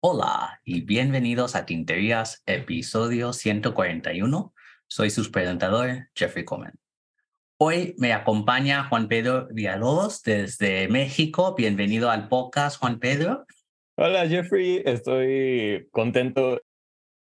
Hola 0.00 0.60
y 0.64 0.82
bienvenidos 0.82 1.56
a 1.56 1.66
Tinterías, 1.66 2.44
episodio 2.46 3.32
141. 3.32 4.54
Soy 4.86 5.10
su 5.10 5.28
presentador, 5.32 6.08
Jeffrey 6.14 6.44
Coleman. 6.44 6.74
Hoy 7.56 7.96
me 7.98 8.12
acompaña 8.12 8.84
Juan 8.84 9.08
Pedro 9.08 9.48
Villalobos 9.50 10.22
desde 10.22 10.86
México. 10.86 11.56
Bienvenido 11.56 12.08
al 12.10 12.28
podcast, 12.28 12.78
Juan 12.78 13.00
Pedro. 13.00 13.46
Hola, 13.96 14.28
Jeffrey. 14.28 14.80
Estoy 14.84 15.88
contento. 15.90 16.60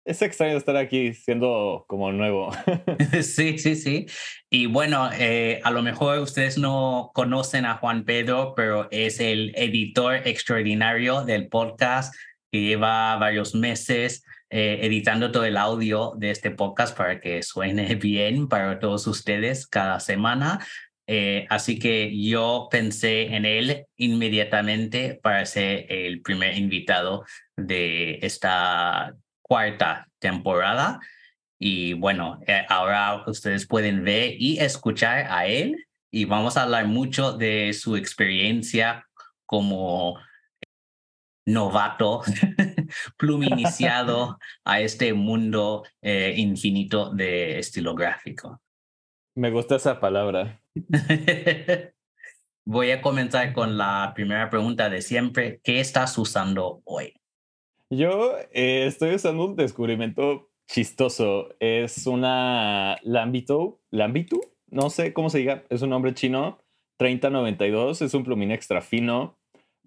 Es 0.07 0.21
extraño 0.21 0.55
estar 0.55 0.77
aquí 0.77 1.13
siendo 1.13 1.83
como 1.85 2.13
nuevo. 2.13 2.53
sí, 3.21 3.59
sí, 3.59 3.75
sí. 3.75 4.05
Y 4.49 4.65
bueno, 4.65 5.09
eh, 5.13 5.59
a 5.65 5.71
lo 5.71 5.81
mejor 5.81 6.19
ustedes 6.19 6.57
no 6.57 7.11
conocen 7.13 7.65
a 7.65 7.75
Juan 7.75 8.05
Pedro, 8.05 8.53
pero 8.55 8.87
es 8.89 9.19
el 9.19 9.51
editor 9.57 10.25
extraordinario 10.25 11.25
del 11.25 11.49
podcast 11.49 12.15
que 12.49 12.61
lleva 12.61 13.17
varios 13.17 13.53
meses 13.53 14.23
eh, 14.49 14.79
editando 14.83 15.29
todo 15.29 15.43
el 15.43 15.57
audio 15.57 16.13
de 16.15 16.31
este 16.31 16.51
podcast 16.51 16.95
para 16.95 17.19
que 17.19 17.43
suene 17.43 17.95
bien 17.95 18.47
para 18.47 18.79
todos 18.79 19.07
ustedes 19.07 19.67
cada 19.67 19.99
semana. 19.99 20.65
Eh, 21.05 21.45
así 21.49 21.79
que 21.79 22.17
yo 22.17 22.69
pensé 22.71 23.35
en 23.35 23.43
él 23.45 23.85
inmediatamente 23.97 25.19
para 25.21 25.45
ser 25.45 25.85
el 25.89 26.21
primer 26.21 26.57
invitado 26.57 27.25
de 27.57 28.19
esta 28.21 29.13
cuarta 29.47 30.07
temporada. 30.19 30.99
Y 31.59 31.93
bueno, 31.93 32.39
eh, 32.47 32.65
ahora 32.69 33.23
ustedes 33.27 33.67
pueden 33.67 34.03
ver 34.03 34.35
y 34.37 34.59
escuchar 34.59 35.27
a 35.29 35.47
él 35.47 35.87
y 36.11 36.25
vamos 36.25 36.57
a 36.57 36.63
hablar 36.63 36.87
mucho 36.87 37.33
de 37.33 37.73
su 37.73 37.95
experiencia 37.95 39.07
como 39.45 40.19
novato, 41.47 42.21
pluminiciado 43.17 44.37
a 44.65 44.81
este 44.81 45.13
mundo 45.13 45.83
eh, 46.01 46.33
infinito 46.37 47.11
de 47.11 47.59
estilo 47.59 47.95
gráfico. 47.95 48.61
Me 49.35 49.49
gusta 49.49 49.77
esa 49.77 49.99
palabra. 49.99 50.61
Voy 52.65 52.91
a 52.91 53.01
comenzar 53.01 53.53
con 53.53 53.77
la 53.77 54.11
primera 54.13 54.49
pregunta 54.49 54.89
de 54.89 55.01
siempre. 55.01 55.61
¿Qué 55.63 55.79
estás 55.79 56.17
usando 56.17 56.81
hoy? 56.83 57.13
Yo 57.89 58.37
eh, 58.51 58.85
estoy 58.87 59.15
usando 59.15 59.45
un 59.45 59.55
descubrimiento 59.55 60.49
chistoso. 60.67 61.49
Es 61.59 62.07
una 62.07 62.97
Lambito, 63.03 63.79
Lambitu, 63.91 64.41
no 64.67 64.89
sé 64.89 65.13
cómo 65.13 65.29
se 65.29 65.39
diga, 65.39 65.63
es 65.69 65.81
un 65.81 65.91
nombre 65.91 66.13
chino, 66.13 66.59
3092, 66.97 68.01
es 68.01 68.13
un 68.13 68.23
plumín 68.23 68.51
extra 68.51 68.81
fino 68.81 69.37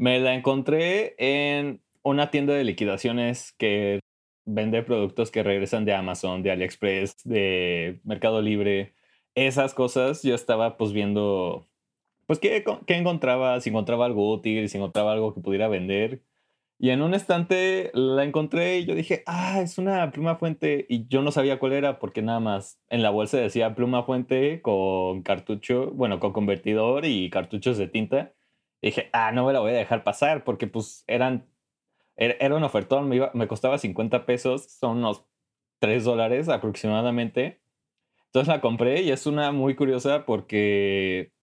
me 0.01 0.19
la 0.19 0.35
encontré 0.35 1.15
en 1.19 1.83
una 2.03 2.31
tienda 2.31 2.55
de 2.55 2.65
liquidaciones 2.65 3.53
que 3.59 4.01
vende 4.47 4.83
productos 4.83 5.31
que 5.31 5.43
regresan 5.43 5.85
de 5.85 5.93
Amazon, 5.93 6.43
de 6.43 6.51
AliExpress, 6.53 7.17
de 7.25 8.01
Mercado 8.03 8.41
Libre. 8.41 8.95
Esas 9.35 9.75
cosas 9.75 10.23
yo 10.23 10.35
estaba 10.35 10.79
pues 10.79 10.93
viendo, 10.95 11.69
pues 12.27 12.39
qué, 12.39 12.65
qué 12.87 12.95
encontraba, 12.95 13.61
si 13.61 13.69
encontraba 13.69 14.07
algo 14.07 14.33
útil, 14.33 14.71
si 14.71 14.79
encontraba 14.79 15.13
algo 15.13 15.35
que 15.35 15.43
pudiera 15.43 15.69
vender. 15.69 16.23
Y 16.83 16.89
en 16.91 17.03
un 17.03 17.13
instante 17.13 17.91
la 17.93 18.25
encontré 18.25 18.79
y 18.79 18.87
yo 18.87 18.95
dije, 18.95 19.23
ah, 19.27 19.61
es 19.61 19.77
una 19.77 20.11
pluma 20.13 20.37
fuente. 20.37 20.87
Y 20.89 21.07
yo 21.09 21.21
no 21.21 21.31
sabía 21.31 21.59
cuál 21.59 21.75
era 21.75 21.99
porque 21.99 22.23
nada 22.23 22.41
más 22.41 22.81
en 22.89 23.03
la 23.03 23.11
bolsa 23.11 23.37
decía 23.37 23.75
pluma 23.75 24.03
fuente 24.05 24.63
con 24.63 25.23
cartucho, 25.23 25.91
bueno, 25.91 26.19
con 26.21 26.33
convertidor 26.33 27.05
y 27.05 27.29
cartuchos 27.29 27.77
de 27.77 27.87
tinta 27.87 28.33
dije, 28.81 29.11
ah, 29.13 29.31
no 29.31 29.47
me 29.47 29.53
la 29.53 29.61
voy 29.61 29.73
a 29.73 29.75
dejar 29.75 30.05
pasar 30.05 30.43
porque 30.43 30.67
pues 30.69 31.05
eran, 31.07 31.47
era, 32.17 32.57
un 32.57 32.65
ofertón, 32.65 33.11
me, 33.11 33.29
me 33.35 33.47
costaba 33.47 33.77
50 33.77 34.25
pesos, 34.25 34.71
son 34.73 34.99
unos 34.99 35.27
3 35.81 36.05
dólares 36.05 36.49
aproximadamente. 36.49 37.61
Entonces 38.27 38.49
la 38.49 38.63
compré 38.63 39.03
y 39.03 39.11
es 39.11 39.27
una 39.27 39.53
muy 39.53 39.75
curiosa 39.77 40.25
porque 40.25 41.35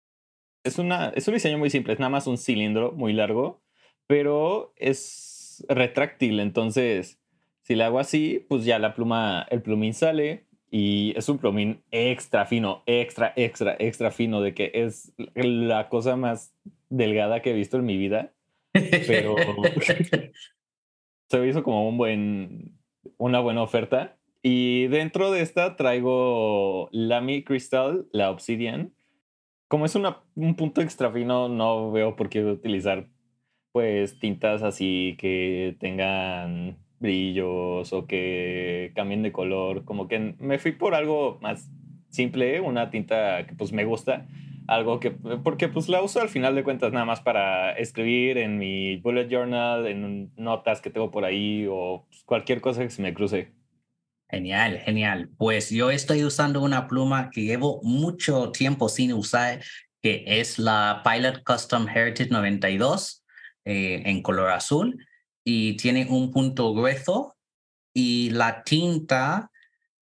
es, 0.63 0.79
una, 0.79 1.09
es 1.09 1.28
un 1.28 1.35
diseño 1.35 1.59
muy 1.59 1.69
simple, 1.69 1.94
es 1.94 2.00
nada 2.00 2.09
más 2.09 2.25
un 2.25 2.39
cilindro 2.39 2.91
muy 2.94 3.13
largo, 3.13 3.62
pero 4.07 4.73
es 4.78 5.66
retráctil, 5.69 6.40
entonces 6.40 7.19
si 7.68 7.75
le 7.75 7.84
hago 7.84 8.00
así, 8.00 8.45
pues 8.47 8.63
ya 8.63 8.79
la 8.79 8.94
pluma, 8.94 9.45
el 9.50 9.62
plumín 9.62 9.94
sale 9.94 10.45
y 10.72 11.13
es 11.18 11.28
un 11.28 11.38
plumín 11.38 11.84
extra 11.91 12.45
fino, 12.45 12.81
extra, 12.85 13.34
extra, 13.35 13.75
extra 13.78 14.09
fino, 14.09 14.40
de 14.40 14.53
que 14.53 14.72
es 14.73 15.12
la 15.35 15.90
cosa 15.90 16.16
más 16.16 16.53
delgada 16.90 17.41
que 17.41 17.51
he 17.51 17.53
visto 17.53 17.75
en 17.75 17.85
mi 17.85 17.97
vida, 17.97 18.31
pero 18.72 19.35
se 21.29 21.45
hizo 21.45 21.62
como 21.62 21.89
un 21.89 21.97
buen, 21.97 22.79
una 23.18 23.41
buena 23.41 23.63
oferta. 23.63 24.18
Y 24.41 24.88
dentro 24.88 25.29
de 25.31 25.41
esta 25.41 25.75
traigo 25.75 26.88
Lamy 26.94 27.44
Crystal, 27.44 28.07
la 28.13 28.31
Obsidian. 28.31 28.94
Como 29.68 29.85
es 29.85 29.95
una, 29.95 30.22
un 30.35 30.56
punto 30.56 30.79
extra 30.79 31.12
fino, 31.12 31.50
no 31.50 31.91
veo 31.91 32.16
por 32.16 32.29
qué 32.29 32.45
utilizar 32.45 33.09
pues 33.77 34.17
tintas 34.17 34.63
así 34.63 35.15
que 35.19 35.77
tengan 35.79 36.77
brillos 36.99 37.93
o 37.93 38.07
que 38.07 38.91
cambien 38.95 39.21
de 39.21 39.31
color. 39.31 39.85
Como 39.85 40.07
que 40.07 40.33
me 40.39 40.57
fui 40.57 40.71
por 40.71 40.95
algo 40.95 41.38
más 41.43 41.69
simple, 42.09 42.59
una 42.59 42.89
tinta 42.89 43.45
que 43.45 43.53
pues 43.53 43.71
me 43.73 43.85
gusta 43.85 44.25
algo 44.67 44.99
que, 44.99 45.11
porque 45.11 45.67
pues 45.67 45.89
la 45.89 46.01
uso 46.01 46.19
al 46.19 46.29
final 46.29 46.55
de 46.55 46.63
cuentas 46.63 46.91
nada 46.91 47.05
más 47.05 47.21
para 47.21 47.73
escribir 47.73 48.39
en 48.39 48.57
mi 48.57 48.97
bullet 48.97 49.29
journal, 49.29 49.85
en 49.85 50.31
notas 50.38 50.81
que 50.81 50.89
tengo 50.89 51.11
por 51.11 51.23
ahí 51.23 51.67
o 51.69 52.07
pues, 52.09 52.23
cualquier 52.23 52.59
cosa 52.59 52.81
que 52.81 52.89
se 52.89 53.03
me 53.03 53.13
cruce. 53.13 53.51
Genial, 54.27 54.79
genial. 54.79 55.29
Pues 55.38 55.69
yo 55.69 55.91
estoy 55.91 56.23
usando 56.23 56.63
una 56.63 56.88
pluma 56.88 57.29
que 57.29 57.44
llevo 57.44 57.79
mucho 57.83 58.51
tiempo 58.51 58.89
sin 58.89 59.13
usar, 59.13 59.61
que 60.01 60.23
es 60.25 60.57
la 60.57 61.03
Pilot 61.05 61.44
Custom 61.44 61.88
Heritage 61.88 62.31
92 62.31 63.23
eh, 63.67 64.01
en 64.05 64.22
color 64.22 64.51
azul 64.51 65.05
y 65.44 65.75
tiene 65.75 66.07
un 66.09 66.31
punto 66.31 66.73
grueso 66.73 67.35
y 67.94 68.29
la 68.29 68.63
tinta 68.63 69.51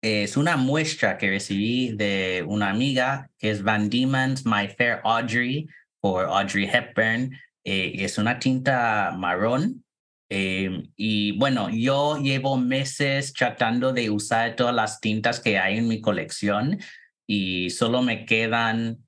es 0.02 0.36
una 0.36 0.56
muestra 0.56 1.16
que 1.16 1.30
recibí 1.30 1.92
de 1.92 2.44
una 2.44 2.70
amiga 2.70 3.30
que 3.38 3.50
es 3.50 3.62
Van 3.62 3.88
Diemen's 3.88 4.44
My 4.44 4.66
Fair 4.66 5.00
Audrey 5.04 5.68
por 6.00 6.24
Audrey 6.24 6.64
Hepburn. 6.64 7.38
Eh, 7.64 7.92
es 7.98 8.18
una 8.18 8.40
tinta 8.40 9.14
marrón. 9.16 9.84
Eh, 10.28 10.88
y 10.96 11.38
bueno, 11.38 11.70
yo 11.70 12.18
llevo 12.18 12.56
meses 12.56 13.32
tratando 13.32 13.92
de 13.92 14.10
usar 14.10 14.56
todas 14.56 14.74
las 14.74 15.00
tintas 15.00 15.38
que 15.38 15.58
hay 15.58 15.78
en 15.78 15.86
mi 15.86 16.00
colección 16.00 16.80
y 17.28 17.70
solo 17.70 18.02
me 18.02 18.26
quedan 18.26 19.06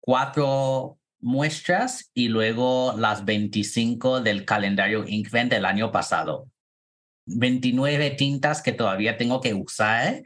cuatro 0.00 0.98
muestras 1.24 2.10
y 2.12 2.28
luego 2.28 2.94
las 2.98 3.24
25 3.24 4.20
del 4.20 4.44
calendario 4.44 5.06
Inkvent 5.08 5.50
del 5.50 5.64
año 5.64 5.90
pasado. 5.90 6.50
29 7.26 8.10
tintas 8.10 8.60
que 8.60 8.72
todavía 8.72 9.16
tengo 9.16 9.40
que 9.40 9.54
usar 9.54 10.22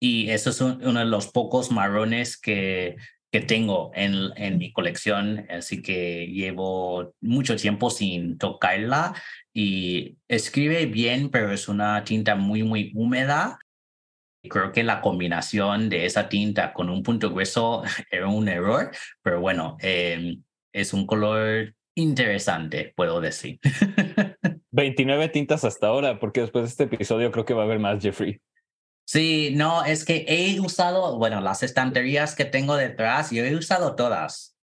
y 0.00 0.30
eso 0.30 0.50
es 0.50 0.60
uno 0.60 1.00
de 1.00 1.04
los 1.04 1.26
pocos 1.26 1.72
marrones 1.72 2.36
que, 2.36 2.96
que 3.32 3.40
tengo 3.40 3.90
en, 3.94 4.30
en 4.36 4.58
mi 4.58 4.72
colección, 4.72 5.44
así 5.50 5.82
que 5.82 6.28
llevo 6.28 7.12
mucho 7.20 7.56
tiempo 7.56 7.90
sin 7.90 8.38
tocarla 8.38 9.20
y 9.52 10.18
escribe 10.28 10.86
bien, 10.86 11.30
pero 11.30 11.50
es 11.50 11.66
una 11.66 12.04
tinta 12.04 12.36
muy, 12.36 12.62
muy 12.62 12.92
húmeda. 12.94 13.58
Creo 14.48 14.72
que 14.72 14.82
la 14.82 15.00
combinación 15.00 15.88
de 15.88 16.06
esa 16.06 16.28
tinta 16.28 16.72
con 16.72 16.90
un 16.90 17.02
punto 17.02 17.30
grueso 17.30 17.82
era 18.10 18.28
un 18.28 18.48
error, 18.48 18.90
pero 19.22 19.40
bueno, 19.40 19.76
em, 19.80 20.42
es 20.72 20.92
un 20.92 21.06
color 21.06 21.74
interesante, 21.94 22.92
puedo 22.96 23.20
decir. 23.20 23.58
29 24.70 25.28
tintas 25.30 25.64
hasta 25.64 25.86
ahora, 25.86 26.18
porque 26.18 26.42
después 26.42 26.64
de 26.64 26.68
este 26.68 26.84
episodio 26.84 27.32
creo 27.32 27.44
que 27.44 27.54
va 27.54 27.62
a 27.62 27.64
haber 27.64 27.78
más, 27.78 28.02
Jeffrey. 28.02 28.40
Sí, 29.06 29.52
no, 29.54 29.84
es 29.84 30.04
que 30.04 30.24
he 30.28 30.60
usado, 30.60 31.16
bueno, 31.16 31.40
las 31.40 31.62
estanterías 31.62 32.34
que 32.34 32.44
tengo 32.44 32.76
detrás, 32.76 33.30
yo 33.30 33.44
he 33.44 33.54
usado 33.54 33.94
todas, 33.94 34.56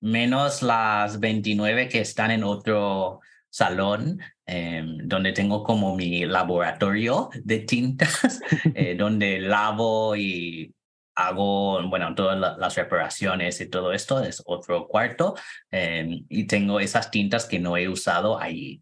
menos 0.00 0.62
las 0.62 1.20
29 1.20 1.88
que 1.88 2.00
están 2.00 2.30
en 2.30 2.44
otro 2.44 3.20
salón, 3.58 4.20
em, 4.46 4.98
donde 5.08 5.32
tengo 5.32 5.64
como 5.64 5.96
mi 5.96 6.24
laboratorio 6.26 7.28
de 7.42 7.58
tintas, 7.60 8.40
eh, 8.74 8.94
donde 8.96 9.40
lavo 9.40 10.14
y 10.16 10.72
hago, 11.16 11.82
bueno, 11.88 12.14
todas 12.14 12.38
las 12.38 12.76
reparaciones 12.76 13.60
y 13.60 13.68
todo 13.68 13.92
esto, 13.92 14.22
es 14.22 14.40
otro 14.46 14.86
cuarto, 14.86 15.34
em, 15.72 16.24
y 16.28 16.46
tengo 16.46 16.78
esas 16.78 17.10
tintas 17.10 17.46
que 17.46 17.58
no 17.58 17.76
he 17.76 17.88
usado 17.88 18.38
allí. 18.38 18.80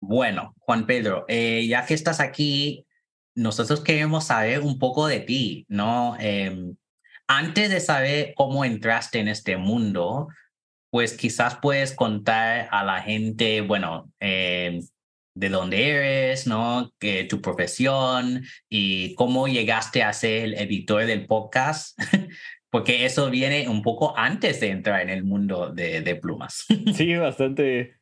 Bueno, 0.00 0.54
Juan 0.60 0.86
Pedro, 0.86 1.26
eh, 1.28 1.66
ya 1.66 1.84
que 1.84 1.94
estás 1.94 2.20
aquí, 2.20 2.86
nosotros 3.34 3.82
queremos 3.82 4.24
saber 4.24 4.60
un 4.60 4.78
poco 4.78 5.06
de 5.06 5.20
ti, 5.20 5.66
¿no? 5.68 6.16
Em, 6.18 6.76
antes 7.28 7.70
de 7.70 7.80
saber 7.80 8.32
cómo 8.36 8.64
entraste 8.64 9.18
en 9.20 9.28
este 9.28 9.58
mundo, 9.58 10.28
pues 10.96 11.14
quizás 11.14 11.58
puedes 11.60 11.92
contar 11.92 12.68
a 12.70 12.82
la 12.82 13.02
gente, 13.02 13.60
bueno, 13.60 14.10
em, 14.18 14.80
de 15.34 15.50
dónde 15.50 15.90
eres, 15.90 16.46
¿no? 16.46 16.90
Que 16.98 17.24
tu 17.24 17.42
profesión 17.42 18.44
y 18.70 19.14
cómo 19.14 19.46
llegaste 19.46 20.02
a 20.02 20.14
ser 20.14 20.44
el 20.44 20.54
editor 20.54 21.04
del 21.04 21.26
podcast, 21.26 21.98
porque 22.70 23.04
eso 23.04 23.28
viene 23.28 23.68
un 23.68 23.82
poco 23.82 24.16
antes 24.16 24.58
de 24.60 24.70
entrar 24.70 25.02
en 25.02 25.10
el 25.10 25.22
mundo 25.22 25.70
de, 25.70 26.00
de 26.00 26.16
plumas. 26.16 26.64
Sí, 26.94 27.14
bastante. 27.14 27.98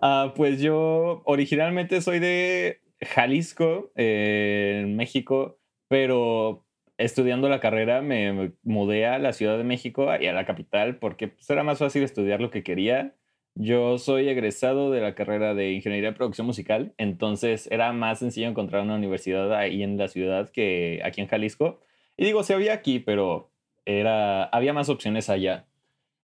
Ah, 0.00 0.32
pues 0.36 0.60
yo 0.60 1.22
originalmente 1.24 2.00
soy 2.02 2.20
de 2.20 2.82
Jalisco, 3.00 3.90
eh, 3.96 4.82
en 4.84 4.94
México, 4.94 5.58
pero 5.88 6.64
estudiando 7.04 7.48
la 7.48 7.60
carrera 7.60 8.02
me 8.02 8.52
mudé 8.62 9.06
a 9.06 9.18
la 9.18 9.32
Ciudad 9.32 9.58
de 9.58 9.64
México 9.64 10.08
y 10.20 10.26
a 10.26 10.32
la 10.32 10.46
capital 10.46 10.96
porque 10.96 11.28
pues, 11.28 11.48
era 11.50 11.62
más 11.64 11.78
fácil 11.78 12.02
estudiar 12.02 12.40
lo 12.40 12.50
que 12.50 12.62
quería 12.62 13.14
yo 13.54 13.98
soy 13.98 14.28
egresado 14.28 14.90
de 14.90 15.00
la 15.00 15.14
carrera 15.14 15.54
de 15.54 15.72
Ingeniería 15.72 16.10
de 16.10 16.16
Producción 16.16 16.46
Musical, 16.46 16.94
entonces 16.96 17.68
era 17.70 17.92
más 17.92 18.20
sencillo 18.20 18.48
encontrar 18.48 18.82
una 18.82 18.94
universidad 18.94 19.52
ahí 19.54 19.82
en 19.82 19.98
la 19.98 20.08
ciudad 20.08 20.48
que 20.48 21.02
aquí 21.04 21.20
en 21.20 21.28
Jalisco. 21.28 21.80
Y 22.16 22.24
digo, 22.24 22.44
se 22.44 22.54
había 22.54 22.72
aquí, 22.72 22.98
pero 22.98 23.50
era, 23.84 24.44
había 24.44 24.72
más 24.72 24.88
opciones 24.88 25.28
allá. 25.28 25.66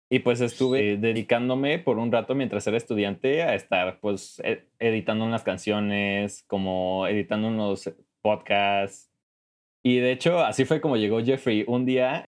Y 0.09 0.19
pues 0.19 0.41
estuve 0.41 0.97
dedicándome 0.97 1.79
por 1.79 1.99
un 1.99 2.11
rato 2.11 2.33
mientras 2.35 2.65
era 2.67 2.75
estudiante 2.75 3.43
a 3.43 3.53
estar 3.55 3.99
pues 4.01 4.41
e, 4.43 4.65
editando 4.79 5.23
unas 5.23 5.43
canciones, 5.43 6.43
como 6.47 7.07
editando 7.07 7.47
unos 7.47 7.93
podcasts. 8.21 9.10
Y 9.83 9.97
de 9.97 10.11
hecho, 10.11 10.39
así 10.39 10.65
fue 10.65 10.81
como 10.81 10.97
llegó 10.97 11.23
Jeffrey. 11.23 11.63
Un 11.67 11.85
día, 11.85 12.25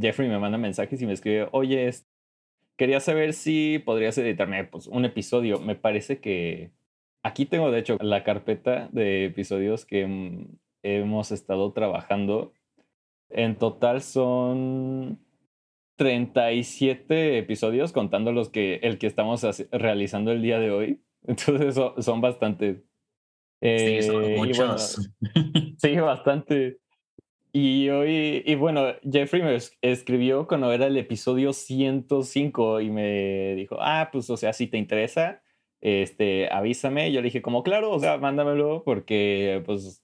Jeffrey 0.00 0.28
me 0.28 0.38
manda 0.38 0.58
mensajes 0.58 1.00
y 1.02 1.06
me 1.06 1.12
escribe, 1.12 1.48
oye, 1.52 1.90
quería 2.76 3.00
saber 3.00 3.32
si 3.32 3.80
podrías 3.84 4.16
editarme 4.18 4.64
pues, 4.64 4.86
un 4.86 5.04
episodio. 5.04 5.58
Me 5.60 5.74
parece 5.74 6.20
que 6.20 6.70
aquí 7.22 7.46
tengo, 7.46 7.70
de 7.70 7.80
hecho, 7.80 7.96
la 8.00 8.24
carpeta 8.24 8.88
de 8.92 9.26
episodios 9.26 9.84
que 9.84 10.06
mm, 10.06 10.56
hemos 10.82 11.32
estado 11.32 11.72
trabajando. 11.72 12.52
En 13.30 13.56
total 13.56 14.02
son 14.02 15.18
37 15.96 17.38
episodios, 17.38 17.92
contando 17.92 18.32
los 18.32 18.48
que 18.50 18.76
el 18.82 18.98
que 18.98 19.06
estamos 19.06 19.44
realizando 19.70 20.32
el 20.32 20.42
día 20.42 20.58
de 20.58 20.70
hoy. 20.70 21.00
Entonces 21.26 21.74
son, 22.04 22.20
bastantes. 22.20 22.82
Sí, 23.62 24.02
son 24.02 24.24
eh, 24.24 24.36
muchos. 24.36 25.10
sí, 25.78 25.96
bastante. 25.96 26.78
Y 27.54 27.90
hoy, 27.90 28.42
y 28.46 28.54
bueno, 28.54 28.94
Jeffrey 29.10 29.42
me 29.42 29.58
escribió 29.82 30.46
cuando 30.46 30.72
era 30.72 30.86
el 30.86 30.96
episodio 30.96 31.52
105 31.52 32.80
y 32.80 32.90
me 32.90 33.54
dijo, 33.54 33.76
ah, 33.80 34.08
pues, 34.10 34.30
o 34.30 34.38
sea, 34.38 34.54
si 34.54 34.68
te 34.68 34.78
interesa, 34.78 35.42
este, 35.82 36.48
avísame. 36.50 37.12
Yo 37.12 37.20
le 37.20 37.26
dije, 37.26 37.42
como, 37.42 37.62
claro, 37.62 37.90
o 37.90 38.00
sea, 38.00 38.16
mándamelo 38.16 38.82
porque, 38.84 39.62
pues, 39.66 40.02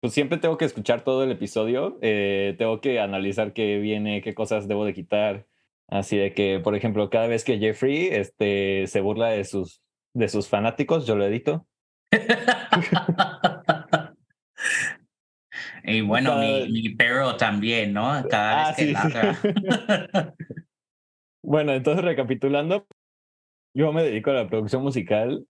pues 0.00 0.12
siempre 0.12 0.38
tengo 0.38 0.56
que 0.56 0.66
escuchar 0.66 1.02
todo 1.02 1.24
el 1.24 1.32
episodio, 1.32 1.98
eh, 2.02 2.54
tengo 2.58 2.80
que 2.80 3.00
analizar 3.00 3.52
qué 3.52 3.78
viene, 3.78 4.22
qué 4.22 4.34
cosas 4.34 4.68
debo 4.68 4.84
de 4.84 4.94
quitar. 4.94 5.46
Así 5.88 6.16
de 6.16 6.34
que, 6.34 6.60
por 6.60 6.76
ejemplo, 6.76 7.10
cada 7.10 7.26
vez 7.26 7.44
que 7.44 7.58
Jeffrey 7.58 8.08
este, 8.12 8.86
se 8.86 9.00
burla 9.00 9.30
de 9.30 9.44
sus, 9.44 9.82
de 10.14 10.28
sus 10.28 10.48
fanáticos, 10.48 11.06
yo 11.06 11.16
lo 11.16 11.24
edito. 11.26 11.66
Y 15.84 16.02
bueno, 16.02 16.38
mi, 16.38 16.90
perro 16.90 17.36
también, 17.36 17.94
¿no? 17.94 18.22
Cada 18.28 18.74
vez 18.74 18.94
ah, 18.94 19.38
que 19.40 20.34
bueno, 21.42 21.72
entonces 21.72 22.04
recapitulando, 22.04 22.86
yo 23.74 23.94
me 23.94 24.02
dedico 24.02 24.30
a 24.30 24.34
la 24.34 24.48
producción 24.48 24.82
musical. 24.82 25.46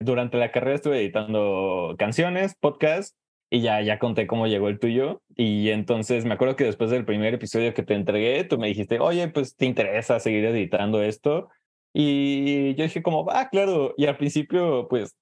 Durante 0.00 0.36
la 0.36 0.50
carrera 0.50 0.74
estuve 0.74 0.98
editando 0.98 1.94
canciones, 1.96 2.56
podcasts, 2.58 3.16
y 3.50 3.60
ya, 3.60 3.80
ya 3.82 4.00
conté 4.00 4.26
cómo 4.26 4.48
llegó 4.48 4.68
el 4.68 4.80
tuyo. 4.80 5.22
Y 5.36 5.70
entonces 5.70 6.24
me 6.24 6.34
acuerdo 6.34 6.56
que 6.56 6.64
después 6.64 6.90
del 6.90 7.04
primer 7.04 7.34
episodio 7.34 7.72
que 7.72 7.84
te 7.84 7.94
entregué, 7.94 8.42
tú 8.42 8.58
me 8.58 8.66
dijiste, 8.66 8.98
oye, 8.98 9.28
pues 9.28 9.54
te 9.54 9.66
interesa 9.66 10.18
seguir 10.18 10.44
editando 10.46 11.02
esto. 11.02 11.50
Y 11.94 12.74
yo 12.74 12.84
dije 12.84 13.02
como, 13.02 13.26
ah, 13.30 13.48
claro. 13.48 13.94
Y 13.96 14.06
al 14.06 14.16
principio, 14.16 14.88
pues, 14.88 15.14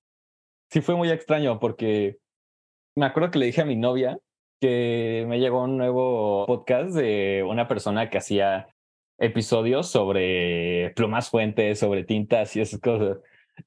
sí 0.70 0.80
fue 0.80 0.96
muy 0.96 1.10
extraño 1.10 1.58
porque 1.58 2.18
me 2.96 3.06
acuerdo 3.06 3.30
que 3.30 3.38
le 3.38 3.46
dije 3.46 3.62
a 3.62 3.66
mi 3.66 3.76
novia 3.76 4.18
que 4.60 5.24
me 5.28 5.40
llegó 5.40 5.64
un 5.64 5.76
nuevo 5.76 6.44
podcast 6.46 6.94
de 6.94 7.44
una 7.48 7.66
persona 7.66 8.10
que 8.10 8.18
hacía 8.18 8.68
episodios 9.18 9.90
sobre 9.90 10.92
plumas 10.94 11.30
fuentes, 11.30 11.78
sobre 11.78 12.04
tintas 12.04 12.54
y 12.56 12.60
esas 12.60 12.80
cosas. 12.80 13.18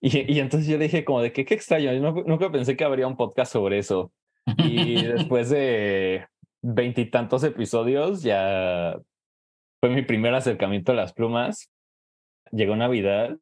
Y, 0.01 0.33
y 0.33 0.39
entonces 0.39 0.67
yo 0.67 0.77
le 0.77 0.85
dije 0.85 1.03
como 1.03 1.21
de 1.21 1.31
que 1.31 1.45
qué 1.45 1.53
extraño, 1.53 1.93
yo 1.93 2.23
nunca 2.25 2.51
pensé 2.51 2.75
que 2.75 2.83
habría 2.83 3.07
un 3.07 3.17
podcast 3.17 3.53
sobre 3.53 3.79
eso. 3.79 4.11
Y 4.57 5.03
después 5.03 5.49
de 5.49 6.27
veintitantos 6.61 7.43
episodios 7.43 8.23
ya 8.23 8.97
fue 9.79 9.89
mi 9.89 10.03
primer 10.03 10.33
acercamiento 10.33 10.91
a 10.91 10.95
las 10.95 11.13
plumas. 11.13 11.69
Llegó 12.51 12.75
Navidad 12.75 13.37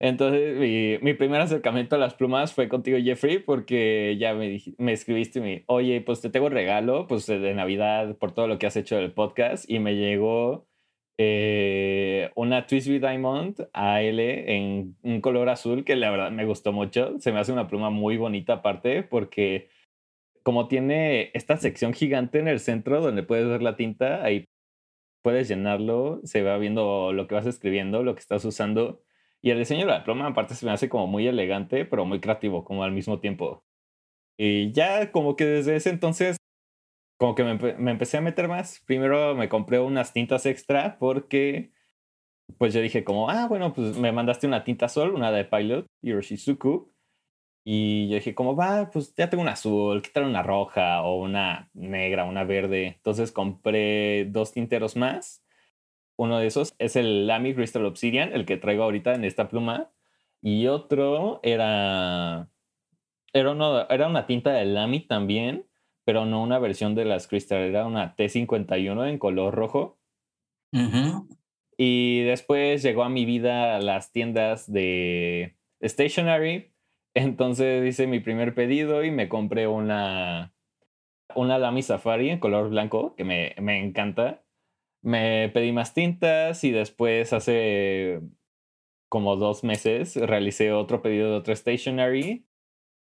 entonces, 0.00 0.58
mi, 0.58 0.98
mi, 1.00 1.14
primer 1.14 1.40
acercamiento 1.40 1.96
a 1.96 1.98
las 1.98 2.14
plumas 2.14 2.52
fue 2.52 2.68
contigo, 2.68 2.98
Jeffrey, 3.02 3.38
porque 3.38 4.16
ya 4.18 4.34
me, 4.34 4.60
me 4.78 4.92
escribiste 4.92 5.40
me, 5.40 5.64
oye, 5.66 6.00
pues 6.00 6.20
te 6.20 6.30
tengo 6.30 6.48
regalo, 6.48 7.06
pues 7.06 7.26
de 7.26 7.54
Navidad 7.54 8.16
por 8.18 8.32
todo 8.32 8.48
lo 8.48 8.58
que 8.58 8.66
has 8.66 8.76
hecho 8.76 8.96
del 8.96 9.12
podcast, 9.12 9.68
y 9.70 9.78
me 9.78 9.96
llegó 9.96 10.66
eh, 11.16 12.30
una 12.34 12.66
Twisby 12.66 12.98
Diamond 12.98 13.68
AL 13.72 14.18
en 14.18 14.96
un 15.02 15.20
color 15.20 15.48
azul 15.48 15.84
que 15.84 15.94
la 15.94 16.10
verdad 16.10 16.32
me 16.32 16.44
gustó 16.44 16.72
mucho. 16.72 17.18
Se 17.20 17.32
me 17.32 17.38
hace 17.38 17.52
una 17.52 17.68
pluma 17.68 17.90
muy 17.90 18.16
bonita 18.16 18.54
aparte, 18.54 19.02
porque 19.04 19.68
como 20.42 20.68
tiene 20.68 21.30
esta 21.34 21.56
sección 21.56 21.94
gigante 21.94 22.38
en 22.40 22.48
el 22.48 22.60
centro 22.60 23.00
donde 23.00 23.22
puedes 23.22 23.46
ver 23.48 23.62
la 23.62 23.76
tinta, 23.76 24.24
ahí 24.24 24.44
puedes 25.22 25.48
llenarlo, 25.48 26.20
se 26.24 26.42
va 26.42 26.58
viendo 26.58 27.12
lo 27.12 27.26
que 27.26 27.34
vas 27.34 27.46
escribiendo, 27.46 28.02
lo 28.02 28.14
que 28.14 28.20
estás 28.20 28.44
usando 28.44 29.02
y 29.44 29.50
el 29.50 29.58
diseño 29.58 29.82
de 29.82 29.92
la 29.92 30.04
pluma, 30.04 30.26
aparte, 30.26 30.54
se 30.54 30.64
me 30.64 30.72
hace 30.72 30.88
como 30.88 31.06
muy 31.06 31.26
elegante, 31.26 31.84
pero 31.84 32.06
muy 32.06 32.18
creativo, 32.18 32.64
como 32.64 32.82
al 32.82 32.92
mismo 32.92 33.20
tiempo. 33.20 33.62
Y 34.38 34.72
ya 34.72 35.12
como 35.12 35.36
que 35.36 35.44
desde 35.44 35.76
ese 35.76 35.90
entonces, 35.90 36.38
como 37.18 37.34
que 37.34 37.44
me, 37.44 37.54
me 37.74 37.90
empecé 37.90 38.16
a 38.16 38.22
meter 38.22 38.48
más. 38.48 38.82
Primero 38.86 39.34
me 39.34 39.50
compré 39.50 39.80
unas 39.80 40.14
tintas 40.14 40.46
extra 40.46 40.98
porque, 40.98 41.72
pues 42.58 42.72
yo 42.72 42.80
dije 42.80 43.04
como, 43.04 43.28
ah, 43.28 43.46
bueno, 43.46 43.74
pues 43.74 43.98
me 43.98 44.12
mandaste 44.12 44.46
una 44.46 44.64
tinta 44.64 44.88
sol, 44.88 45.14
una 45.14 45.30
de 45.30 45.44
Pilot, 45.44 45.86
Yoroshizuku. 46.02 46.90
Y 47.66 48.08
yo 48.08 48.16
dije, 48.16 48.34
como 48.34 48.56
va, 48.56 48.90
pues 48.90 49.14
ya 49.14 49.28
tengo 49.28 49.42
una 49.42 49.52
azul, 49.52 50.00
¿qué 50.02 50.10
tal 50.10 50.24
una 50.24 50.42
roja 50.42 51.02
o 51.02 51.16
una 51.22 51.70
negra, 51.74 52.24
una 52.24 52.44
verde? 52.44 52.86
Entonces 52.96 53.30
compré 53.32 54.24
dos 54.26 54.52
tinteros 54.52 54.96
más 54.96 55.43
uno 56.16 56.38
de 56.38 56.46
esos 56.46 56.74
es 56.78 56.96
el 56.96 57.26
Lamy 57.26 57.54
Crystal 57.54 57.84
Obsidian, 57.84 58.32
el 58.32 58.46
que 58.46 58.56
traigo 58.56 58.84
ahorita 58.84 59.14
en 59.14 59.24
esta 59.24 59.48
pluma. 59.48 59.90
Y 60.40 60.66
otro 60.66 61.40
era. 61.42 62.50
Era, 63.32 63.50
uno, 63.50 63.88
era 63.88 64.06
una 64.06 64.26
tinta 64.26 64.52
de 64.52 64.64
Lamy 64.64 65.00
también, 65.00 65.66
pero 66.04 66.24
no 66.24 66.42
una 66.42 66.58
versión 66.58 66.94
de 66.94 67.04
las 67.04 67.26
Crystal, 67.26 67.62
era 67.62 67.86
una 67.86 68.14
T51 68.14 69.08
en 69.08 69.18
color 69.18 69.54
rojo. 69.54 69.98
Y 71.76 72.22
después 72.22 72.82
llegó 72.82 73.04
a 73.04 73.08
mi 73.08 73.24
vida 73.24 73.80
las 73.80 74.12
tiendas 74.12 74.70
de 74.70 75.56
Stationery. 75.82 76.72
Entonces 77.14 77.86
hice 77.86 78.06
mi 78.06 78.20
primer 78.20 78.54
pedido 78.54 79.04
y 79.04 79.10
me 79.10 79.28
compré 79.28 79.66
una, 79.66 80.52
una 81.34 81.58
Lamy 81.58 81.82
Safari 81.82 82.30
en 82.30 82.40
color 82.40 82.70
blanco, 82.70 83.14
que 83.16 83.24
me, 83.24 83.54
me 83.60 83.84
encanta 83.84 84.43
me 85.04 85.50
pedí 85.50 85.72
más 85.72 85.94
tintas 85.94 86.64
y 86.64 86.70
después 86.70 87.32
hace 87.32 88.20
como 89.08 89.36
dos 89.36 89.62
meses 89.62 90.16
realicé 90.16 90.72
otro 90.72 91.02
pedido 91.02 91.30
de 91.30 91.36
otro 91.36 91.54
stationery. 91.54 92.46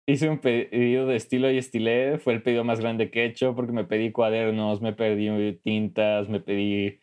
Hice 0.08 0.30
un 0.30 0.40
pedido 0.40 1.06
de 1.06 1.16
estilo 1.16 1.52
y 1.52 1.58
estilé, 1.58 2.18
fue 2.18 2.34
el 2.34 2.42
pedido 2.42 2.64
más 2.64 2.80
grande 2.80 3.12
que 3.12 3.22
he 3.22 3.26
hecho 3.26 3.56
porque 3.56 3.74
me 3.74 3.86
pedí 3.86 4.12
cuadernos, 4.12 4.82
me 4.82 4.94
pedí 4.94 5.58
tintas, 5.58 6.30
me 6.30 6.40
pedí 6.40 7.00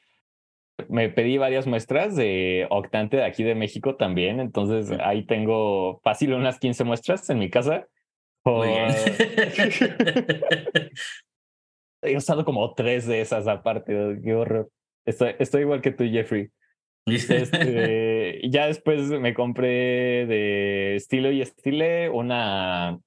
me 0.89 1.09
pedí 1.09 1.39
varias 1.39 1.67
muestras 1.67 2.15
de 2.17 2.67
Octante 2.71 3.17
de 3.19 3.25
aquí 3.25 3.43
de 3.43 3.55
México 3.55 3.97
también, 3.97 4.41
entonces 4.41 4.91
ahí 5.01 5.27
tengo 5.27 6.01
fácil 6.03 6.35
unas 6.35 6.59
15 6.59 6.85
muestras 6.85 7.29
en 7.31 7.39
mi 7.41 7.51
casa. 7.51 7.89
He 12.03 12.17
usado 12.17 12.45
como 12.45 12.75
tres 12.75 13.07
de 13.07 13.21
esas 13.21 13.47
aparte, 13.49 14.21
qué 14.23 14.35
horror. 14.35 14.71
Estoy, 15.09 15.63
igual 15.63 15.81
que 15.81 15.93
tú, 15.93 16.05
Jeffrey. 16.05 16.51
Este, 17.07 18.41
ya 18.51 18.67
después 18.67 19.09
me 19.09 19.33
compré 19.33 20.27
de 20.27 20.97
estilo 20.97 21.31
y 21.31 21.41
estile 21.41 22.11
una 22.11 23.01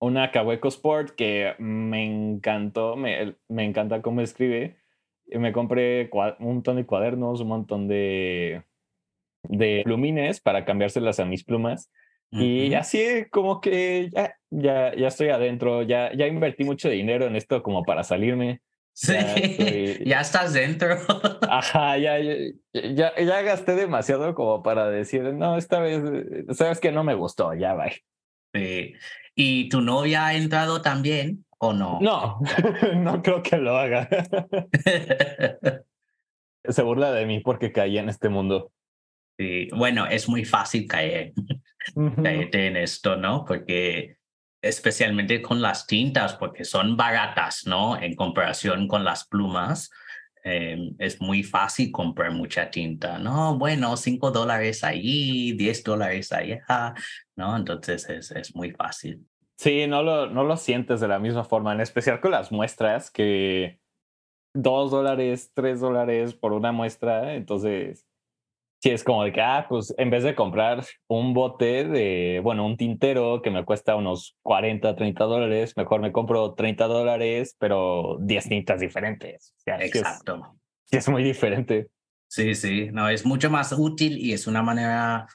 una 0.00 0.32
Kaweco 0.32 0.66
Sport 0.68 1.10
que 1.10 1.54
me 1.58 2.04
encantó, 2.04 2.96
me, 2.96 3.36
me 3.48 3.64
encanta 3.64 4.02
cómo 4.02 4.20
escribe. 4.20 4.78
Me 5.26 5.52
compré 5.52 6.10
un 6.12 6.34
montón 6.54 6.76
de 6.76 6.86
cuadernos, 6.86 7.40
un 7.40 7.48
montón 7.48 7.86
de, 7.86 8.64
de 9.44 9.82
plumines 9.84 10.40
para 10.40 10.64
cambiárselas 10.64 11.20
a 11.20 11.24
mis 11.26 11.44
plumas. 11.44 11.90
Y 12.32 12.74
así 12.74 13.26
como 13.30 13.60
que 13.60 14.08
ya, 14.12 14.34
ya, 14.50 14.94
ya 14.94 15.08
estoy 15.08 15.28
adentro, 15.28 15.82
ya, 15.82 16.12
ya 16.14 16.28
invertí 16.28 16.64
mucho 16.64 16.88
dinero 16.88 17.26
en 17.26 17.36
esto 17.36 17.62
como 17.62 17.84
para 17.84 18.04
salirme. 18.04 18.60
Sí, 19.00 19.14
ya, 20.04 20.20
estás 20.20 20.52
dentro. 20.52 20.94
Ajá, 21.48 21.96
ya, 21.96 22.18
ya, 22.74 23.14
ya, 23.16 23.42
gasté 23.42 23.74
demasiado 23.74 24.34
como 24.34 24.62
para 24.62 24.90
decir, 24.90 25.22
no, 25.32 25.56
esta 25.56 25.80
vez, 25.80 26.02
sabes 26.54 26.80
que 26.80 26.92
no 26.92 27.02
me 27.02 27.14
gustó, 27.14 27.54
ya 27.54 27.72
va. 27.72 27.86
Sí. 28.52 28.92
¿Y 29.34 29.70
tu 29.70 29.80
novia 29.80 30.26
ha 30.26 30.34
entrado 30.34 30.82
también 30.82 31.46
o 31.56 31.72
no? 31.72 31.98
No, 32.02 32.40
no 32.96 33.22
creo 33.22 33.42
que 33.42 33.56
lo 33.56 33.74
haga. 33.78 34.06
Se 36.64 36.82
burla 36.82 37.10
de 37.12 37.24
mí 37.24 37.40
porque 37.40 37.72
caí 37.72 37.96
en 37.96 38.10
este 38.10 38.28
mundo. 38.28 38.70
Sí, 39.38 39.68
bueno, 39.74 40.06
es 40.08 40.28
muy 40.28 40.44
fácil 40.44 40.86
caer, 40.86 41.32
en 41.96 42.76
esto, 42.76 43.16
¿no? 43.16 43.46
Porque 43.46 44.18
especialmente 44.62 45.40
con 45.40 45.62
las 45.62 45.86
tintas, 45.86 46.34
porque 46.34 46.64
son 46.64 46.96
baratas, 46.96 47.66
¿no? 47.66 48.00
En 48.00 48.14
comparación 48.14 48.88
con 48.88 49.04
las 49.04 49.26
plumas, 49.26 49.90
em, 50.44 50.94
es 50.98 51.20
muy 51.20 51.42
fácil 51.42 51.90
comprar 51.92 52.32
mucha 52.32 52.70
tinta, 52.70 53.18
¿no? 53.18 53.58
Bueno, 53.58 53.96
cinco 53.96 54.30
dólares 54.30 54.84
ahí, 54.84 55.52
diez 55.52 55.82
dólares 55.82 56.32
allá, 56.32 56.94
¿no? 57.36 57.56
Entonces 57.56 58.08
es, 58.08 58.30
es 58.30 58.54
muy 58.54 58.70
fácil. 58.72 59.26
Sí, 59.56 59.86
no 59.86 60.02
lo, 60.02 60.26
no 60.26 60.44
lo 60.44 60.56
sientes 60.56 61.00
de 61.00 61.08
la 61.08 61.18
misma 61.18 61.44
forma, 61.44 61.72
en 61.74 61.80
especial 61.80 62.20
con 62.20 62.30
las 62.30 62.50
muestras, 62.50 63.10
que 63.10 63.78
dos 64.54 64.90
dólares, 64.90 65.52
tres 65.54 65.80
dólares 65.80 66.34
por 66.34 66.52
una 66.52 66.72
muestra, 66.72 67.34
entonces 67.34 68.09
Sí, 68.82 68.88
es 68.88 69.04
como 69.04 69.24
de 69.24 69.32
que, 69.32 69.42
ah, 69.42 69.66
pues 69.68 69.94
en 69.98 70.08
vez 70.08 70.22
de 70.22 70.34
comprar 70.34 70.82
un 71.06 71.34
bote 71.34 71.84
de, 71.84 72.40
bueno, 72.42 72.64
un 72.64 72.78
tintero 72.78 73.42
que 73.42 73.50
me 73.50 73.66
cuesta 73.66 73.94
unos 73.94 74.38
40, 74.42 74.96
30 74.96 75.24
dólares, 75.24 75.76
mejor 75.76 76.00
me 76.00 76.12
compro 76.12 76.54
30 76.54 76.86
dólares, 76.86 77.54
pero 77.58 78.16
10 78.20 78.48
tintas 78.48 78.80
diferentes. 78.80 79.54
Exacto. 79.66 80.56
Sí 80.86 80.96
es, 80.96 81.08
muy 81.10 81.22
diferente. 81.22 81.88
Sí, 82.26 82.54
sí, 82.54 82.88
no, 82.90 83.10
es 83.10 83.26
mucho 83.26 83.50
más 83.50 83.74
útil 83.76 84.16
y 84.18 84.32
es 84.32 84.46
una 84.46 84.62
manera 84.62 85.26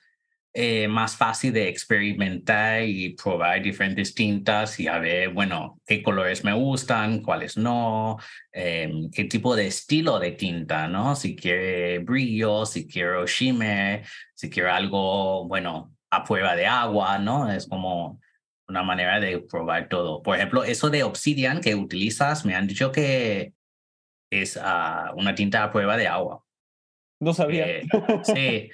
eh, 0.58 0.88
más 0.88 1.18
fácil 1.18 1.52
de 1.52 1.68
experimentar 1.68 2.82
y 2.84 3.10
probar 3.14 3.62
diferentes 3.62 4.16
tintas 4.16 4.80
y 4.80 4.88
a 4.88 5.00
ver, 5.00 5.34
bueno, 5.34 5.82
qué 5.86 6.02
colores 6.02 6.46
me 6.46 6.54
gustan, 6.54 7.22
cuáles 7.22 7.58
no, 7.58 8.18
em, 8.54 9.12
qué 9.12 9.26
tipo 9.26 9.54
de 9.54 9.68
estilo 9.68 10.18
de 10.18 10.32
tinta, 10.32 10.88
¿no? 10.88 11.14
Si 11.18 11.36
quiere 11.36 12.00
brillo, 12.00 12.66
si 12.66 12.88
quiero 12.88 13.28
shimmer, 13.28 14.06
si 14.34 14.50
quiero 14.50 14.72
algo, 14.72 15.46
bueno, 15.46 15.94
a 16.10 16.24
prueba 16.24 16.56
de 16.56 16.68
agua, 16.68 17.20
¿no? 17.20 17.52
Es 17.52 17.68
como 17.68 18.22
una 18.70 18.82
manera 18.82 19.20
de 19.20 19.40
probar 19.42 19.90
todo. 19.90 20.24
Por 20.24 20.38
ejemplo, 20.38 20.64
eso 20.64 20.90
de 20.90 21.04
Obsidian 21.04 21.60
que 21.60 21.76
utilizas, 21.76 22.46
me 22.46 22.56
han 22.56 22.68
dicho 22.68 22.94
que 22.94 23.52
es 24.32 24.58
ah, 24.62 25.12
una 25.18 25.36
tinta 25.36 25.66
a 25.66 25.72
prueba 25.74 25.98
de 25.98 26.08
agua. 26.08 26.46
No 27.20 27.34
sabía. 27.34 27.68
Eh, 27.68 27.88
sí, 28.24 28.70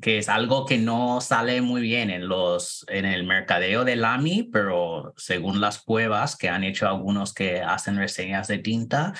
que 0.00 0.18
es 0.18 0.28
algo 0.28 0.64
que 0.66 0.78
no 0.78 1.20
sale 1.20 1.60
muy 1.60 1.82
bien 1.82 2.10
en, 2.10 2.28
los, 2.28 2.84
en 2.88 3.04
el 3.04 3.24
mercadeo 3.24 3.84
del 3.84 4.04
AMI, 4.04 4.44
pero 4.44 5.12
según 5.16 5.60
las 5.60 5.82
pruebas 5.82 6.36
que 6.36 6.48
han 6.48 6.64
hecho 6.64 6.88
algunos 6.88 7.34
que 7.34 7.60
hacen 7.60 7.96
reseñas 7.96 8.48
de 8.48 8.58
tinta, 8.58 9.12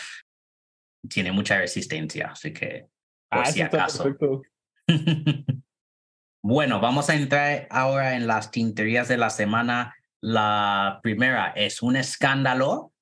tiene 1.08 1.32
mucha 1.32 1.58
resistencia, 1.58 2.28
así 2.32 2.52
que 2.52 2.86
por 3.28 3.40
ah, 3.40 3.46
si 3.46 3.62
acaso. 3.62 4.14
bueno, 6.42 6.80
vamos 6.80 7.08
a 7.08 7.14
entrar 7.14 7.66
ahora 7.70 8.14
en 8.14 8.26
las 8.26 8.50
tinterías 8.50 9.08
de 9.08 9.16
la 9.16 9.30
semana. 9.30 9.96
La 10.20 11.00
primera 11.02 11.52
es 11.56 11.82
un 11.82 11.96
escándalo, 11.96 12.92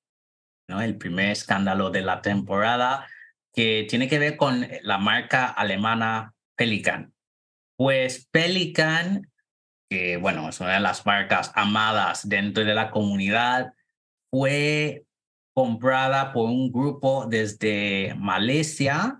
¿no? 0.67 0.81
el 0.81 0.97
primer 0.97 1.31
escándalo 1.31 1.89
de 1.91 2.01
la 2.01 2.21
temporada, 2.21 3.07
que 3.53 3.85
tiene 3.89 4.07
que 4.07 4.19
ver 4.19 4.37
con 4.37 4.67
la 4.81 4.97
marca 4.97 5.47
alemana 5.47 6.33
Pelican. 6.55 7.13
Pues 7.83 8.27
Pelican, 8.29 9.31
que 9.89 10.17
bueno, 10.17 10.47
es 10.47 10.59
una 10.59 10.75
de 10.75 10.81
las 10.81 11.03
marcas 11.03 11.51
amadas 11.55 12.29
dentro 12.29 12.63
de 12.63 12.75
la 12.75 12.91
comunidad, 12.91 13.73
fue 14.29 15.07
comprada 15.55 16.31
por 16.31 16.47
un 16.47 16.71
grupo 16.71 17.25
desde 17.25 18.13
Malasia 18.19 19.19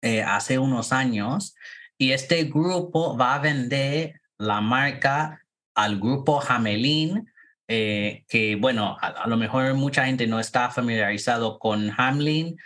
eh, 0.00 0.22
hace 0.22 0.58
unos 0.58 0.94
años 0.94 1.56
y 1.98 2.12
este 2.12 2.44
grupo 2.44 3.18
va 3.18 3.34
a 3.34 3.40
vender 3.40 4.18
la 4.38 4.62
marca 4.62 5.44
al 5.74 6.00
grupo 6.00 6.40
Hamelin, 6.40 7.30
eh, 7.68 8.24
que 8.28 8.56
bueno, 8.56 8.96
a, 8.98 9.28
lo 9.28 9.36
mejor 9.36 9.74
mucha 9.74 10.06
gente 10.06 10.26
no 10.26 10.40
está 10.40 10.70
familiarizado 10.70 11.58
con 11.58 11.92
Hamelin, 11.94 12.56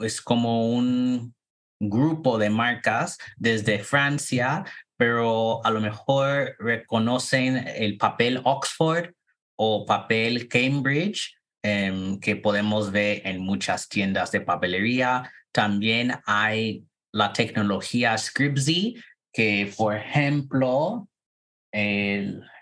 es 0.00 0.20
como 0.20 0.68
un 0.68 1.35
grupo 1.80 2.38
de 2.38 2.50
marcas 2.50 3.18
desde 3.36 3.78
Francia, 3.78 4.64
pero 4.96 5.64
a 5.64 5.70
lo 5.70 5.80
mejor 5.80 6.56
reconocen 6.58 7.56
el 7.68 7.98
papel 7.98 8.40
Oxford 8.44 9.12
o 9.56 9.84
papel 9.86 10.48
Cambridge, 10.48 11.34
em, 11.62 12.18
que 12.20 12.36
podemos 12.36 12.92
ver 12.92 13.22
en 13.24 13.40
muchas 13.40 13.88
tiendas 13.88 14.30
de 14.30 14.40
papelería. 14.40 15.30
También 15.52 16.14
hay 16.26 16.84
la 17.12 17.32
tecnología 17.32 18.16
Scribsy, 18.16 18.96
que 19.32 19.72
por 19.76 19.96
ejemplo, 19.96 21.08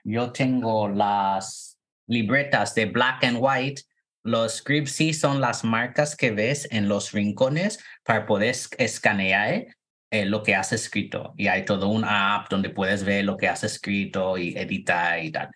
yo 0.04 0.32
tengo 0.32 0.88
las 0.88 1.78
libretas 2.08 2.74
de 2.74 2.86
black 2.86 3.22
and 3.24 3.38
white 3.40 3.82
los 4.24 4.56
scripts 4.56 4.92
sí 4.92 5.12
son 5.12 5.42
las 5.42 5.64
marcas 5.64 6.16
que 6.16 6.30
ves 6.30 6.66
en 6.70 6.88
los 6.88 7.12
rincones 7.12 7.78
para 8.04 8.26
poder 8.26 8.54
escanear 8.78 9.66
eh, 10.10 10.26
lo 10.26 10.42
que 10.42 10.54
has 10.54 10.72
escrito. 10.72 11.34
Y 11.36 11.48
hay 11.48 11.64
todo 11.64 11.88
un 11.88 12.04
app 12.04 12.48
donde 12.48 12.70
puedes 12.70 13.04
ver 13.04 13.24
lo 13.24 13.36
que 13.36 13.48
has 13.48 13.64
escrito 13.64 14.38
y 14.38 14.56
editar 14.56 15.22
y 15.22 15.32
tal. 15.32 15.50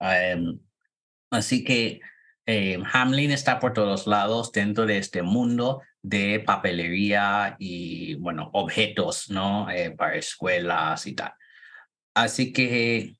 Em, 0.00 0.58
así 1.30 1.64
que 1.64 2.00
eh, 2.46 2.78
Hamlin 2.92 3.30
está 3.30 3.60
por 3.60 3.74
todos 3.74 4.06
lados 4.06 4.52
dentro 4.52 4.86
de 4.86 4.98
este 4.98 5.22
mundo 5.22 5.82
de 6.02 6.40
papelería 6.40 7.56
y, 7.58 8.14
bueno, 8.14 8.50
objetos, 8.54 9.28
¿no? 9.28 9.68
Eh, 9.70 9.90
para 9.90 10.16
escuelas 10.16 11.06
y 11.06 11.14
tal. 11.14 11.34
Así 12.14 12.52
que 12.52 13.16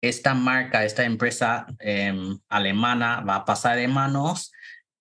esta 0.00 0.34
marca, 0.34 0.84
esta 0.84 1.04
empresa 1.04 1.66
em, 1.80 2.38
alemana 2.48 3.20
va 3.20 3.36
a 3.36 3.44
pasar 3.44 3.76
de 3.76 3.88
manos 3.88 4.52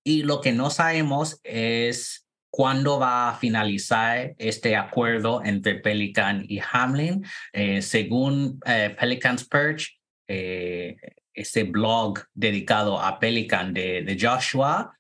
y 0.04 0.24
lo 0.24 0.42
que 0.42 0.51
no 0.51 0.70
sabemos 0.70 1.39
es 1.44 2.26
cuándo 2.58 2.98
va 2.98 3.30
a 3.30 3.36
finalizar 3.36 4.34
este 4.40 4.76
acuerdo 4.76 5.44
entre 5.46 5.76
Pelican 5.76 6.44
y 6.48 6.60
Hamlin. 6.72 7.24
Eh, 7.54 7.84
según 7.84 8.60
eh, 8.66 8.96
Pelican's 9.00 9.48
Perch, 9.48 9.96
eh, 10.28 10.96
este 11.36 11.66
blog 11.66 12.22
dedicado 12.34 13.00
a 13.00 13.20
Pelican 13.20 13.76
de, 13.76 14.02
de 14.02 14.18
Joshua, 14.20 14.92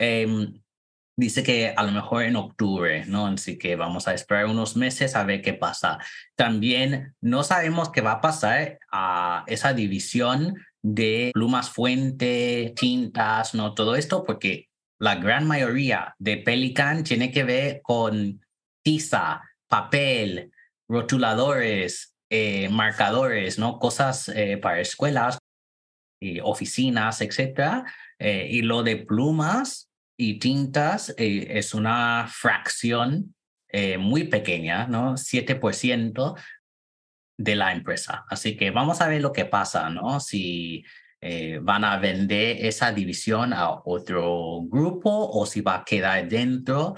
em, 0.00 0.60
dice 1.16 1.44
que 1.44 1.72
a 1.76 1.84
lo 1.84 1.92
mejor 1.92 2.24
en 2.24 2.34
octubre, 2.34 3.04
¿no? 3.06 3.28
Así 3.28 3.56
que 3.56 3.76
vamos 3.76 4.08
a 4.08 4.14
esperar 4.14 4.46
unos 4.46 4.76
meses 4.76 5.14
a 5.14 5.22
ver 5.22 5.42
qué 5.42 5.52
pasa. 5.54 5.98
También 6.34 7.14
no 7.20 7.44
sabemos 7.44 7.90
qué 7.90 8.00
va 8.00 8.14
a 8.14 8.20
pasar 8.20 8.80
a 8.90 9.44
esa 9.46 9.74
división 9.74 10.56
de 10.82 11.30
plumas 11.32 11.70
fuente, 11.70 12.74
tintas, 12.74 13.54
¿no? 13.54 13.74
Todo 13.74 13.94
esto 13.94 14.24
porque 14.24 14.70
la 14.98 15.16
gran 15.16 15.46
mayoría 15.46 16.14
de 16.18 16.38
Pelican 16.38 17.04
tiene 17.04 17.30
que 17.30 17.44
ver 17.44 17.80
con 17.82 18.40
tiza, 18.82 19.42
papel, 19.68 20.52
rotuladores, 20.88 22.14
eh, 22.30 22.68
marcadores, 22.68 23.58
¿no? 23.58 23.78
Cosas 23.78 24.28
eh, 24.28 24.56
para 24.56 24.80
escuelas 24.80 25.38
y 26.20 26.40
oficinas, 26.40 27.20
etcétera. 27.20 27.84
Eh, 28.18 28.48
y 28.50 28.62
lo 28.62 28.82
de 28.82 28.96
plumas, 28.96 29.90
y 30.18 30.38
tintas 30.38 31.14
es 31.18 31.74
una 31.74 32.26
fracción 32.30 33.34
muy 33.98 34.24
pequeña, 34.24 34.86
¿no? 34.86 35.18
7% 35.18 36.34
de 37.38 37.56
la 37.56 37.72
empresa. 37.72 38.24
Así 38.30 38.56
que 38.56 38.70
vamos 38.70 39.02
a 39.02 39.08
ver 39.08 39.20
lo 39.20 39.32
que 39.32 39.44
pasa, 39.44 39.90
¿no? 39.90 40.18
Si 40.18 40.82
eh, 41.28 41.58
van 41.60 41.84
a 41.84 41.98
vender 41.98 42.64
esa 42.64 42.92
división 42.92 43.52
a 43.52 43.82
otro 43.84 44.62
grupo 44.62 45.10
o 45.10 45.46
si 45.46 45.60
va 45.60 45.76
a 45.76 45.84
quedar 45.84 46.28
dentro. 46.28 46.94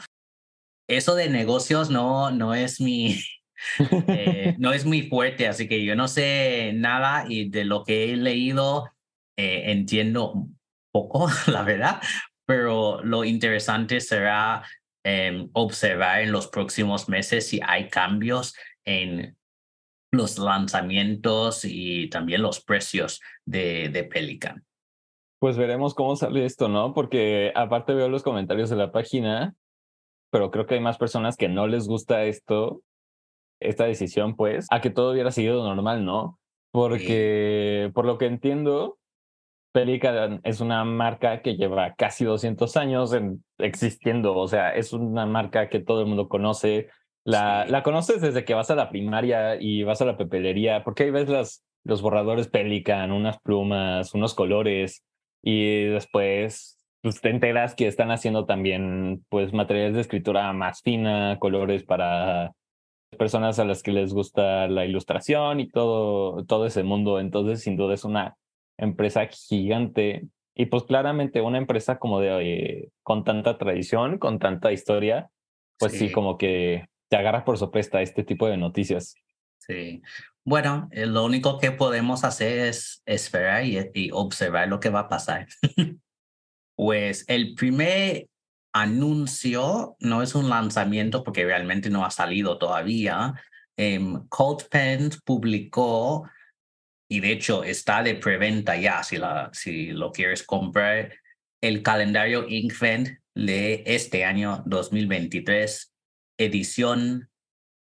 Eso 0.89 1.15
de 1.15 1.29
negocios 1.29 1.91
no, 1.91 2.31
no 2.31 2.55
es 2.55 2.81
mi, 2.81 3.19
Eh, 4.09 4.55
no 4.59 4.73
es 4.73 4.85
muy 4.85 5.03
fuerte, 5.03 5.49
así 5.49 5.69
que 5.69 5.85
yo 5.85 5.97
no 5.97 6.09
sé 6.09 6.73
nada 6.75 7.25
y 7.29 7.49
de 7.49 7.65
lo 7.65 7.85
que 7.85 8.13
he 8.13 8.17
leído 8.17 8.91
eh, 9.37 9.73
entiendo 9.73 10.49
poco, 10.93 11.29
la 11.47 11.63
verdad, 11.63 12.01
pero 12.47 13.03
lo 13.05 13.25
interesante 13.25 14.01
será 14.01 14.65
em, 15.05 15.49
observar 15.53 16.23
en 16.23 16.33
los 16.33 16.49
próximos 16.49 17.09
meses 17.09 17.49
si 17.49 17.61
hay 17.65 17.89
cambios 17.89 18.55
en 18.85 19.37
los 20.11 20.39
lanzamientos 20.39 21.65
y 21.65 22.09
también 22.09 22.43
los 22.43 22.61
precios 22.61 23.21
de, 23.45 23.89
de 23.89 24.05
Pelican. 24.05 24.65
Pues 25.41 25.57
veremos 25.57 25.95
cómo 25.95 26.17
sale 26.17 26.45
esto, 26.45 26.69
¿no? 26.69 26.95
Porque 26.95 27.53
aparte 27.55 27.95
veo 27.95 28.09
los 28.09 28.23
comentarios 28.23 28.71
de 28.71 28.77
la 28.77 28.91
página, 28.91 29.55
pero 30.31 30.51
creo 30.51 30.67
que 30.67 30.75
hay 30.75 30.81
más 30.81 30.99
personas 30.99 31.37
que 31.37 31.49
no 31.49 31.67
les 31.67 31.87
gusta 31.87 32.25
esto, 32.25 32.83
esta 33.61 33.85
decisión, 33.85 34.35
pues, 34.35 34.67
a 34.71 34.81
que 34.81 34.91
todo 34.91 35.13
hubiera 35.13 35.31
sido 35.31 35.65
normal, 35.65 36.05
¿no? 36.05 36.39
Porque, 36.73 37.91
por 37.95 38.05
lo 38.05 38.19
que 38.19 38.27
entiendo, 38.27 38.99
Pelican 39.73 40.41
es 40.45 40.61
una 40.61 40.85
marca 40.85 41.43
que 41.43 41.57
lleva 41.57 41.95
casi 41.95 42.25
200 42.25 42.77
años 42.77 43.17
existiendo, 43.59 44.37
o 44.37 44.49
sea, 44.49 44.75
es 44.75 44.93
una 44.93 45.27
marca 45.27 45.69
que 45.69 45.81
todo 45.81 46.01
el 46.01 46.07
mundo 46.07 46.29
conoce. 46.29 46.89
La, 47.29 47.67
la 47.67 47.83
conoces 47.83 48.23
desde 48.23 48.47
que 48.47 48.55
vas 48.55 48.71
a 48.71 48.75
la 48.75 48.89
primaria 48.89 49.61
y 49.61 49.83
vas 49.83 50.01
a 50.01 50.07
la 50.07 50.17
papelería, 50.17 50.83
porque 50.83 51.03
ahí 51.03 51.11
ves 51.11 51.29
las, 51.29 51.63
los 51.85 52.01
borradores 52.01 52.49
Pelican, 52.49 53.13
unas 53.13 53.39
plumas, 53.41 54.15
unos 54.15 54.33
colores, 54.33 55.05
y 55.43 55.85
después 55.85 56.79
pues, 57.03 57.21
te 57.21 57.29
enteras 57.29 57.75
que 57.75 57.87
están 57.87 58.11
haciendo 58.13 58.47
también 58.47 59.27
pues 59.29 59.53
materiales 59.53 59.95
de 59.95 60.01
escritura 60.01 60.51
más 60.55 60.81
fina, 60.81 61.37
colores 61.39 61.85
para 61.85 62.53
personas 63.19 63.59
a 63.59 63.67
las 63.67 63.83
que 63.83 63.93
les 63.93 64.15
gusta 64.15 64.67
la 64.67 64.87
ilustración 64.87 65.61
y 65.61 65.69
todo, 65.69 66.47
todo 66.47 66.65
ese 66.65 66.83
mundo. 66.83 67.21
Entonces, 67.21 67.61
sin 67.61 67.77
duda 67.77 67.93
es 67.93 68.05
una 68.05 68.39
empresa 68.79 69.27
gigante 69.27 70.27
y 70.55 70.65
pues 70.65 70.85
claramente 70.85 71.43
una 71.43 71.59
empresa 71.59 71.99
como 71.99 72.21
de 72.21 72.91
con 73.03 73.25
tanta 73.25 73.59
tradición, 73.59 74.17
con 74.17 74.39
tanta 74.39 74.73
historia, 74.73 75.29
pues 75.79 75.93
sí. 75.93 76.11
como 76.11 76.39
que 76.39 76.87
te 77.09 77.17
agarras 77.17 77.45
por 77.45 77.59
sorpresa 77.59 78.03
este 78.03 78.25
tipo 78.25 78.49
de 78.49 78.57
noticias. 78.57 79.15
Sí. 79.59 80.03
Bueno, 80.45 80.89
eh, 80.93 81.07
lo 81.07 81.25
único 81.25 81.59
que 81.59 81.73
podemos 81.73 82.25
hacer 82.25 82.61
es 82.69 83.03
esperar 83.05 83.65
y, 83.65 84.11
observar 84.13 84.69
lo 84.69 84.81
que 84.81 84.89
va 84.89 85.01
a 85.01 85.09
pasar. 85.09 85.47
pues 86.77 87.25
el 87.29 87.55
primer 87.55 88.29
anuncio 88.73 89.97
no 90.01 90.23
es 90.23 90.35
un 90.35 90.49
lanzamiento 90.49 91.25
porque 91.25 91.45
realmente 91.45 91.91
no 91.91 92.05
ha 92.05 92.11
salido 92.11 92.57
todavía. 92.57 93.35
Eh, 93.77 94.01
Cold 94.29 94.69
Pen 94.71 95.11
publicó, 95.25 96.29
y 97.11 97.21
de 97.21 97.33
hecho 97.33 97.65
está 97.65 98.03
de 98.03 98.15
preventa 98.15 98.77
ya, 98.77 99.03
si, 99.03 99.19
la, 99.19 99.51
si 99.53 99.89
lo 99.89 100.13
quieres 100.13 100.43
comprar, 100.43 101.13
el 101.61 101.83
calendario 101.83 102.47
Inkvent 102.49 103.19
de 103.35 103.83
este 103.87 104.25
año 104.25 104.63
2023, 104.67 105.93
edición 106.39 107.29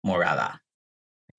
morada. 0.04 0.64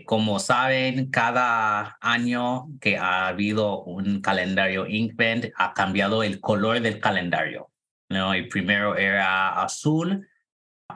Como 0.06 0.38
saben, 0.38 1.10
cada 1.10 1.98
año 2.00 2.68
que 2.80 2.96
ha 2.96 3.28
habido 3.28 3.82
un 3.82 4.22
calendario 4.22 4.86
Inkbend 4.86 5.52
ha 5.56 5.74
cambiado 5.74 6.22
el 6.22 6.40
color 6.40 6.80
del 6.80 7.00
calendario. 7.00 7.70
¿no? 8.08 8.32
El 8.32 8.48
primero 8.48 8.96
era 8.96 9.62
azul, 9.62 10.26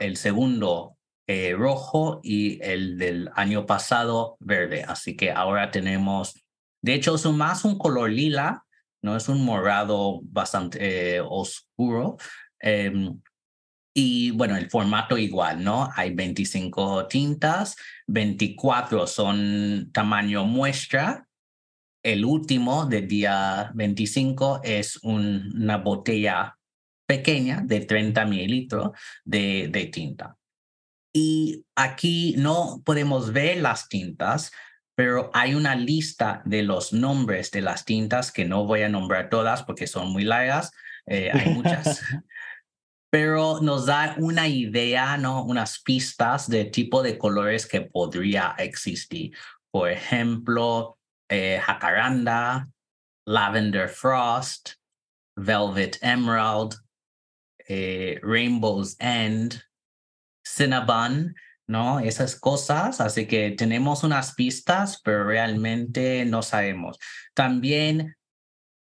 el 0.00 0.16
segundo 0.16 0.96
eh, 1.26 1.54
rojo 1.56 2.20
y 2.22 2.62
el 2.62 2.98
del 2.98 3.30
año 3.34 3.66
pasado 3.66 4.36
verde. 4.40 4.84
Así 4.86 5.16
que 5.16 5.30
ahora 5.30 5.70
tenemos, 5.70 6.44
de 6.82 6.94
hecho, 6.94 7.14
es 7.14 7.26
más 7.26 7.64
un 7.64 7.78
color 7.78 8.10
lila, 8.10 8.64
no 9.02 9.16
es 9.16 9.28
un 9.28 9.44
morado 9.44 10.20
bastante 10.24 11.16
eh, 11.16 11.20
oscuro. 11.20 12.16
Em, 12.58 13.20
y 13.96 14.32
bueno, 14.32 14.56
el 14.56 14.68
formato 14.68 15.16
igual, 15.16 15.62
¿no? 15.62 15.88
Hay 15.94 16.12
25 16.12 17.06
tintas, 17.06 17.76
24 18.08 19.06
son 19.06 19.90
tamaño 19.92 20.44
muestra. 20.44 21.28
El 22.02 22.24
último 22.24 22.86
del 22.86 23.06
día 23.06 23.70
25 23.74 24.60
es 24.64 24.96
una 25.04 25.78
botella 25.78 26.58
pequeña 27.06 27.62
de 27.64 27.80
30 27.82 28.24
mililitros 28.26 28.90
de, 29.24 29.68
de 29.70 29.86
tinta. 29.86 30.36
Y 31.12 31.64
aquí 31.76 32.34
no 32.36 32.82
podemos 32.84 33.32
ver 33.32 33.58
las 33.58 33.88
tintas, 33.88 34.50
pero 34.96 35.30
hay 35.32 35.54
una 35.54 35.76
lista 35.76 36.42
de 36.44 36.64
los 36.64 36.92
nombres 36.92 37.52
de 37.52 37.60
las 37.60 37.84
tintas 37.84 38.32
que 38.32 38.44
no 38.44 38.64
voy 38.64 38.82
a 38.82 38.88
nombrar 38.88 39.30
todas 39.30 39.62
porque 39.62 39.86
son 39.86 40.10
muy 40.10 40.24
largas. 40.24 40.72
Eh, 41.06 41.30
hay 41.32 41.50
muchas. 41.54 42.02
Pero 43.14 43.60
nos 43.60 43.86
da 43.86 44.16
una 44.18 44.48
idea, 44.48 45.16
¿no? 45.16 45.44
Unas 45.44 45.78
pistas 45.78 46.48
de 46.48 46.64
tipo 46.64 47.00
de 47.00 47.16
colores 47.16 47.64
que 47.64 47.80
podría 47.80 48.56
existir. 48.58 49.30
Por 49.70 49.88
ejemplo, 49.88 50.98
eh, 51.28 51.60
jacaranda, 51.62 52.68
lavender 53.24 53.88
frost, 53.88 54.70
velvet 55.36 55.96
emerald, 56.02 56.74
eh, 57.68 58.18
rainbow's 58.20 58.96
end, 58.98 59.62
cinnabon, 60.44 61.36
¿no? 61.68 62.00
Esas 62.00 62.34
cosas. 62.34 63.00
Así 63.00 63.28
que 63.28 63.52
tenemos 63.52 64.02
unas 64.02 64.34
pistas, 64.34 65.00
pero 65.04 65.22
realmente 65.22 66.24
no 66.24 66.42
sabemos. 66.42 66.98
También 67.32 68.16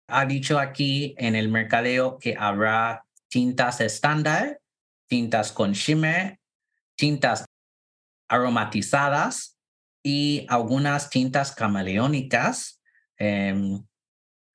ha 0.08 0.24
dicho 0.24 0.58
aquí 0.58 1.14
en 1.18 1.36
el 1.36 1.50
mercadeo 1.50 2.18
que 2.18 2.34
habrá 2.38 3.04
tintas 3.32 3.80
estándar, 3.80 4.60
tintas 5.08 5.52
con 5.52 5.72
shimmer, 5.72 6.38
tintas 6.98 7.46
aromatizadas 8.28 9.58
y 10.04 10.44
algunas 10.50 11.08
tintas 11.08 11.54
camaleónicas. 11.54 12.82
Em, 13.16 13.82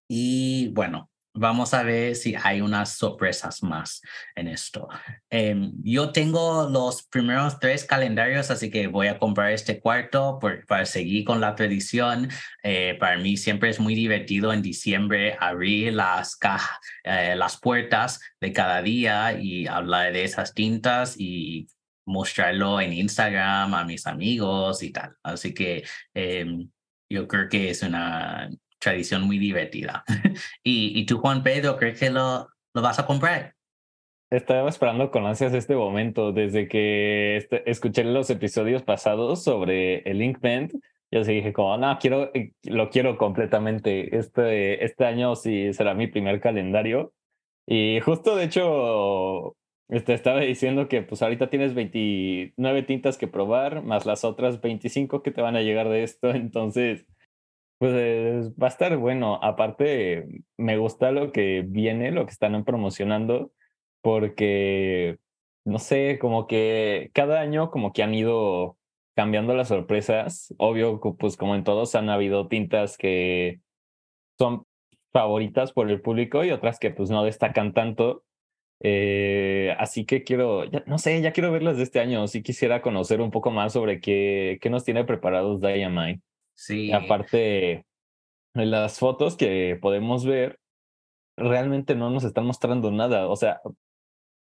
y 0.08 0.68
bueno, 0.70 1.10
vamos 1.38 1.74
a 1.74 1.84
ver 1.84 2.16
si 2.16 2.36
hay 2.36 2.62
unas 2.62 2.94
sorpresas 2.98 3.64
más 3.64 4.02
en 4.36 4.48
esto. 4.48 4.88
Em, 5.30 5.72
yo 5.84 6.12
tengo 6.12 6.68
los 6.70 7.04
primeros 7.04 7.60
tres 7.60 7.86
calendarios, 7.86 8.50
así 8.52 8.70
que 8.70 8.88
voy 8.88 9.08
a 9.08 9.20
comprar 9.20 9.52
este 9.52 9.80
cuarto 9.80 10.40
para 10.68 10.86
seguir 10.86 11.24
con 11.26 11.40
la 11.40 11.56
tradición. 11.56 12.30
Eh, 12.64 12.98
para 13.00 13.18
mí 13.18 13.38
siempre 13.38 13.70
es 13.70 13.80
muy 13.80 13.96
divertido 13.96 14.52
en 14.52 14.62
diciembre 14.62 15.38
abrir 15.40 15.94
las 15.94 16.36
cajas, 16.36 16.78
eh, 17.04 17.36
las 17.36 17.58
puertas 17.58 18.20
de 18.42 18.52
cada 18.52 18.82
día 18.82 19.40
y 19.40 19.68
hablar 19.68 20.14
de 20.14 20.24
esas 20.24 20.54
tintas 20.54 21.16
y 21.20 21.68
mostrarlo 22.06 22.82
en 22.82 22.94
Instagram 22.94 23.74
a 23.74 23.84
mis 23.84 24.08
amigos 24.08 24.82
y 24.82 24.92
tal. 24.92 25.16
Así 25.24 25.54
que 25.54 25.84
em, 26.14 26.70
yo 27.10 27.28
creo 27.28 27.50
que 27.50 27.70
es 27.70 27.84
una 27.84 28.50
tradición 28.80 29.24
muy 29.24 29.38
divertida. 29.38 30.04
¿Y, 30.64 31.00
¿Y 31.00 31.06
tú, 31.06 31.20
Juan 31.20 31.44
Pedro, 31.44 31.78
crees 31.78 32.00
que 32.00 32.10
lo, 32.10 32.48
lo 32.74 32.82
vas 32.82 33.00
a 33.00 33.06
comprar? 33.06 33.56
Estaba 34.30 34.70
esperando 34.70 35.10
con 35.10 35.26
ansias 35.26 35.54
este 35.54 35.76
momento 35.76 36.34
desde 36.34 36.68
que 36.68 37.38
este, 37.38 37.70
escuché 37.70 38.04
los 38.04 38.30
episodios 38.30 38.84
pasados 38.84 39.44
sobre 39.44 40.00
el 40.00 40.22
Inkment. 40.22 40.74
Yo 41.12 41.24
sí 41.24 41.36
dije 41.36 41.54
como, 41.54 41.78
no, 41.78 41.98
quiero, 41.98 42.32
eh, 42.34 42.52
lo 42.64 42.90
quiero 42.90 43.18
completamente. 43.18 44.18
Este, 44.18 44.84
este 44.84 45.06
año 45.06 45.36
sí 45.36 45.74
será 45.74 45.94
mi 45.94 46.08
primer 46.08 46.42
calendario. 46.42 47.14
Y 47.66 48.02
justo, 48.02 48.36
de 48.36 48.44
hecho, 48.44 49.56
este, 49.88 50.14
estaba 50.14 50.42
diciendo 50.42 50.90
que 50.90 51.02
pues 51.02 51.22
ahorita 51.22 51.50
tienes 51.50 51.74
29 51.74 52.84
tintas 52.84 53.18
que 53.18 53.28
probar, 53.28 53.82
más 53.84 54.06
las 54.06 54.26
otras 54.26 54.60
25 54.60 55.24
que 55.24 55.32
te 55.32 55.42
van 55.42 55.56
a 55.56 55.62
llegar 55.62 55.88
de 55.88 56.04
esto. 56.04 56.30
Entonces, 56.32 57.06
pues 57.78 58.52
va 58.62 58.68
a 58.68 58.70
estar 58.70 58.98
bueno. 58.98 59.40
Aparte, 59.44 60.28
me 60.58 60.78
gusta 60.78 61.12
lo 61.12 61.32
que 61.32 61.64
viene, 61.68 62.12
lo 62.12 62.26
que 62.26 62.32
están 62.32 62.64
promocionando, 62.66 63.52
porque, 64.02 65.18
no 65.66 65.80
sé, 65.80 66.20
como 66.20 66.48
que 66.48 67.12
cada 67.14 67.40
año 67.42 67.72
como 67.72 67.94
que 67.94 68.04
han 68.04 68.14
ido 68.16 68.78
cambiando 69.16 69.56
las 69.56 69.70
sorpresas. 69.70 70.54
Obvio, 70.58 71.00
pues 71.20 71.38
como 71.38 71.56
en 71.56 71.64
todos 71.64 71.96
han 71.96 72.10
habido 72.10 72.48
tintas 72.48 72.98
que 72.98 73.62
son 74.38 74.66
favoritas 75.12 75.72
por 75.74 75.90
el 75.90 76.02
público 76.02 76.44
y 76.44 76.52
otras 76.52 76.80
que 76.80 76.92
pues 76.92 77.10
no 77.10 77.24
destacan 77.24 77.74
tanto. 77.74 78.24
Eh, 78.80 79.76
así 79.80 80.06
que 80.06 80.24
quiero, 80.24 80.66
no 80.86 81.00
sé, 81.00 81.20
ya 81.22 81.34
quiero 81.34 81.52
verlas 81.52 81.78
de 81.78 81.84
este 81.84 82.00
año. 82.00 82.28
Sí 82.28 82.44
quisiera 82.44 82.82
conocer 82.82 83.22
un 83.22 83.32
poco 83.32 83.52
más 83.52 83.74
sobre 83.74 84.00
qué, 84.02 84.60
qué 84.62 84.70
nos 84.70 84.84
tiene 84.84 85.04
preparados 85.04 85.62
Diamine. 85.62 86.22
Sí. 86.58 86.92
aparte, 86.92 87.86
en 88.56 88.72
las 88.72 89.00
fotos 89.00 89.38
que 89.38 89.78
podemos 89.80 90.26
ver, 90.26 90.60
realmente 91.38 91.96
no 91.96 92.10
nos 92.10 92.24
están 92.24 92.46
mostrando 92.46 92.92
nada. 92.92 93.28
O 93.28 93.36
sea, 93.36 93.62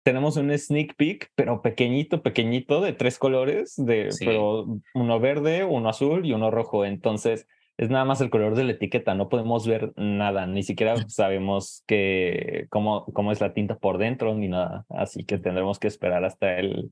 tenemos 0.03 0.37
un 0.39 0.57
sneak 0.57 0.97
peek, 0.97 1.31
pero 1.35 1.61
pequeñito, 1.61 2.23
pequeñito, 2.23 2.81
de 2.81 2.95
tres 2.95 3.19
colores, 3.19 3.75
de, 3.77 4.09
pero 4.21 4.81
uno 4.95 5.21
verde, 5.21 5.65
uno 5.65 5.91
azul 5.91 6.25
y 6.25 6.33
uno 6.33 6.51
rojo. 6.51 6.87
Entonces, 6.87 7.47
es 7.77 7.91
nada 7.91 8.05
más 8.05 8.21
el 8.21 8.31
color 8.31 8.55
de 8.57 8.65
la 8.65 8.73
etiqueta, 8.73 9.15
no 9.15 9.29
podemos 9.29 9.67
ver 9.67 9.93
nada, 9.97 10.47
ni 10.47 10.63
siquiera 10.63 10.97
sabemos 11.09 11.85
que, 11.87 12.67
cómo, 12.71 13.05
cómo 13.13 13.33
es 13.33 13.41
la 13.41 13.53
tinta 13.53 13.77
por 13.77 13.99
dentro 13.99 14.35
ni 14.35 14.49
nada. 14.49 14.87
Así 14.89 15.25
que 15.25 15.39
tendremos 15.39 15.79
que 15.79 15.89
esperar 15.89 16.25
hasta 16.25 16.59
el 16.59 16.91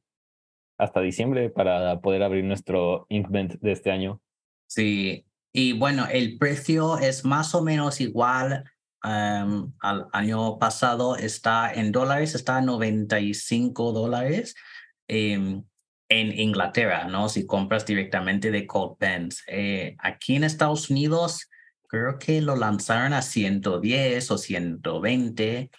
hasta 0.79 1.01
diciembre 1.01 1.49
para 1.49 2.01
poder 2.01 2.23
abrir 2.23 2.45
nuestro 2.45 3.07
Inkvent 3.09 3.55
de 3.61 3.73
este 3.73 3.91
año. 3.91 4.21
Sí, 4.67 5.27
y 5.53 5.73
bueno, 5.73 6.07
el 6.11 6.39
precio 6.39 6.99
es 6.99 7.25
más 7.25 7.55
o 7.55 7.63
menos 7.63 8.01
igual 8.01 8.65
al 9.01 10.09
año 10.13 10.59
pasado, 10.59 11.17
está 11.17 11.73
en 11.73 11.93
dólares, 11.93 12.35
está 12.35 12.57
a 12.57 12.61
95 12.61 13.93
dólares. 13.93 14.57
Em, 15.07 15.63
en 16.09 16.39
Inglaterra, 16.39 17.05
¿no? 17.05 17.29
Si 17.29 17.47
compras 17.47 17.85
directamente 17.87 18.51
de 18.51 18.67
Cold 18.67 18.97
Pens. 18.99 19.43
Eh, 19.49 19.97
aquí 19.99 20.37
en 20.37 20.45
Estados 20.45 20.91
Unidos, 20.91 21.49
creo 21.89 22.19
que 22.19 22.41
lo 22.41 22.57
lanzaron 22.57 23.13
a 23.13 23.23
110 23.23 24.31
o 24.31 24.39
120. 24.39 25.71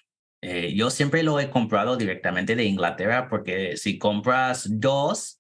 Eh, 0.42 0.74
yo 0.76 0.90
siempre 0.90 1.24
lo 1.24 1.40
he 1.40 1.50
comprado 1.50 1.98
directamente 1.98 2.56
de 2.56 2.66
Inglaterra 2.66 3.28
porque 3.30 3.78
si 3.78 3.98
compras 3.98 4.68
dos, 4.70 5.40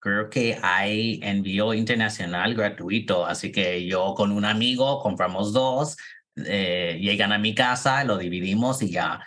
creo 0.00 0.30
que 0.30 0.58
hay 0.62 1.20
envío 1.22 1.74
internacional 1.74 2.54
gratuito. 2.54 3.26
Así 3.26 3.52
que 3.52 3.86
yo 3.86 4.14
con 4.14 4.32
un 4.32 4.44
amigo 4.44 5.00
compramos 5.00 5.52
dos, 5.52 5.96
eh, 6.46 6.98
llegan 7.00 7.32
a 7.32 7.38
mi 7.38 7.54
casa, 7.54 8.04
lo 8.04 8.18
dividimos 8.18 8.82
y 8.82 8.90
ya 8.90 9.20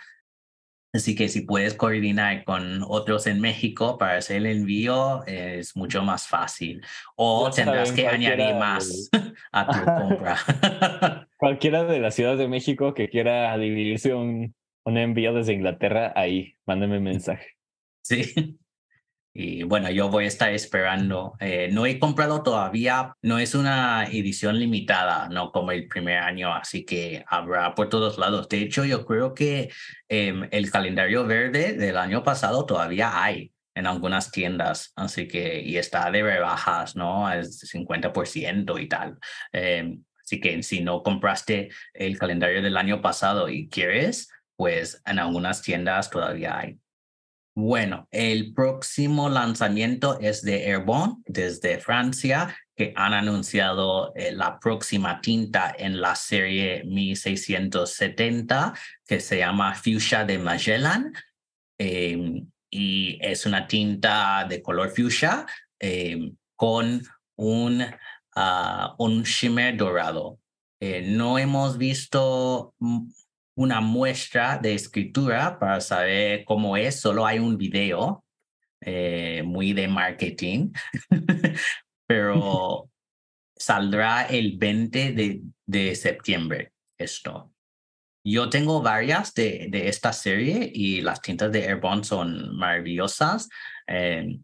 Así 0.94 1.14
que 1.14 1.28
si 1.28 1.40
puedes 1.40 1.72
coordinar 1.72 2.44
con 2.44 2.82
otros 2.86 3.26
en 3.26 3.40
México 3.40 3.96
para 3.96 4.18
hacer 4.18 4.38
el 4.38 4.46
envío, 4.46 5.24
es 5.26 5.74
mucho 5.74 6.02
más 6.02 6.28
fácil. 6.28 6.82
O 7.16 7.50
tendrás 7.50 7.92
que 7.92 8.06
añadir 8.06 8.54
más 8.56 9.08
a 9.52 9.66
tu 9.66 9.84
compra. 9.84 10.36
cualquiera 11.38 11.84
de 11.84 11.98
las 11.98 12.14
ciudades 12.14 12.38
de 12.38 12.48
México 12.48 12.92
que 12.92 13.08
quiera 13.08 13.56
dividirse 13.56 14.12
un, 14.12 14.54
un 14.84 14.98
envío 14.98 15.32
desde 15.32 15.54
Inglaterra, 15.54 16.12
ahí, 16.14 16.56
mándame 16.66 16.98
un 16.98 17.04
mensaje. 17.04 17.56
Sí. 18.02 18.58
Y 19.34 19.62
bueno, 19.62 19.90
yo 19.90 20.10
voy 20.10 20.24
a 20.24 20.28
estar 20.28 20.52
esperando. 20.52 21.34
Eh, 21.40 21.70
no 21.72 21.86
he 21.86 21.98
comprado 21.98 22.42
todavía, 22.42 23.16
no 23.22 23.38
es 23.38 23.54
una 23.54 24.04
edición 24.04 24.58
limitada, 24.58 25.28
no 25.30 25.52
como 25.52 25.72
el 25.72 25.88
primer 25.88 26.18
año, 26.18 26.52
así 26.54 26.84
que 26.84 27.24
habrá 27.26 27.74
por 27.74 27.88
todos 27.88 28.18
lados. 28.18 28.48
De 28.48 28.60
hecho, 28.60 28.84
yo 28.84 29.06
creo 29.06 29.32
que 29.34 29.70
em, 30.08 30.48
el 30.50 30.70
calendario 30.70 31.26
verde 31.26 31.72
del 31.74 31.96
año 31.96 32.22
pasado 32.22 32.66
todavía 32.66 33.22
hay 33.22 33.52
en 33.74 33.86
algunas 33.86 34.30
tiendas, 34.30 34.92
así 34.96 35.26
que, 35.28 35.62
y 35.62 35.78
está 35.78 36.10
de 36.10 36.22
rebajas, 36.22 36.94
¿no? 36.94 37.32
Es 37.32 37.58
50% 37.72 38.78
y 38.78 38.88
tal. 38.88 39.18
Em, 39.52 40.04
así 40.22 40.40
que 40.40 40.62
si 40.62 40.82
no 40.82 41.02
compraste 41.02 41.70
el 41.94 42.18
calendario 42.18 42.62
del 42.62 42.76
año 42.76 43.00
pasado 43.00 43.48
y 43.48 43.68
quieres, 43.70 44.28
pues 44.56 45.02
en 45.06 45.18
algunas 45.18 45.62
tiendas 45.62 46.10
todavía 46.10 46.58
hay. 46.58 46.81
Bueno, 47.54 48.08
el 48.10 48.54
próximo 48.54 49.28
lanzamiento 49.28 50.18
es 50.20 50.42
de 50.42 50.72
Airborne 50.72 51.16
desde 51.26 51.78
Francia, 51.78 52.56
que 52.74 52.94
han 52.96 53.12
anunciado 53.12 54.14
eh, 54.14 54.32
la 54.32 54.58
próxima 54.58 55.20
tinta 55.20 55.74
en 55.78 56.00
la 56.00 56.14
serie 56.16 56.82
1670, 56.84 58.72
que 59.06 59.20
se 59.20 59.38
llama 59.38 59.74
Fuchsia 59.74 60.24
de 60.24 60.38
Magellan. 60.38 61.12
Em, 61.76 62.50
y 62.70 63.18
es 63.20 63.44
una 63.44 63.66
tinta 63.66 64.46
de 64.48 64.62
color 64.62 64.88
fuchsia 64.88 65.44
em, 65.78 66.34
con 66.56 67.02
un, 67.36 67.84
ah, 68.34 68.94
un 68.98 69.24
shimmer 69.24 69.76
dorado. 69.76 70.38
Eh, 70.80 71.02
no 71.06 71.38
hemos 71.38 71.76
visto 71.76 72.74
una 73.54 73.80
muestra 73.80 74.58
de 74.58 74.74
escritura 74.74 75.58
para 75.58 75.80
saber 75.80 76.44
cómo 76.44 76.76
es. 76.76 77.00
Solo 77.00 77.26
hay 77.26 77.38
un 77.38 77.56
video 77.56 78.24
eh, 78.80 79.42
muy 79.44 79.72
de 79.72 79.88
marketing, 79.88 80.72
pero 82.06 82.90
saldrá 83.56 84.26
el 84.26 84.58
20 84.58 85.12
de, 85.12 85.42
de, 85.66 85.94
septiembre 85.94 86.72
esto. 86.98 87.52
Yo 88.24 88.48
tengo 88.48 88.82
varias 88.82 89.34
de, 89.34 89.68
de, 89.70 89.88
esta 89.88 90.12
serie 90.12 90.70
y 90.72 91.00
las 91.00 91.20
tintas 91.20 91.52
de 91.52 91.66
Airborne 91.66 92.04
son 92.04 92.56
maravillosas. 92.56 93.48
Eh, 93.86 94.38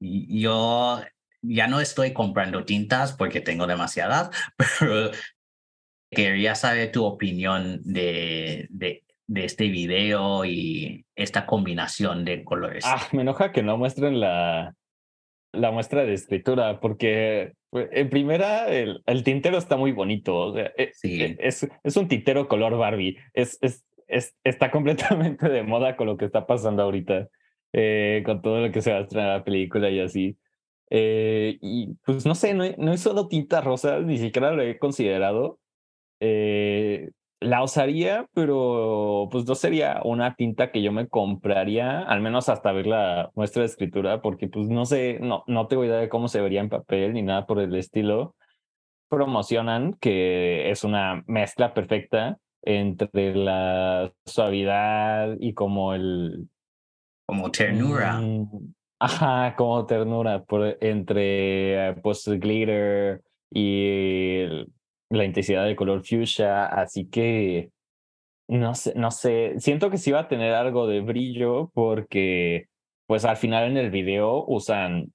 yo 0.00 1.02
ya 1.42 1.66
no 1.66 1.80
estoy 1.80 2.12
comprando 2.12 2.64
tintas 2.64 3.12
porque 3.12 3.40
tengo 3.40 3.66
demasiadas, 3.66 4.30
pero 4.78 5.10
Quería 6.14 6.54
saber 6.54 6.92
tu 6.92 7.04
opinión 7.04 7.80
de, 7.84 8.66
de, 8.70 9.04
de, 9.26 9.44
este 9.44 9.68
video 9.68 10.44
y 10.44 11.04
esta 11.14 11.46
combinación 11.46 12.24
de 12.24 12.44
colores. 12.44 12.84
Ah, 12.86 13.06
me 13.12 13.22
enoja 13.22 13.52
que 13.52 13.62
no 13.62 13.76
muestren 13.76 14.20
la, 14.20 14.74
la 15.52 15.70
muestra 15.70 16.04
de 16.04 16.14
escritura, 16.14 16.80
porque 16.80 17.54
pues, 17.70 17.88
en 17.92 18.10
primera 18.10 18.68
el, 18.68 19.02
el 19.06 19.24
tintero 19.24 19.58
está 19.58 19.76
muy 19.76 19.92
bonito. 19.92 20.56
E, 20.56 20.92
sí. 20.94 21.22
E, 21.22 21.36
es, 21.40 21.68
es 21.82 21.96
un 21.96 22.08
tintero 22.08 22.48
color 22.48 22.76
Barbie. 22.76 23.18
Es, 23.32 23.58
es, 23.60 23.84
es, 24.08 24.36
está 24.44 24.70
completamente 24.70 25.48
de 25.48 25.62
moda 25.62 25.96
con 25.96 26.06
lo 26.06 26.16
que 26.16 26.24
está 26.24 26.46
pasando 26.46 26.82
ahorita, 26.82 27.28
eh, 27.72 28.22
con 28.24 28.42
todo 28.42 28.60
lo 28.66 28.72
que 28.72 28.82
se 28.82 28.92
va 28.92 28.98
a 28.98 29.02
estrenar 29.02 29.38
la 29.38 29.44
película 29.44 29.90
y 29.90 30.00
así. 30.00 30.36
Eh, 30.90 31.58
y 31.60 31.94
pues 32.04 32.26
no 32.26 32.34
sé, 32.34 32.54
no, 32.54 32.64
no 32.78 32.92
es 32.92 33.00
solo 33.00 33.26
tinta 33.26 33.60
rosa, 33.60 34.00
ni 34.00 34.18
siquiera 34.18 34.52
lo 34.52 34.62
he 34.62 34.78
considerado. 34.78 35.58
Eh, 36.26 37.10
la 37.40 37.62
usaría, 37.62 38.26
pero 38.32 39.28
pues 39.30 39.44
no 39.46 39.54
sería 39.54 40.00
una 40.02 40.34
tinta 40.34 40.72
que 40.72 40.80
yo 40.80 40.92
me 40.92 41.08
compraría, 41.08 41.98
al 42.00 42.22
menos 42.22 42.48
hasta 42.48 42.72
ver 42.72 42.86
la 42.86 43.30
muestra 43.34 43.60
de 43.60 43.66
escritura, 43.66 44.22
porque 44.22 44.48
pues 44.48 44.68
no 44.68 44.86
sé, 44.86 45.18
no, 45.20 45.44
no 45.46 45.66
tengo 45.66 45.84
idea 45.84 45.98
de 45.98 46.08
cómo 46.08 46.28
se 46.28 46.40
vería 46.40 46.60
en 46.60 46.70
papel 46.70 47.12
ni 47.12 47.20
nada 47.20 47.46
por 47.46 47.60
el 47.60 47.74
estilo. 47.74 48.34
Promocionan 49.10 49.92
que 50.00 50.70
es 50.70 50.84
una 50.84 51.22
mezcla 51.26 51.74
perfecta 51.74 52.38
entre 52.62 53.34
la 53.34 54.10
suavidad 54.24 55.36
y 55.38 55.52
como 55.52 55.92
el... 55.92 56.48
Como 57.26 57.50
ternura. 57.50 58.20
Mm, 58.22 58.72
ajá, 58.98 59.54
como 59.56 59.84
ternura, 59.84 60.42
por, 60.44 60.78
entre 60.80 61.94
pues 62.02 62.26
glitter 62.26 63.20
y 63.50 64.46
la 65.14 65.24
intensidad 65.24 65.64
del 65.64 65.76
color 65.76 66.04
fuchsia, 66.04 66.66
así 66.66 67.08
que 67.08 67.70
no 68.48 68.74
sé, 68.74 68.92
no 68.96 69.10
sé, 69.10 69.54
siento 69.58 69.90
que 69.90 69.98
sí 69.98 70.12
va 70.12 70.20
a 70.20 70.28
tener 70.28 70.54
algo 70.54 70.86
de 70.86 71.00
brillo 71.00 71.70
porque 71.74 72.66
pues 73.06 73.24
al 73.24 73.36
final 73.36 73.70
en 73.70 73.76
el 73.76 73.90
video 73.90 74.44
usan, 74.46 75.12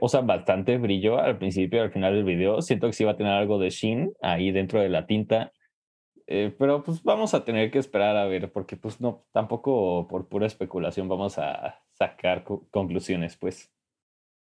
usan 0.00 0.26
bastante 0.26 0.78
brillo 0.78 1.18
al 1.18 1.38
principio 1.38 1.82
al 1.82 1.92
final 1.92 2.14
del 2.14 2.24
video, 2.24 2.62
siento 2.62 2.86
que 2.88 2.92
sí 2.92 3.04
va 3.04 3.12
a 3.12 3.16
tener 3.16 3.32
algo 3.32 3.58
de 3.58 3.70
sheen 3.70 4.12
ahí 4.22 4.52
dentro 4.52 4.80
de 4.80 4.88
la 4.88 5.06
tinta. 5.06 5.52
Eh, 6.28 6.52
pero 6.58 6.82
pues 6.82 7.02
vamos 7.04 7.34
a 7.34 7.44
tener 7.44 7.70
que 7.70 7.78
esperar 7.78 8.16
a 8.16 8.26
ver, 8.26 8.50
porque 8.50 8.76
pues 8.76 9.00
no, 9.00 9.26
tampoco 9.32 10.08
por 10.08 10.28
pura 10.28 10.46
especulación 10.46 11.08
vamos 11.08 11.38
a 11.38 11.80
sacar 11.92 12.44
conclusiones, 12.70 13.36
pues. 13.36 13.72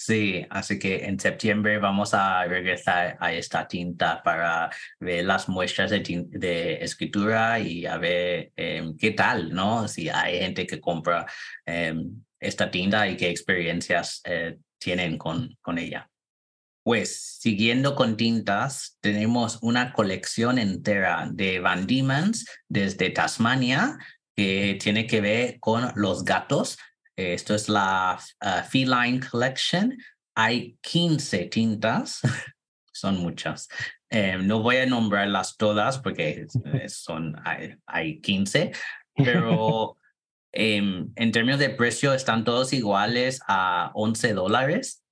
Sí, 0.02 0.46
así 0.48 0.78
que 0.78 1.04
en 1.04 1.20
septiembre 1.20 1.78
vamos 1.78 2.14
a 2.14 2.42
regresar 2.46 3.18
a 3.20 3.34
esta 3.34 3.68
tinta 3.68 4.22
para 4.22 4.70
ver 4.98 5.26
las 5.26 5.46
muestras 5.46 5.90
de, 5.90 6.78
escritura 6.80 7.60
y 7.60 7.84
a 7.84 7.98
ver 7.98 8.50
em, 8.56 8.96
qué 8.96 9.10
tal, 9.10 9.52
¿no? 9.52 9.86
Si 9.88 10.08
hay 10.08 10.38
gente 10.38 10.66
que 10.66 10.80
compra 10.80 11.26
em, 11.66 12.24
esta 12.38 12.70
tinta 12.70 13.06
y 13.08 13.16
qué 13.18 13.28
experiencias 13.28 14.22
eh, 14.24 14.56
tienen 14.78 15.18
con, 15.18 15.58
con 15.60 15.76
ella. 15.76 16.08
Pues 16.82 17.36
siguiendo 17.38 17.94
con 17.94 18.16
tintas, 18.16 18.96
tenemos 19.02 19.58
una 19.60 19.92
colección 19.92 20.58
entera 20.58 21.28
de 21.30 21.60
Van 21.60 21.86
Diemen's 21.86 22.46
desde 22.68 23.10
Tasmania 23.10 23.98
que 24.34 24.78
tiene 24.80 25.06
que 25.06 25.20
ver 25.20 25.60
con 25.60 25.92
los 25.94 26.24
gatos 26.24 26.78
esto 27.20 27.54
es 27.54 27.68
la 27.68 28.18
uh, 28.42 28.68
Feline 28.68 29.20
Collection. 29.20 29.96
Hay 30.34 30.78
15 30.82 31.46
tintas, 31.46 32.20
son 32.92 33.18
muchas. 33.18 33.68
Eh, 34.10 34.38
no 34.42 34.60
voy 34.60 34.76
a 34.76 34.86
nombrarlas 34.86 35.56
todas 35.56 35.98
porque 35.98 36.46
son, 36.88 37.36
hay, 37.44 37.76
hay 37.86 38.20
15, 38.20 38.72
pero 39.14 39.96
em, 40.52 41.12
en 41.14 41.32
términos 41.32 41.60
de 41.60 41.70
precio 41.70 42.12
están 42.12 42.44
todos 42.44 42.72
iguales 42.72 43.40
a 43.46 43.92
11 43.94 44.34
dólares. 44.34 45.04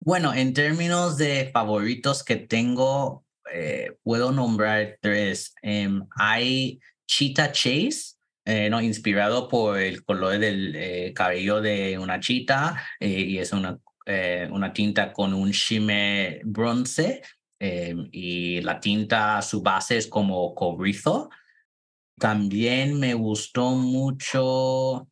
Bueno, 0.00 0.34
en 0.34 0.52
términos 0.52 1.16
de 1.16 1.50
favoritos 1.52 2.24
que 2.24 2.36
tengo, 2.36 3.24
eh, 3.52 3.96
puedo 4.02 4.32
nombrar 4.32 4.98
tres. 5.00 5.54
Em, 5.62 6.06
hay 6.16 6.80
Cheetah 7.06 7.52
Chase, 7.52 8.16
eh, 8.44 8.68
no, 8.70 8.80
inspirado 8.80 9.48
por 9.48 9.78
el 9.78 10.04
color 10.04 10.38
del 10.38 10.74
eh, 10.76 11.12
cabello 11.14 11.60
de 11.60 11.98
una 11.98 12.20
chita 12.20 12.82
eh, 13.00 13.08
y 13.08 13.38
es 13.38 13.52
una, 13.52 13.78
una 14.50 14.72
tinta 14.72 15.12
con 15.12 15.32
un 15.32 15.50
shimmer 15.50 16.42
bronce 16.44 17.22
y 17.58 18.60
la 18.60 18.78
tinta, 18.78 19.40
su 19.40 19.62
base 19.62 19.96
es 19.96 20.06
como 20.06 20.54
cobrizo. 20.54 21.30
También 22.18 23.00
me 23.00 23.14
gustó 23.14 23.70
mucho 23.70 25.08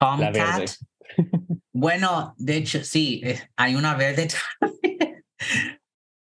Tomcat. 0.00 0.68
bueno, 1.72 2.34
de 2.38 2.56
hecho, 2.56 2.82
sí, 2.82 3.22
hay 3.54 3.76
una 3.76 3.94
verde 3.94 4.26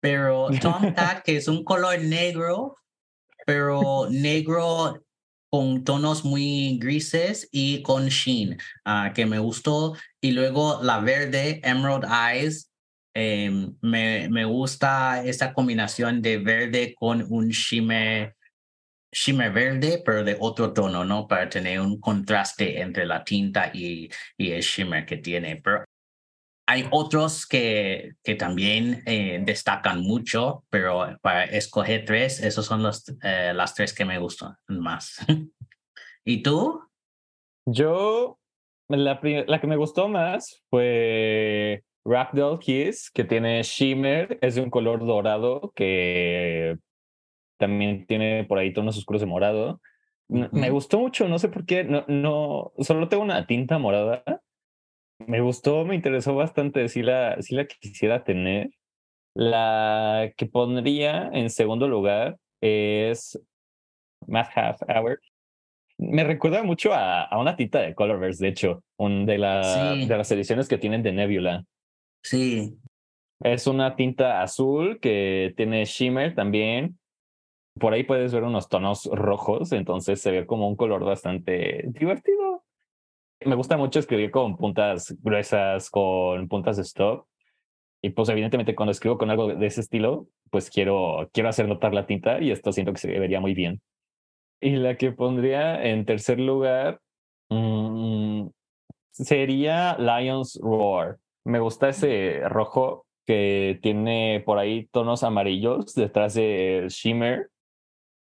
pero 0.01 0.47
Tomcat, 0.61 1.23
que 1.23 1.37
es 1.37 1.47
un 1.47 1.63
color 1.63 2.01
negro, 2.01 2.75
pero 3.45 4.07
negro 4.09 5.01
con 5.51 5.83
tonos 5.83 6.23
muy 6.23 6.77
grises 6.79 7.49
y 7.51 7.83
con 7.83 8.07
sheen, 8.07 8.57
ah, 8.85 9.11
que 9.13 9.25
me 9.25 9.37
gustó. 9.39 9.95
Y 10.21 10.31
luego 10.31 10.79
la 10.81 10.99
verde, 11.01 11.59
Emerald 11.63 12.05
Eyes, 12.05 12.71
em, 13.13 13.75
me, 13.81 14.29
me 14.29 14.45
gusta 14.45 15.23
esa 15.25 15.53
combinación 15.53 16.21
de 16.21 16.37
verde 16.37 16.95
con 16.97 17.25
un 17.29 17.49
shimmer, 17.49 18.35
shimmer 19.11 19.51
verde, 19.51 20.01
pero 20.05 20.23
de 20.23 20.37
otro 20.39 20.71
tono, 20.73 21.03
¿no? 21.05 21.27
Para 21.27 21.49
tener 21.49 21.81
un 21.81 21.99
contraste 21.99 22.79
entre 22.81 23.05
la 23.05 23.23
tinta 23.23 23.71
y, 23.73 24.09
y 24.37 24.51
el 24.51 24.61
shimmer 24.61 25.05
que 25.05 25.17
tiene. 25.17 25.57
Pero 25.57 25.83
hay 26.65 26.87
otros 26.91 27.45
que, 27.45 28.13
que 28.23 28.35
también 28.35 29.03
eh, 29.05 29.41
destacan 29.43 30.01
mucho, 30.01 30.63
pero 30.69 31.17
para 31.21 31.43
escoger 31.45 32.05
tres, 32.05 32.41
esos 32.41 32.65
son 32.65 32.83
los, 32.83 33.03
eh, 33.23 33.51
las 33.53 33.75
tres 33.75 33.93
que 33.93 34.05
me 34.05 34.19
gustan 34.19 34.55
más. 34.67 35.17
¿Y 36.25 36.43
tú? 36.43 36.81
Yo, 37.65 38.39
la, 38.87 39.19
la 39.21 39.61
que 39.61 39.67
me 39.67 39.75
gustó 39.75 40.07
más 40.07 40.63
fue 40.69 41.83
Ragdoll 42.05 42.59
Kiss, 42.59 43.11
que 43.11 43.23
tiene 43.23 43.63
shimmer, 43.63 44.37
es 44.41 44.55
de 44.55 44.61
un 44.61 44.69
color 44.69 45.05
dorado 45.05 45.71
que 45.75 46.77
también 47.57 48.05
tiene 48.07 48.45
por 48.45 48.57
ahí 48.57 48.73
tonos 48.73 48.97
oscuros 48.97 49.21
de 49.21 49.27
morado. 49.27 49.81
Me 50.29 50.69
gustó 50.69 50.97
mucho, 50.97 51.27
no 51.27 51.37
sé 51.37 51.49
por 51.49 51.65
qué, 51.65 51.83
no, 51.83 52.05
no, 52.07 52.71
solo 52.79 53.09
tengo 53.09 53.21
una 53.21 53.45
tinta 53.45 53.77
morada 53.77 54.40
me 55.27 55.41
gustó, 55.41 55.85
me 55.85 55.95
interesó 55.95 56.35
bastante, 56.35 56.87
si 56.89 57.01
la, 57.01 57.41
si 57.41 57.55
la 57.55 57.65
quisiera 57.65 58.23
tener. 58.23 58.69
La 59.33 60.31
que 60.35 60.45
pondría 60.45 61.29
en 61.33 61.49
segundo 61.49 61.87
lugar 61.87 62.37
es 62.61 63.41
Math 64.27 64.49
Half 64.55 64.81
Hour. 64.89 65.21
Me 65.97 66.23
recuerda 66.23 66.63
mucho 66.63 66.93
a, 66.93 67.23
a 67.23 67.39
una 67.39 67.55
tinta 67.55 67.79
de 67.79 67.95
Colorverse, 67.95 68.43
de 68.43 68.49
hecho, 68.49 68.83
un 68.97 69.25
de, 69.25 69.37
la, 69.37 69.95
de 69.95 70.17
las 70.17 70.31
ediciones 70.31 70.67
que 70.67 70.77
tienen 70.77 71.03
de 71.03 71.13
Nebula. 71.13 71.63
Sí. 72.23 72.75
Es 73.43 73.67
una 73.67 73.95
tinta 73.95 74.41
azul 74.41 74.99
que 74.99 75.53
tiene 75.55 75.85
shimmer 75.85 76.35
también. 76.35 76.99
Por 77.79 77.93
ahí 77.93 78.03
puedes 78.03 78.33
ver 78.33 78.43
unos 78.43 78.67
tonos 78.67 79.05
rojos, 79.05 79.71
entonces 79.71 80.19
se 80.19 80.31
ve 80.31 80.45
como 80.45 80.67
un 80.67 80.75
color 80.75 81.05
bastante 81.05 81.85
divertido. 81.87 82.40
Me 83.43 83.55
gusta 83.55 83.75
mucho 83.75 83.99
escribir 83.99 84.31
con 84.31 84.55
puntas 84.55 85.15
gruesas, 85.21 85.89
con 85.89 86.47
puntas 86.47 86.77
de 86.77 86.83
stop. 86.83 87.25
Y 88.01 88.11
pues 88.11 88.29
evidentemente 88.29 88.75
cuando 88.75 88.91
escribo 88.91 89.17
con 89.17 89.29
algo 89.29 89.47
de 89.47 89.65
ese 89.65 89.81
estilo, 89.81 90.27
pues 90.49 90.69
quiero, 90.69 91.29
quiero 91.33 91.49
hacer 91.49 91.67
notar 91.67 91.93
la 91.93 92.05
tinta 92.05 92.39
y 92.41 92.51
esto 92.51 92.71
siento 92.71 92.93
que 92.93 92.99
se 92.99 93.19
vería 93.19 93.39
muy 93.39 93.53
bien. 93.53 93.81
Y 94.59 94.71
la 94.71 94.95
que 94.95 95.11
pondría 95.11 95.83
en 95.83 96.05
tercer 96.05 96.39
lugar 96.39 96.99
mm, 97.49 98.47
sería 99.11 99.97
Lion's 99.97 100.59
Roar. 100.61 101.17
Me 101.43 101.59
gusta 101.59 101.89
ese 101.89 102.41
rojo 102.47 103.05
que 103.25 103.79
tiene 103.81 104.41
por 104.45 104.57
ahí 104.57 104.87
tonos 104.87 105.23
amarillos 105.23 105.93
detrás 105.93 106.33
de 106.33 106.87
Shimmer 106.89 107.50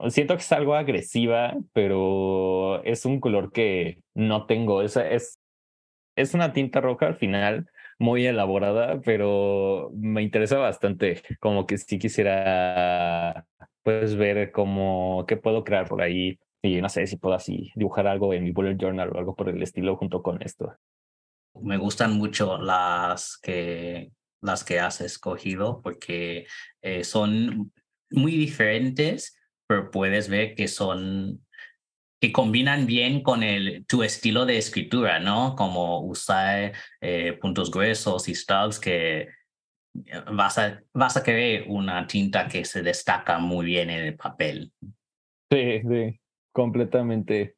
Siento 0.09 0.35
que 0.35 0.41
es 0.41 0.53
algo 0.53 0.75
agresiva, 0.75 1.55
pero 1.73 2.83
es 2.85 3.05
un 3.05 3.21
color 3.21 3.53
que 3.53 4.03
no 4.15 4.47
tengo. 4.47 4.83
Es, 4.83 4.97
es, 4.97 5.39
es 6.17 6.35
una 6.35 6.53
tinta 6.53 6.81
roja 6.81 7.07
al 7.07 7.17
final, 7.17 7.71
muy 7.99 8.27
elaborada, 8.27 9.01
pero 9.01 9.91
me 9.95 10.23
interesa 10.23 10.59
bastante. 10.59 11.23
Como 11.41 11.67
que 11.67 11.79
sí 11.79 11.99
quisiera 11.99 13.47
pues 13.83 14.17
ver 14.17 14.53
cómo 14.53 15.25
qué 15.27 15.37
puedo 15.37 15.65
crear 15.65 15.89
por 15.89 16.03
ahí. 16.03 16.39
Y 16.63 16.81
no 16.81 16.89
sé 16.89 17.07
si 17.07 17.17
puedo 17.17 17.35
así 17.35 17.73
dibujar 17.75 18.07
algo 18.07 18.33
en 18.35 18.45
mi 18.45 18.53
bullet 18.53 18.77
journal 18.77 19.11
o 19.15 19.19
algo 19.19 19.35
por 19.35 19.49
el 19.49 19.63
estilo 19.63 19.97
junto 19.97 20.23
con 20.23 20.43
esto. 20.43 20.75
Me 21.61 21.77
gustan 21.77 22.13
mucho 22.13 22.59
las 22.59 23.37
que 23.39 24.11
las 24.41 24.65
que 24.65 24.81
has 24.81 25.01
escogido 25.01 25.81
porque 25.81 26.47
eh, 26.83 27.05
son 27.05 27.73
muy 28.11 28.33
diferentes 28.33 29.39
pero 29.67 29.91
puedes 29.91 30.29
ver 30.29 30.55
que 30.55 30.69
son 30.69 31.41
que 32.23 32.31
combinan 32.31 32.87
bien 32.87 33.21
con 33.21 33.43
el, 33.43 33.85
tu 33.87 34.05
estilo 34.05 34.47
de 34.47 34.57
escritura, 34.57 35.19
¿no? 35.19 35.57
Como 35.57 36.03
usar 36.03 36.73
eh, 37.01 37.33
puntos 37.41 37.69
gruesos 37.69 38.29
y 38.29 38.35
stubs 38.37 38.79
que 38.79 39.23
eh, 39.23 39.29
vas 40.33 40.57
a, 40.57 40.85
vas 40.95 41.17
a 41.17 41.25
querer 41.25 41.65
una 41.67 42.07
tinta 42.07 42.47
que 42.47 42.65
se 42.65 42.81
destaca 42.81 43.39
muy 43.39 43.67
bien 43.67 43.91
en 43.91 44.05
el 44.05 44.17
papel. 44.17 44.73
Sí, 45.51 45.81
sí, 45.81 46.21
completamente. 46.53 47.57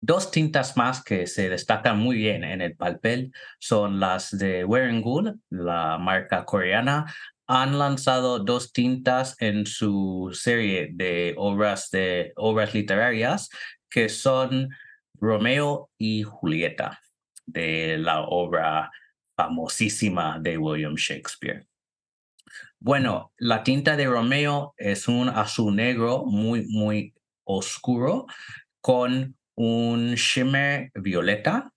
Dos 0.00 0.30
tintas 0.30 0.74
más 0.78 1.04
que 1.04 1.26
se 1.26 1.50
destacan 1.50 1.98
muy 1.98 2.16
bien 2.16 2.44
en 2.44 2.62
el 2.62 2.74
papel 2.74 3.30
son 3.60 4.00
las 4.00 4.36
de 4.36 4.64
Wearing 4.64 5.04
la 5.50 5.98
marca 5.98 6.46
coreana, 6.46 7.12
han 7.54 7.78
lanzado 7.78 8.38
dos 8.38 8.72
tintas 8.72 9.36
en 9.38 9.66
su 9.66 10.30
serie 10.32 10.88
de 10.94 11.34
obras, 11.36 11.90
de 11.90 12.32
obras 12.36 12.72
literarias 12.72 13.50
que 13.90 14.08
son 14.08 14.70
Romeo 15.20 15.90
y 15.98 16.22
Julieta, 16.22 16.98
de 17.44 17.98
la 17.98 18.22
obra 18.22 18.90
famosísima 19.36 20.38
de 20.40 20.56
William 20.56 20.94
Shakespeare. 20.94 21.66
Bueno, 22.80 23.34
la 23.36 23.62
tinta 23.62 23.98
de 23.98 24.06
Romeo 24.06 24.72
es 24.78 25.06
un 25.06 25.28
azul 25.28 25.76
negro 25.76 26.24
muy, 26.24 26.64
muy 26.68 27.12
oscuro 27.44 28.24
con 28.80 29.36
un 29.56 30.14
shimmer 30.14 30.90
violeta 30.94 31.70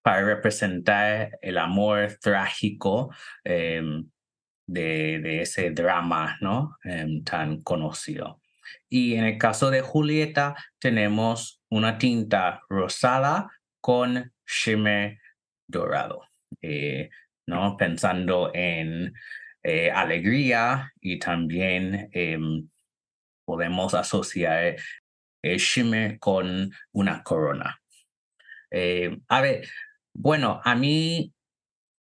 para 0.00 0.24
representar 0.24 1.36
el 1.42 1.58
amor 1.58 2.16
trágico 2.20 3.12
em, 3.42 4.08
de, 4.68 5.42
ese 5.42 5.70
drama 5.70 6.36
¿no? 6.40 6.76
Em, 6.84 7.24
tan 7.24 7.62
conocido. 7.62 8.40
Y 8.88 9.14
en 9.14 9.24
el 9.24 9.38
caso 9.38 9.70
de 9.70 9.80
Julieta 9.80 10.54
tenemos 10.78 11.60
una 11.70 11.98
tinta 11.98 12.62
rosada 12.68 13.50
con 13.80 14.32
shimmer 14.46 15.18
dorado, 15.66 16.22
eh, 16.62 17.10
¿no? 17.46 17.76
pensando 17.76 18.50
en 18.54 19.14
eh, 19.62 19.90
alegría 19.90 20.92
y 21.00 21.18
también 21.18 22.08
em, 22.12 22.68
podemos 23.44 23.94
asociar 23.94 24.76
el 25.42 25.58
shimmer 25.58 26.18
con 26.18 26.70
una 26.92 27.22
corona. 27.22 27.80
Eh, 28.70 29.18
a 29.28 29.40
ver, 29.40 29.66
bueno, 30.14 30.60
a 30.62 30.74
mí 30.74 31.32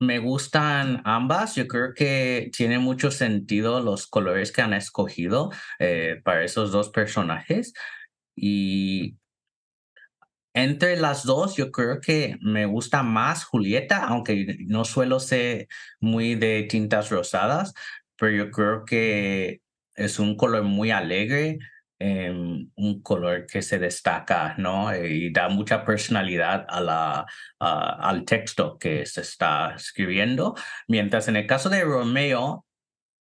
me 0.01 0.19
gustan 0.19 1.03
ambas. 1.05 1.55
Yo 1.55 1.69
creo 1.69 1.95
que 1.95 2.51
tiene 2.57 2.79
mucho 2.79 3.11
sentido 3.11 3.81
los 3.81 4.07
colores 4.07 4.51
que 4.53 4.63
han 4.63 4.73
escogido 4.73 5.51
eh, 5.79 6.21
para 6.25 6.45
esos 6.45 6.73
dos 6.73 6.91
personajes. 6.91 7.75
Y 8.35 9.17
entre 10.55 10.97
las 10.97 11.25
dos, 11.25 11.57
yo 11.57 11.71
creo 11.71 12.01
que 12.01 12.37
me 12.41 12.67
gusta 12.67 13.03
más 13.03 13.45
Julieta, 13.45 14.05
aunque 14.05 14.57
no 14.67 14.85
suelo 14.85 15.21
ser 15.21 15.69
muy 16.01 16.35
de 16.35 16.65
tintas 16.65 17.11
rosadas, 17.11 17.73
pero 18.17 18.33
yo 18.33 18.51
creo 18.51 18.85
que 18.85 19.61
es 19.95 20.19
un 20.19 20.37
color 20.37 20.65
muy 20.65 20.91
alegre. 20.91 21.59
Em, 22.03 22.71
un 22.77 23.03
color 23.03 23.47
que 23.47 23.61
se 23.61 23.79
destaca, 23.79 24.55
¿no? 24.57 24.95
Y 24.97 25.31
da 25.31 25.51
mucha 25.51 25.85
personalidad 25.85 26.65
a 26.67 26.81
la, 26.81 27.27
al 27.59 28.25
texto 28.25 28.79
que 28.79 29.05
se 29.05 29.21
está 29.21 29.75
escribiendo. 29.77 30.55
Mientras 30.89 31.29
en 31.29 31.37
el 31.37 31.47
caso 31.47 31.69
de 31.69 31.85
Romeo, 31.85 32.65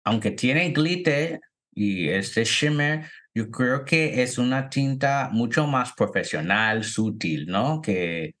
aunque 0.04 0.30
tiene 0.30 0.70
glitter 0.70 1.40
y 1.74 2.08
este 2.08 2.44
shimmer, 2.44 3.04
yo 3.34 3.50
creo 3.50 3.84
que 3.84 4.22
es 4.22 4.38
una 4.38 4.70
tinta 4.70 5.28
mucho 5.30 5.66
más 5.66 5.92
profesional, 5.92 6.84
sutil, 6.84 7.46
¿no? 7.46 7.82
Que, 7.82 8.34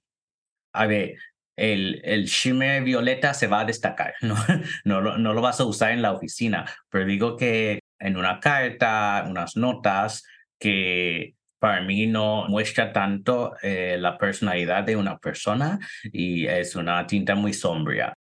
a 0.72 0.86
ver, 0.86 1.16
el, 1.56 2.00
el 2.04 2.24
shimmer 2.26 2.82
violeta 2.82 3.34
se 3.34 3.46
va 3.46 3.60
a 3.60 3.64
destacar, 3.66 4.14
¿no? 4.22 4.36
No, 4.84 5.18
no 5.18 5.34
lo 5.34 5.42
vas 5.42 5.60
a 5.60 5.64
usar 5.66 5.92
en 5.92 6.00
la 6.02 6.12
oficina, 6.12 6.64
pero 6.88 7.04
digo 7.04 7.36
que 7.36 7.83
en 7.98 8.16
una 8.16 8.40
carta, 8.40 9.24
unas 9.28 9.56
notas, 9.56 10.24
que 10.58 11.34
para 11.58 11.82
mí 11.82 12.06
no 12.06 12.46
muestra 12.48 12.92
tanto 12.92 13.54
eh, 13.62 13.96
la 13.98 14.18
personalidad 14.18 14.84
de 14.84 14.96
una 14.96 15.18
persona 15.18 15.78
y 16.12 16.46
es 16.46 16.76
una 16.76 17.06
tinta 17.06 17.34
muy 17.34 17.52
sombría. 17.52 18.12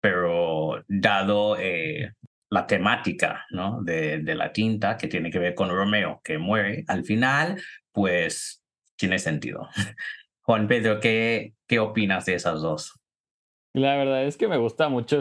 Pero 0.00 0.82
dado 0.88 1.58
eh, 1.58 2.12
la 2.50 2.66
temática 2.66 3.44
¿no? 3.50 3.82
de, 3.82 4.20
de 4.20 4.34
la 4.34 4.52
tinta 4.52 4.96
que 4.96 5.08
tiene 5.08 5.30
que 5.30 5.38
ver 5.38 5.54
con 5.54 5.68
Romeo, 5.68 6.20
que 6.24 6.38
muere 6.38 6.84
al 6.88 7.04
final, 7.04 7.60
pues 7.92 8.62
tiene 8.96 9.18
sentido. 9.18 9.68
Juan 10.42 10.66
Pedro, 10.66 11.00
¿qué, 11.00 11.54
qué 11.68 11.78
opinas 11.78 12.26
de 12.26 12.34
esas 12.34 12.60
dos? 12.60 12.98
La 13.72 13.96
verdad 13.96 14.24
es 14.24 14.36
que 14.36 14.48
me 14.48 14.56
gusta 14.56 14.88
mucho 14.88 15.20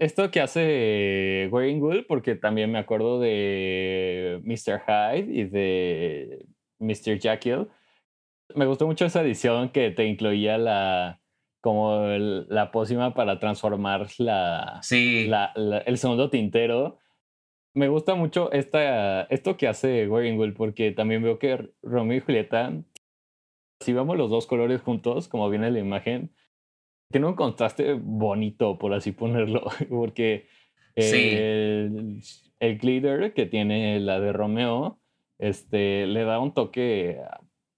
esto 0.00 0.30
que 0.30 0.40
hace 0.40 1.48
Wearing 1.52 2.04
porque 2.08 2.34
también 2.34 2.72
me 2.72 2.78
acuerdo 2.78 3.20
de 3.20 4.40
Mr. 4.44 4.80
Hyde 4.80 5.32
y 5.32 5.44
de 5.44 6.46
Mr. 6.78 7.20
Jekyll. 7.20 7.68
Me 8.54 8.66
gustó 8.66 8.86
mucho 8.86 9.04
esa 9.04 9.20
edición 9.20 9.68
que 9.68 9.90
te 9.90 10.06
incluía 10.06 10.58
la 10.58 11.20
como 11.60 12.06
la 12.08 12.70
pócima 12.70 13.12
para 13.12 13.38
transformar 13.38 14.08
la, 14.16 14.80
la, 14.90 15.52
el 15.84 15.98
segundo 15.98 16.30
tintero. 16.30 16.98
Me 17.74 17.88
gusta 17.88 18.14
mucho 18.14 18.50
esta, 18.52 19.24
esto 19.24 19.58
que 19.58 19.68
hace 19.68 20.08
Wearing 20.08 20.54
porque 20.54 20.92
también 20.92 21.22
veo 21.22 21.38
que 21.38 21.70
Romeo 21.82 22.16
y 22.16 22.20
Julieta, 22.20 22.72
si 23.80 23.92
vemos 23.92 24.16
los 24.16 24.30
dos 24.30 24.46
colores 24.46 24.80
juntos, 24.80 25.28
como 25.28 25.50
viene 25.50 25.70
la 25.70 25.78
imagen, 25.78 26.32
tiene 27.10 27.26
un 27.26 27.34
contraste 27.34 27.94
bonito, 27.94 28.78
por 28.78 28.94
así 28.94 29.12
ponerlo, 29.12 29.64
porque 29.88 30.46
el, 30.94 32.22
el, 32.60 32.78
glitter 32.78 33.32
que 33.34 33.46
tiene 33.46 34.00
la 34.00 34.20
de 34.20 34.32
Romeo 34.32 34.98
este, 35.38 36.06
le 36.06 36.24
da 36.24 36.38
un 36.38 36.52
toque 36.52 37.20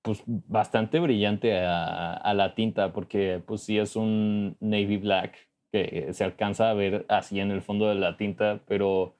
pues, 0.03 0.23
bastante 0.27 0.99
brillante 1.01 1.59
a, 1.61 2.15
a, 2.15 2.35
la 2.35 2.55
tinta, 2.55 2.93
porque 2.93 3.43
pues 3.47 3.63
sí 3.63 3.79
es 3.79 3.97
un 3.97 4.57
navy 4.61 4.99
black 4.99 5.35
que 5.71 6.13
se 6.13 6.25
alcanza 6.25 6.71
a 6.71 6.75
ver 6.75 7.07
así 7.09 7.41
en 7.41 7.51
el 7.51 7.63
fondo 7.63 7.89
de 7.89 7.95
la 7.95 8.17
tinta, 8.17 8.61
pero 8.67 9.17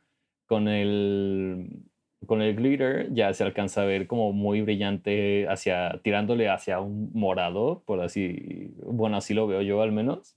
con 0.47 0.69
el 0.69 1.87
con 2.27 2.43
el 2.43 2.55
glitter 2.57 3.13
ya 3.13 3.33
se 3.35 3.45
alcanza 3.45 3.83
a 3.83 3.87
ver 3.87 4.07
como 4.07 4.33
muy 4.33 4.63
brillante 4.63 5.47
hacia 5.49 6.01
tirándole 6.03 6.49
hacia 6.49 6.81
un 6.81 7.11
morado, 7.15 7.83
por 7.87 8.01
así, 8.01 8.75
bueno, 8.85 9.17
así 9.17 9.35
lo 9.35 9.47
veo 9.47 9.63
yo 9.63 9.83
al 9.83 9.93
menos. 9.93 10.37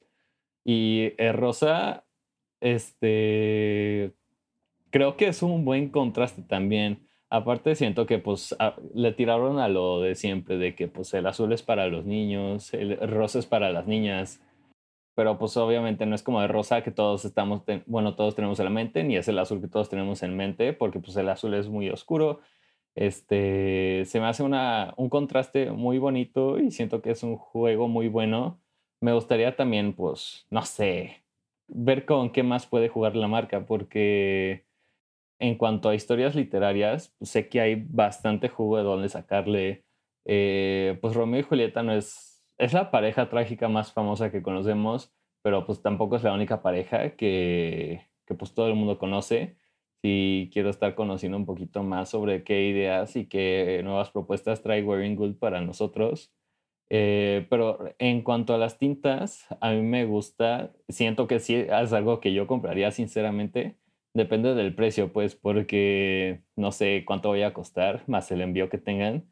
Y 0.64 1.14
el 1.18 1.34
rosa 1.34 2.06
este 2.62 4.12
creo 4.90 5.18
que 5.18 5.28
es 5.28 5.44
un 5.44 5.66
buen 5.66 5.90
contraste 5.90 6.42
también. 6.42 7.00
Aparte 7.30 7.76
siento 7.76 8.06
que 8.06 8.20
pues 8.20 8.56
le 8.94 9.12
tiraron 9.12 9.60
a 9.60 9.68
lo 9.68 10.02
de 10.02 10.16
siempre 10.16 10.58
de 10.58 10.76
que 10.76 10.88
pues 10.88 11.14
el 11.14 11.28
azul 11.28 11.52
es 11.54 11.64
para 11.64 11.88
los 11.88 12.06
niños, 12.06 12.74
el 12.74 12.98
rosa 13.10 13.40
es 13.40 13.46
para 13.46 13.72
las 13.72 13.88
niñas 13.88 14.42
pero 15.16 15.38
pues 15.38 15.56
obviamente 15.58 16.06
no 16.06 16.16
es 16.16 16.24
como 16.24 16.42
de 16.42 16.48
rosa 16.48 16.84
que 16.84 16.92
todos 16.92 17.26
estamos, 17.26 17.64
bueno, 17.88 18.16
todos 18.16 18.36
tenemos 18.36 18.60
en 18.60 18.66
la 18.66 18.72
mente, 18.72 19.04
ni 19.04 19.16
es 19.16 19.28
el 19.28 19.40
azul 19.40 19.62
que 19.62 19.68
todos 19.70 19.90
tenemos 19.90 20.22
en 20.24 20.36
mente, 20.36 20.74
porque 20.74 21.00
pues 21.00 21.16
el 21.18 21.30
azul 21.30 21.54
es 21.56 21.70
muy 21.70 21.90
oscuro. 21.90 22.42
Este, 22.96 24.04
se 24.06 24.20
me 24.20 24.28
hace 24.28 24.44
una, 24.44 24.94
un 24.98 25.10
contraste 25.10 25.72
muy 25.72 26.00
bonito 26.00 26.60
y 26.60 26.72
siento 26.72 27.02
que 27.02 27.12
es 27.12 27.24
un 27.24 27.38
juego 27.38 27.88
muy 27.88 28.08
bueno. 28.10 28.60
Me 29.02 29.14
gustaría 29.14 29.56
también, 29.56 29.94
pues, 29.94 30.46
no 30.50 30.64
sé, 30.64 31.24
ver 31.68 32.06
con 32.06 32.32
qué 32.32 32.44
más 32.44 32.68
puede 32.68 32.90
jugar 32.90 33.16
la 33.16 33.28
marca, 33.28 33.66
porque 33.66 34.66
en 35.40 35.56
cuanto 35.58 35.90
a 35.90 35.96
historias 35.96 36.36
literarias, 36.36 37.14
pues, 37.20 37.32
sé 37.32 37.50
que 37.50 37.62
hay 37.62 37.76
bastante 37.88 38.50
jugo 38.50 38.78
de 38.78 38.84
donde 38.84 39.10
sacarle. 39.10 39.86
Eh, 40.26 40.98
pues 41.02 41.14
Romeo 41.16 41.42
y 41.42 41.44
Julieta 41.44 41.84
no 41.84 41.94
es 41.94 42.35
es 42.58 42.74
la 42.74 42.92
pareja 42.92 43.30
trágica 43.30 43.70
más 43.70 43.92
famosa 43.94 44.32
que 44.32 44.42
conocemos, 44.42 45.14
pero 45.42 45.66
pues 45.66 45.82
tampoco 45.82 46.16
es 46.16 46.24
la 46.24 46.34
única 46.34 46.62
pareja 46.62 47.16
que, 47.16 48.08
que 48.26 48.36
pues 48.36 48.54
todo 48.54 48.68
el 48.68 48.76
mundo 48.76 48.98
conoce. 48.98 49.58
Si 50.04 50.50
quiero 50.54 50.70
estar 50.70 50.96
conociendo 50.96 51.38
un 51.38 51.46
poquito 51.46 51.84
más 51.84 52.10
sobre 52.10 52.44
qué 52.44 52.68
ideas 52.68 53.16
y 53.16 53.28
qué 53.28 53.82
nuevas 53.84 54.12
propuestas 54.12 54.62
trae 54.62 54.84
Wearing 54.84 55.16
Good 55.16 55.36
para 55.38 55.62
nosotros. 55.62 56.32
Eh, 56.90 57.48
pero 57.50 57.80
en 58.00 58.22
cuanto 58.22 58.54
a 58.54 58.58
las 58.58 58.78
tintas, 58.78 59.48
a 59.60 59.72
mí 59.72 59.82
me 59.82 60.06
gusta, 60.06 60.72
siento 60.90 61.28
que 61.28 61.40
sí 61.40 61.56
es 61.56 61.94
algo 61.94 62.20
que 62.20 62.34
yo 62.34 62.48
compraría 62.48 62.92
sinceramente. 62.92 63.78
Depende 64.14 64.54
del 64.56 64.76
precio, 64.76 65.12
pues, 65.12 65.36
porque 65.36 66.44
no 66.56 66.72
sé 66.72 67.04
cuánto 67.06 67.30
voy 67.30 67.42
a 67.44 67.54
costar, 67.54 68.04
más 68.08 68.32
el 68.32 68.42
envío 68.42 68.70
que 68.70 68.78
tengan. 68.78 69.26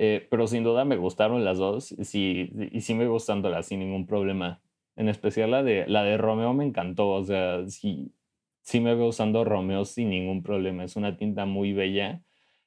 Eh, 0.00 0.28
pero 0.30 0.46
sin 0.46 0.62
duda 0.62 0.84
me 0.84 0.96
gustaron 0.96 1.44
las 1.44 1.58
dos 1.58 1.86
sí, 2.02 2.52
y 2.70 2.82
sí 2.82 2.94
me 2.94 3.08
gustándolas 3.08 3.66
sin 3.66 3.80
ningún 3.80 4.06
problema. 4.06 4.62
En 4.94 5.08
especial 5.08 5.50
la 5.50 5.64
de, 5.64 5.86
la 5.88 6.04
de 6.04 6.16
Romeo 6.16 6.54
me 6.54 6.64
encantó, 6.64 7.10
o 7.10 7.24
sea, 7.24 7.66
sí, 7.68 8.14
sí 8.62 8.80
me 8.80 8.94
veo 8.94 9.08
usando 9.08 9.44
Romeo 9.44 9.84
sin 9.84 10.10
ningún 10.10 10.42
problema. 10.44 10.84
Es 10.84 10.94
una 10.96 11.16
tinta 11.16 11.46
muy 11.46 11.72
bella 11.72 12.22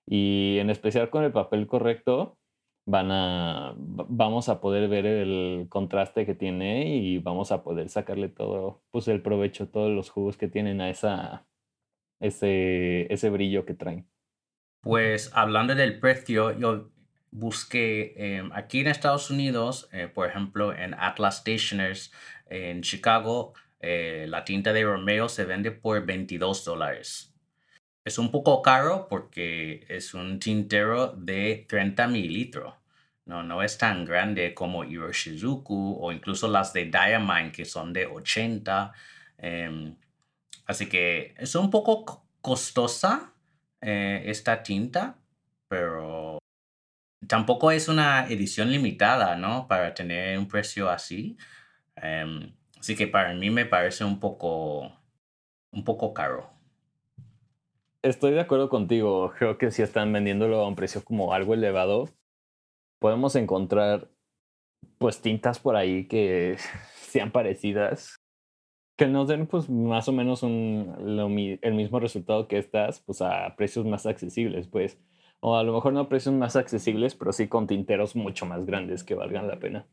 y 0.05 0.57
en 0.59 0.69
especial 0.69 1.09
con 1.09 1.23
el 1.23 1.31
papel 1.31 1.67
correcto 1.67 2.37
van 2.85 3.11
a, 3.11 3.75
vamos 3.77 4.49
a 4.49 4.59
poder 4.59 4.89
ver 4.89 5.05
el 5.05 5.67
contraste 5.69 6.25
que 6.25 6.35
tiene 6.35 6.97
y 6.97 7.19
vamos 7.19 7.51
a 7.53 7.63
poder 7.63 7.87
sacarle 7.89 8.27
todo, 8.27 8.83
pues 8.91 9.07
el 9.07 9.21
provecho, 9.21 9.69
todos 9.69 9.91
los 9.91 10.09
jugos 10.09 10.35
que 10.35 10.49
tienen 10.49 10.81
a 10.81 10.89
esa, 10.89 11.47
ese, 12.19 13.11
ese 13.13 13.29
brillo 13.29 13.65
que 13.65 13.73
traen. 13.73 14.07
Pues 14.81 15.31
hablando 15.35 15.75
del 15.75 15.99
precio, 15.99 16.57
yo 16.57 16.90
busqué 17.31 18.13
em, 18.17 18.51
aquí 18.53 18.81
en 18.81 18.87
Estados 18.87 19.29
Unidos, 19.29 19.89
eh, 19.91 20.07
por 20.07 20.27
ejemplo, 20.29 20.73
en 20.73 20.93
Atlas 20.93 21.37
Stationers 21.37 22.11
en 22.47 22.81
Chicago, 22.81 23.53
eh, 23.79 24.25
la 24.29 24.43
tinta 24.45 24.73
de 24.73 24.83
Romeo 24.83 25.29
se 25.29 25.45
vende 25.45 25.71
por 25.71 26.05
22 26.05 26.65
dólares. 26.65 27.33
Es 28.05 28.17
un 28.17 28.31
poco 28.31 28.61
caro 28.61 29.07
porque 29.09 29.85
es 29.89 30.13
un 30.13 30.39
tintero 30.39 31.13
de 31.13 31.65
30 31.69 32.07
mililitros. 32.07 32.75
No, 33.25 33.43
no 33.43 33.63
es 33.63 33.77
tan 33.77 34.05
grande 34.05 34.53
como 34.53 34.83
Hiroshizuku 34.83 35.97
o 36.01 36.11
incluso 36.11 36.47
las 36.47 36.73
de 36.73 36.85
Diamine 36.85 37.51
que 37.51 37.65
son 37.65 37.93
de 37.93 38.07
80. 38.07 38.91
Em, 39.37 39.95
así 40.65 40.87
que 40.89 41.35
es 41.37 41.55
un 41.55 41.69
poco 41.71 42.25
costosa 42.41 43.33
eh, 43.81 44.23
esta 44.25 44.63
tinta, 44.63 45.17
pero 45.67 46.40
tampoco 47.27 47.71
es 47.71 47.87
una 47.87 48.27
edición 48.27 48.71
limitada, 48.71 49.35
¿no? 49.35 49.67
Para 49.67 49.93
tener 49.93 50.37
un 50.37 50.47
precio 50.47 50.89
así. 50.89 51.37
Em, 51.95 52.53
así 52.79 52.95
que 52.95 53.07
para 53.07 53.33
mí 53.33 53.49
me 53.49 53.65
parece 53.65 54.03
un 54.03 54.19
poco, 54.19 54.91
un 55.71 55.83
poco 55.83 56.13
caro. 56.13 56.49
Estoy 58.01 58.31
de 58.31 58.41
acuerdo 58.41 58.69
contigo. 58.69 59.33
Creo 59.37 59.57
que 59.57 59.71
si 59.71 59.81
están 59.81 60.11
vendiéndolo 60.11 60.61
a 60.61 60.67
un 60.67 60.75
precio 60.75 61.03
como 61.03 61.33
algo 61.33 61.53
elevado, 61.53 62.09
podemos 62.99 63.35
encontrar 63.35 64.09
pues 64.97 65.21
tintas 65.21 65.59
por 65.59 65.75
ahí 65.75 66.07
que 66.07 66.57
sean 66.95 67.31
parecidas, 67.31 68.15
que 68.97 69.07
nos 69.07 69.27
den 69.27 69.47
pues 69.47 69.69
más 69.69 70.07
o 70.07 70.11
menos 70.11 70.43
un, 70.43 71.59
el 71.61 71.73
mismo 71.73 71.99
resultado 71.99 72.47
que 72.47 72.57
estas, 72.57 73.01
pues 73.01 73.21
a 73.21 73.55
precios 73.55 73.85
más 73.85 74.05
accesibles, 74.05 74.67
pues 74.67 74.99
o 75.41 75.57
a 75.57 75.63
lo 75.63 75.73
mejor 75.73 75.91
no 75.91 76.07
precios 76.07 76.33
más 76.33 76.55
accesibles, 76.55 77.15
pero 77.15 77.33
sí 77.33 77.47
con 77.47 77.67
tinteros 77.67 78.15
mucho 78.15 78.45
más 78.45 78.65
grandes 78.65 79.03
que 79.03 79.15
valgan 79.15 79.47
la 79.47 79.59
pena. 79.59 79.85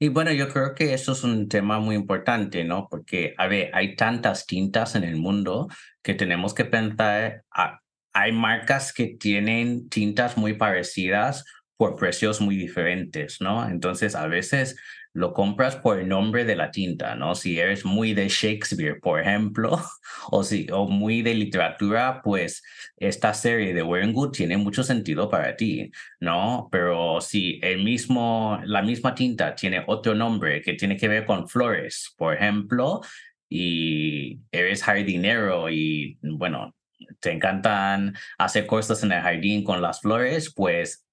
Y 0.00 0.08
bueno, 0.08 0.32
yo 0.32 0.48
creo 0.48 0.76
que 0.76 0.94
eso 0.94 1.10
es 1.10 1.24
un 1.24 1.48
tema 1.48 1.80
muy 1.80 1.96
importante, 1.96 2.62
¿no? 2.62 2.86
Porque, 2.88 3.34
a 3.36 3.48
ver, 3.48 3.70
hay 3.74 3.96
tantas 3.96 4.46
tintas 4.46 4.94
en 4.94 5.02
el 5.02 5.16
mundo 5.16 5.68
que 6.02 6.14
tenemos 6.14 6.54
que 6.54 6.64
pensar, 6.64 7.42
ah, 7.52 7.80
hay 8.12 8.30
marcas 8.30 8.92
que 8.92 9.08
tienen 9.08 9.88
tintas 9.88 10.36
muy 10.36 10.54
parecidas 10.54 11.44
por 11.76 11.96
precios 11.96 12.40
muy 12.40 12.56
diferentes, 12.56 13.40
¿no? 13.40 13.68
Entonces, 13.68 14.14
a 14.14 14.28
veces 14.28 14.76
lo 15.18 15.32
compras 15.32 15.74
por 15.74 15.98
el 15.98 16.08
nombre 16.08 16.44
de 16.44 16.54
la 16.54 16.70
tinta, 16.70 17.16
¿no? 17.16 17.34
Si 17.34 17.58
eres 17.58 17.84
muy 17.84 18.14
de 18.14 18.28
Shakespeare, 18.28 19.00
por 19.00 19.20
ejemplo, 19.20 19.76
o, 20.30 20.44
si, 20.44 20.68
o 20.72 20.86
muy 20.86 21.22
de 21.22 21.34
literatura, 21.34 22.20
pues 22.22 22.62
esta 22.96 23.34
serie 23.34 23.74
de 23.74 23.82
Wearing 23.82 24.12
Good 24.12 24.30
tiene 24.30 24.56
mucho 24.56 24.84
sentido 24.84 25.28
para 25.28 25.56
ti, 25.56 25.90
¿no? 26.20 26.68
Pero 26.70 27.20
si 27.20 27.58
el 27.62 27.82
mismo, 27.82 28.60
la 28.64 28.80
misma 28.80 29.12
tinta 29.14 29.56
tiene 29.56 29.82
otro 29.88 30.14
nombre 30.14 30.62
que 30.62 30.74
tiene 30.74 30.96
que 30.96 31.08
ver 31.08 31.26
con 31.26 31.48
flores, 31.48 32.14
por 32.16 32.34
ejemplo, 32.34 33.00
y 33.48 34.38
eres 34.52 34.84
jardinero 34.84 35.68
y, 35.68 36.16
bueno, 36.22 36.76
te 37.18 37.32
encantan 37.32 38.14
hacer 38.38 38.66
cosas 38.66 39.02
en 39.02 39.10
el 39.10 39.20
jardín 39.20 39.64
con 39.64 39.82
las 39.82 40.00
flores, 40.00 40.52
pues 40.54 41.04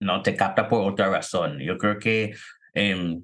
no 0.00 0.20
te 0.22 0.34
capta 0.34 0.66
por 0.68 0.90
otra 0.90 1.10
razón. 1.10 1.60
Yo 1.60 1.78
creo 1.78 1.98
que 2.00 2.34
em, 2.74 3.22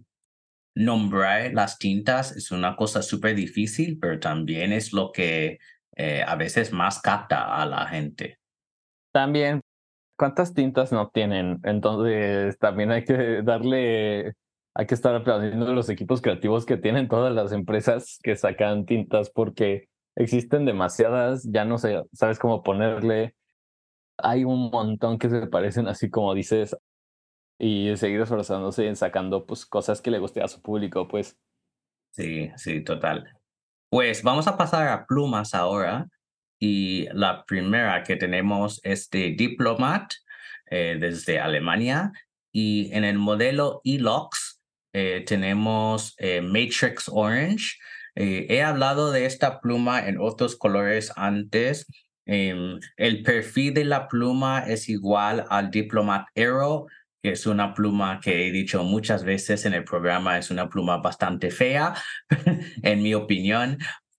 nombrar 0.75 1.53
las 1.55 1.79
tintas 1.79 2.37
es 2.37 2.51
una 2.51 2.77
cosa 2.77 3.03
súper 3.03 3.35
difícil, 3.35 3.99
pero 3.99 4.19
también 4.21 4.73
es 4.73 4.93
lo 4.93 5.13
que 5.13 5.59
eh, 5.97 6.23
a 6.27 6.37
veces 6.37 6.73
más 6.73 7.01
capta 7.01 7.61
a 7.61 7.67
la 7.67 7.87
gente. 7.87 8.39
También 9.13 9.61
¿cuántas 10.19 10.53
tintas 10.53 10.93
no 10.93 11.09
tienen? 11.09 11.61
Entonces 11.63 12.59
también 12.59 12.91
hay 12.91 13.05
que 13.05 13.43
darle, 13.43 14.35
hay 14.75 14.87
que 14.87 14.95
estar 14.95 15.15
aplaudiendo 15.15 15.73
los 15.73 15.89
equipos 15.89 16.21
creativos 16.21 16.67
que 16.67 16.77
tienen 16.77 17.09
todas 17.09 17.33
las 17.33 17.53
empresas 17.53 18.19
que 18.23 18.37
sacan 18.37 18.85
tintas 18.85 19.31
porque 19.31 19.89
existen 20.17 20.67
demasiadas, 20.67 21.45
ya 21.51 21.65
no 21.65 21.79
sé, 21.79 22.03
sabes 22.13 22.39
cómo 22.39 22.63
ponerle. 22.63 23.35
Hay 24.19 24.45
un 24.45 24.71
montón 24.71 25.19
que 25.19 25.31
se 25.31 25.47
parecen 25.47 25.87
así 25.87 26.11
como 26.11 26.35
dices 26.35 26.77
y 27.59 27.97
seguir 27.97 28.21
esforzándose 28.21 28.87
en 28.87 28.97
sacando 28.97 29.45
pues 29.47 29.67
cosas 29.67 30.01
que 30.01 30.11
le 30.11 30.19
guste 30.19 30.43
a 30.43 30.49
su 30.49 30.63
público, 30.63 31.09
pues. 31.09 31.37
Sí, 32.13 32.51
sí, 32.57 32.83
total. 32.83 33.39
Pues 33.91 34.23
vamos 34.23 34.47
a 34.47 34.57
pasar 34.57 34.89
a 34.89 35.07
plumas 35.07 35.55
ahora. 35.55 36.09
Y 36.61 37.07
la 37.13 37.45
primera 37.45 38.03
que 38.03 38.17
tenemos 38.17 38.81
es 38.85 39.09
de 39.11 39.35
Diplomat 39.37 40.13
eh, 40.71 40.97
desde 41.01 41.41
Alemania. 41.41 42.13
Y 42.53 42.93
en 42.93 43.05
el 43.05 43.19
modelo 43.19 43.81
Elox 43.85 44.61
eh, 44.93 45.25
tenemos 45.27 46.15
eh, 46.19 46.41
Matrix 46.41 47.09
Orange. 47.09 47.77
he 48.15 48.63
hablado 48.63 49.13
de 49.13 49.27
esta 49.27 49.61
pluma 49.61 50.09
en 50.09 50.19
otros 50.19 50.57
colores 50.57 51.13
antes. 51.17 51.87
Em, 52.27 52.79
el 52.97 53.23
perfil 53.23 53.73
de 53.75 53.85
la 53.85 54.09
pluma 54.09 54.65
es 54.67 54.89
igual 54.89 55.47
al 55.49 55.71
Diplomat 55.71 56.27
Aero, 56.35 56.87
que 57.23 57.33
es 57.33 57.47
una 57.47 57.75
pluma 57.75 58.21
que 58.21 58.47
he 58.47 58.53
dicho 58.53 58.85
muchas 58.85 59.25
veces 59.25 59.65
en 59.67 59.75
el 59.75 59.85
programa, 59.85 60.39
es 60.39 60.51
una 60.51 60.69
pluma 60.69 60.99
bastante 60.99 61.51
fea, 61.51 61.95
en 62.83 63.03
mi 63.03 63.15
opinión, 63.15 63.79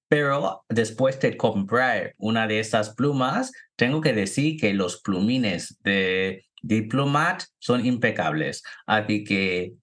pero 0.10 0.66
después 0.70 1.20
de 1.20 1.38
comprar 1.38 2.16
una 2.18 2.48
de 2.48 2.60
estas 2.60 2.96
plumas, 2.96 3.52
tengo 3.76 4.02
que 4.02 4.14
decir 4.14 4.60
que 4.60 4.74
los 4.74 5.02
plumines 5.02 5.78
de 5.84 6.46
Diplomat 6.64 7.44
son 7.60 7.86
impecables. 7.86 8.64
Así 8.88 9.24
que 9.24 9.74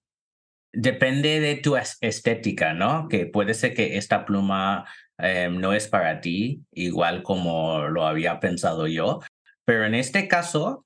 depende 0.73 1.39
de 1.39 1.55
tu 1.55 1.77
estética, 1.77 2.73
¿no? 2.73 3.07
Que 3.07 3.25
puede 3.25 3.53
ser 3.53 3.73
que 3.73 3.97
esta 3.97 4.25
pluma 4.25 4.85
em, 5.17 5.59
no 5.59 5.73
es 5.73 5.87
para 5.87 6.19
ti, 6.19 6.61
igual 6.71 7.23
como 7.23 7.87
lo 7.87 8.05
había 8.05 8.39
pensado 8.41 8.85
yo. 8.87 9.21
Pero 9.65 9.85
en 9.85 9.95
este 9.95 10.27
caso, 10.27 10.85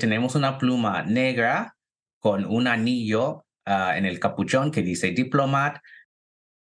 tenemos 0.00 0.34
una 0.34 0.58
pluma 0.58 1.04
negra 1.04 1.76
con 2.18 2.44
un 2.44 2.66
anillo 2.66 3.46
ah, 3.64 3.96
en 3.96 4.04
el 4.04 4.18
capuchón 4.18 4.72
que 4.72 4.82
dice 4.82 5.12
Diplomat 5.12 5.78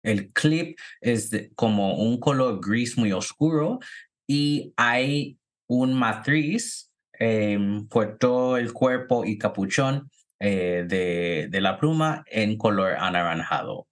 el 0.04 0.32
clip 0.32 0.78
es 1.00 1.30
como 1.56 1.96
un 1.96 2.20
color 2.20 2.60
gris 2.60 2.96
muy 2.96 3.10
oscuro 3.10 3.80
y 4.28 4.72
hay 4.76 5.38
un 5.66 5.94
matriz 5.94 6.92
em, 7.14 7.88
por 7.88 8.18
todo 8.18 8.58
el 8.58 8.72
cuerpo 8.72 9.24
y 9.24 9.38
capuchón 9.38 10.10
eh, 10.38 10.84
de, 10.86 11.48
de 11.50 11.60
la 11.60 11.78
pluma 11.78 12.24
en 12.30 12.58
color 12.58 12.96
anaranjado. 12.98 13.88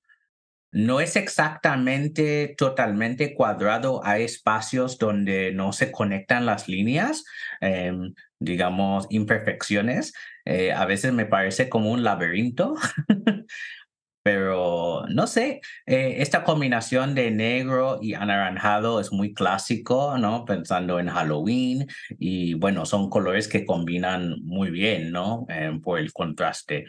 No 0.71 1.01
es 1.01 1.17
exactamente 1.17 2.55
totalmente 2.57 3.35
cuadrado, 3.35 4.05
hay 4.05 4.25
espacios 4.25 4.99
donde 4.99 5.53
no 5.53 5.73
se 5.73 5.93
conectan 5.93 6.47
las 6.47 6.67
líneas, 6.67 7.25
em, 7.61 8.15
digamos, 8.43 9.07
imperfecciones. 9.11 10.13
Eh, 10.45 10.73
a 10.73 10.85
veces 10.87 11.13
me 11.13 11.27
parece 11.27 11.69
como 11.69 11.91
un 11.93 12.03
laberinto, 12.03 12.75
Pero 14.23 15.05
no 15.09 15.27
sé, 15.27 15.61
eh, 15.87 16.17
esta 16.19 16.45
combinación 16.45 17.15
de 17.15 17.33
negro 17.33 17.99
y 18.01 18.15
anaranjado 18.15 19.01
es 19.01 19.11
muy 19.13 19.35
clásico, 19.35 20.17
¿no? 20.17 20.45
Pensando 20.45 21.01
en 21.01 21.09
Halloween 21.09 21.89
y 22.21 22.55
bueno, 22.55 22.87
son 22.87 23.11
colores 23.11 23.49
que 23.49 23.67
combinan 23.67 24.37
muy 24.45 24.71
bien, 24.71 25.11
¿no? 25.11 25.45
Eh, 25.49 25.73
por 25.83 25.99
el 25.99 26.13
contraste. 26.13 26.87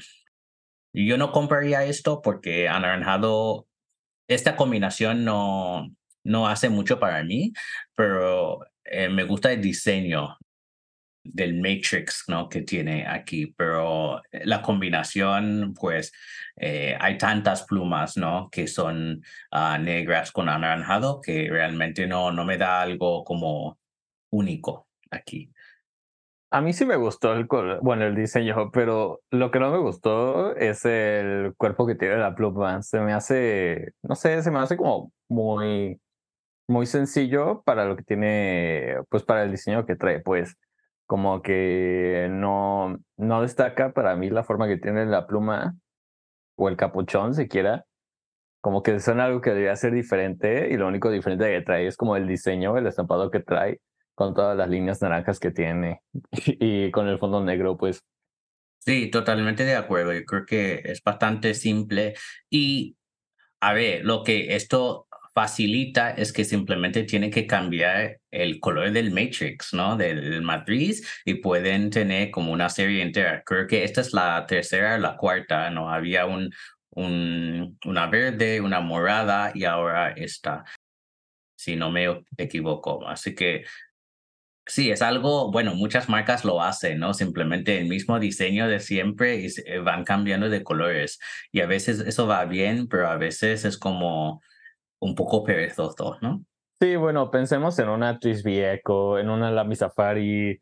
Yo 0.93 1.17
no 1.17 1.31
compraría 1.31 1.85
esto 1.85 2.21
porque 2.21 2.69
anaranjado, 2.69 3.67
esta 4.27 4.55
combinación 4.55 5.25
no, 5.25 5.89
no 6.23 6.47
hace 6.47 6.69
mucho 6.69 6.99
para 6.99 7.23
mí, 7.23 7.51
pero 7.95 8.59
eh, 8.85 9.09
me 9.09 9.23
gusta 9.23 9.51
el 9.51 9.61
diseño 9.61 10.37
del 11.23 11.55
Matrix, 11.55 12.25
¿no? 12.27 12.49
Que 12.49 12.61
tiene 12.61 13.07
aquí, 13.07 13.47
pero 13.57 14.21
la 14.31 14.61
combinación, 14.61 15.73
pues, 15.79 16.11
eh, 16.57 16.97
hay 16.99 17.17
tantas 17.17 17.63
plumas, 17.63 18.17
¿no? 18.17 18.49
Que 18.51 18.67
son 18.67 19.21
ah, 19.51 19.77
negras 19.77 20.31
con 20.31 20.49
anaranjado 20.49 21.21
que 21.21 21.47
realmente 21.49 22.07
no, 22.07 22.31
no 22.31 22.45
me 22.45 22.57
da 22.57 22.81
algo 22.81 23.23
como 23.23 23.79
único 24.31 24.87
aquí. 25.11 25.51
A 26.51 26.61
mí 26.61 26.71
sí 26.71 26.85
me 26.85 26.97
gustó 26.97 27.33
el 27.33 27.47
bueno 27.81 28.05
el 28.05 28.15
diseño, 28.15 28.69
pero 28.71 29.21
lo 29.31 29.49
que 29.49 29.59
no 29.59 29.71
me 29.71 29.79
gustó 29.79 30.55
es 30.55 30.85
el 30.85 31.55
cuerpo 31.57 31.87
que 31.87 31.95
tiene 31.95 32.17
la 32.17 32.35
pluma. 32.35 32.83
Se 32.83 32.99
me 32.99 33.13
hace, 33.13 33.93
no 34.03 34.15
sé, 34.15 34.43
se 34.43 34.51
me 34.51 34.59
hace 34.59 34.77
como 34.77 35.11
muy, 35.29 35.99
muy 36.67 36.85
sencillo 36.85 37.63
para 37.65 37.85
lo 37.85 37.95
que 37.95 38.03
tiene, 38.03 38.97
pues 39.09 39.23
para 39.23 39.43
el 39.43 39.51
diseño 39.51 39.85
que 39.87 39.95
trae, 39.95 40.19
pues 40.19 40.55
como 41.13 41.43
que 41.43 42.27
no, 42.31 42.97
no 43.17 43.41
destaca 43.43 43.93
para 43.93 44.15
mí 44.15 44.31
la 44.31 44.43
forma 44.43 44.67
que 44.67 44.77
tiene 44.77 45.05
la 45.05 45.27
pluma 45.27 45.75
o 46.57 46.69
el 46.69 46.75
capuchón 46.75 47.35
siquiera, 47.35 47.85
como 48.61 48.81
que 48.81 48.99
son 48.99 49.19
algo 49.19 49.39
que 49.39 49.51
debería 49.51 49.75
ser 49.75 49.93
diferente 49.93 50.69
y 50.71 50.75
lo 50.75 50.87
único 50.87 51.11
diferente 51.11 51.45
que 51.45 51.61
trae 51.61 51.85
es 51.85 51.97
como 51.97 52.15
el 52.15 52.27
diseño, 52.27 52.79
el 52.79 52.87
estampado 52.87 53.29
que 53.29 53.41
trae 53.41 53.79
con 54.15 54.33
todas 54.33 54.57
las 54.57 54.67
líneas 54.67 55.03
naranjas 55.03 55.39
que 55.39 55.51
tiene 55.51 56.01
y 56.47 56.89
con 56.89 57.07
el 57.07 57.19
fondo 57.19 57.43
negro, 57.43 57.77
pues. 57.77 58.01
Sí, 58.79 59.11
totalmente 59.11 59.65
de 59.65 59.75
acuerdo. 59.75 60.13
Yo 60.13 60.25
creo 60.25 60.47
que 60.47 60.81
es 60.83 61.03
bastante 61.03 61.53
simple 61.53 62.15
y 62.49 62.97
a 63.61 63.73
ver, 63.73 64.03
lo 64.03 64.23
que 64.23 64.55
esto 64.55 65.05
facilita 65.33 66.11
es 66.11 66.31
que 66.31 66.45
simplemente 66.45 67.03
tienen 67.03 67.31
que 67.31 67.47
cambiar 67.47 68.19
el 68.31 68.59
color 68.59 68.91
del 68.91 69.11
matrix, 69.11 69.73
¿no? 69.73 69.97
Del 69.97 70.41
matriz 70.41 71.07
y 71.25 71.35
pueden 71.35 71.89
tener 71.89 72.31
como 72.31 72.51
una 72.51 72.69
serie 72.69 73.01
entera. 73.01 73.43
Creo 73.45 73.67
que 73.67 73.83
esta 73.83 74.01
es 74.01 74.13
la 74.13 74.45
tercera, 74.47 74.97
la 74.97 75.17
cuarta, 75.17 75.69
¿no? 75.71 75.89
Había 75.89 76.25
un, 76.25 76.51
un, 76.91 77.77
una 77.85 78.07
verde, 78.07 78.61
una 78.61 78.79
morada 78.79 79.51
y 79.55 79.65
ahora 79.65 80.11
esta, 80.11 80.63
si 81.55 81.75
no 81.75 81.91
me 81.91 82.23
equivoco. 82.37 83.07
Así 83.07 83.35
que 83.35 83.65
Sí, 84.65 84.91
es 84.91 85.01
algo, 85.01 85.51
bueno, 85.51 85.75
muchas 85.75 86.07
marcas 86.07 86.45
lo 86.45 86.61
hacen, 86.61 86.97
¿no? 86.99 87.13
Simplemente 87.13 87.77
el 87.79 87.89
mismo 87.89 88.17
diseño 88.19 88.69
de 88.69 88.79
siempre 88.79 89.35
y 89.45 89.77
van 89.79 90.05
cambiando 90.05 90.49
de 90.49 90.63
colores. 90.63 91.19
Y 91.51 91.59
a 91.59 91.65
veces 91.65 91.99
eso 91.99 92.27
va 92.27 92.45
bien, 92.45 92.87
pero 92.87 93.09
a 93.09 93.17
veces 93.17 93.65
es 93.65 93.77
como 93.77 94.41
un 95.03 95.15
poco 95.15 95.43
perezoso, 95.43 96.17
¿no? 96.21 96.43
Sí, 96.79 96.95
bueno, 96.95 97.31
pensemos 97.31 97.77
en 97.79 97.89
una 97.89 98.19
Echo, 98.21 99.17
en 99.17 99.29
una 99.29 99.51
Lamy 99.51 99.75
Safari. 99.75 100.59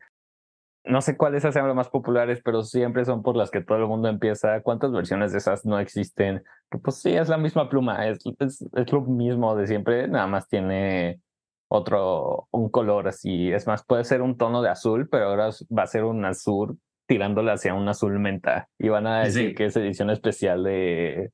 No 0.84 1.02
sé 1.02 1.16
cuáles 1.16 1.44
sean 1.44 1.68
las 1.68 1.76
más 1.76 1.90
populares, 1.90 2.42
pero 2.44 2.64
siempre 2.64 3.06
son 3.06 3.22
por 3.24 3.36
las 3.36 3.52
que 3.52 3.62
todo 3.62 3.78
el 3.78 3.88
mundo 3.88 4.08
empieza. 4.08 4.62
¿Cuántas 4.62 4.92
versiones 4.92 5.32
de 5.32 5.38
esas 5.38 5.66
no 5.66 5.80
existen? 5.80 6.44
Que 6.70 6.78
pues 6.80 6.98
sí, 6.98 7.12
es 7.16 7.30
la 7.30 7.38
misma 7.38 7.70
pluma, 7.70 8.08
es, 8.08 8.20
es, 8.40 8.68
es 8.74 8.92
lo 8.92 9.02
mismo 9.02 9.56
de 9.56 9.68
siempre, 9.68 10.08
nada 10.08 10.28
más 10.28 10.48
tiene 10.48 11.20
otro, 11.68 12.48
un 12.52 12.70
color 12.70 13.08
así. 13.08 13.52
Es 13.52 13.68
más, 13.68 13.86
puede 13.86 14.04
ser 14.04 14.22
un 14.22 14.38
tono 14.38 14.62
de 14.62 14.70
azul, 14.70 15.08
pero 15.10 15.26
ahora 15.26 15.50
va 15.76 15.84
a 15.84 15.88
ser 15.88 16.04
un 16.04 16.24
azul 16.26 16.80
tirándole 17.08 17.52
hacia 17.52 17.74
un 17.74 17.88
azul 17.88 18.20
menta. 18.20 18.68
Y 18.78 18.90
van 18.90 19.08
a 19.08 19.22
decir 19.22 19.56
que 19.56 19.66
es 19.66 19.76
edición 19.76 20.10
especial 20.10 20.64
de, 20.64 21.32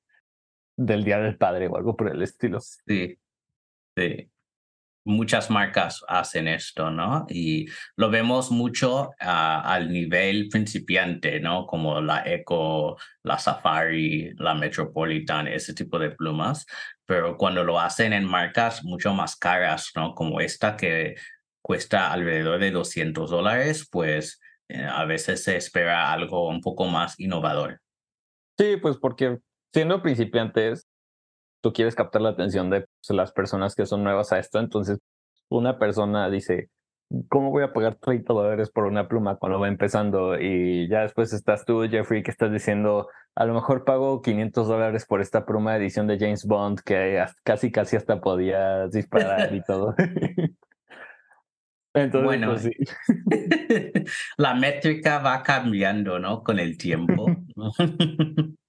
del 0.78 1.03
Día 1.03 1.17
del 1.19 1.38
Padre 1.38 1.67
o 1.67 1.75
algo 1.75 1.95
por 1.97 2.09
el 2.09 2.21
estilo. 2.21 2.59
Sí, 2.61 3.17
sí. 3.95 4.32
Muchas 5.03 5.49
marcas 5.49 6.03
hacen 6.07 6.49
esto, 6.49 6.91
¿no? 6.91 7.25
Y 7.30 7.67
lo 7.95 8.09
vemos 8.09 8.51
mucho 8.51 9.11
ah, 9.21 9.61
al 9.61 9.89
nivel 9.89 10.49
principiante, 10.49 11.39
¿no? 11.39 11.65
Como 11.65 12.01
la 12.01 12.23
Eco, 12.25 12.97
la 13.23 13.39
Safari, 13.39 14.34
la 14.36 14.53
Metropolitan, 14.53 15.47
ese 15.47 15.73
tipo 15.73 15.97
de 15.97 16.11
plumas. 16.11 16.65
Pero 17.05 17.38
cuando 17.38 17.63
lo 17.63 17.80
hacen 17.80 18.11
en 18.11 18.25
marcas 18.25 18.84
mucho 18.84 19.13
más 19.13 19.38
caras, 19.38 19.91
¿no? 19.95 20.13
Como 20.13 20.41
esta 20.41 20.75
que 20.75 21.15
cuesta 21.61 22.11
alrededor 22.11 22.59
de 22.59 22.71
200 22.71 23.30
dólares, 23.30 23.88
pues 23.89 24.41
eh, 24.67 24.84
a 24.84 25.05
veces 25.05 25.43
se 25.43 25.55
espera 25.55 26.11
algo 26.11 26.49
un 26.49 26.59
poco 26.59 26.86
más 26.86 27.17
innovador. 27.17 27.80
Sí, 28.57 28.75
pues 28.82 28.97
porque 28.97 29.38
siendo 29.74 30.01
principiantes, 30.01 30.88
tú 31.61 31.74
quieres 31.74 31.95
captar 31.95 32.22
la 32.22 32.30
atención 32.30 32.70
de 32.70 32.82
pues, 32.82 33.15
las 33.15 33.32
personas 33.32 33.76
que 33.76 33.86
son 33.86 34.03
nuevas 34.03 34.32
a 34.32 34.39
esto, 34.39 34.59
entonces 34.59 34.99
una 35.49 35.80
persona 35.80 36.30
dice, 36.30 36.70
¿cómo 37.30 37.51
voy 37.51 37.63
a 37.63 37.74
pagar 37.74 37.95
30 37.95 38.34
dólares 38.34 38.70
por 38.70 38.86
una 38.86 39.07
pluma 39.07 39.38
cuando 39.38 39.59
va 39.59 39.68
empezando? 39.68 40.39
Y 40.39 40.88
ya 40.89 41.01
después 41.01 41.34
estás 41.34 41.65
tú, 41.65 41.88
Jeffrey, 41.89 42.24
que 42.24 42.32
estás 42.32 42.51
diciendo, 42.51 43.07
a 43.36 43.45
lo 43.45 43.53
mejor 43.53 43.86
pago 43.86 44.22
500 44.22 44.68
dólares 44.68 45.05
por 45.05 45.22
esta 45.22 45.45
pluma 45.45 45.76
edición 45.78 46.07
de 46.07 46.18
James 46.20 46.45
Bond 46.45 46.80
que 46.82 47.24
casi, 47.43 47.72
casi 47.72 47.95
hasta 47.95 48.20
podía 48.20 48.88
disparar 48.88 49.53
y 49.53 49.61
todo. 49.63 49.95
Entonces, 51.93 52.26
bueno, 52.26 52.51
pues, 52.51 52.61
sí. 52.63 52.72
la 54.38 54.53
métrica 54.53 55.20
va 55.20 55.41
cambiando, 55.41 56.20
¿no? 56.20 56.43
Con 56.43 56.59
el 56.59 56.78
tiempo. 56.78 57.26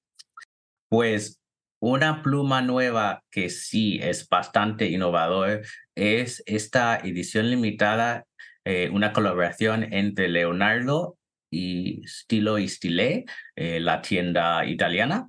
pues 0.89 1.41
una 1.81 2.23
pluma 2.23 2.61
nueva 2.63 3.23
que 3.31 3.51
sí 3.51 4.01
es 4.03 4.29
bastante 4.29 4.89
innovador 4.89 5.63
es 5.95 6.43
esta 6.47 6.97
edición 6.99 7.51
limitada, 7.51 8.25
eh, 8.65 8.91
una 8.93 9.13
colaboración 9.13 9.93
entre 9.93 10.29
Leonardo 10.29 11.17
y 11.51 12.03
Stilo 12.07 12.59
y 12.59 12.69
Stile, 12.69 13.25
eh, 13.57 13.81
la 13.81 14.03
tienda 14.03 14.67
italiana. 14.67 15.27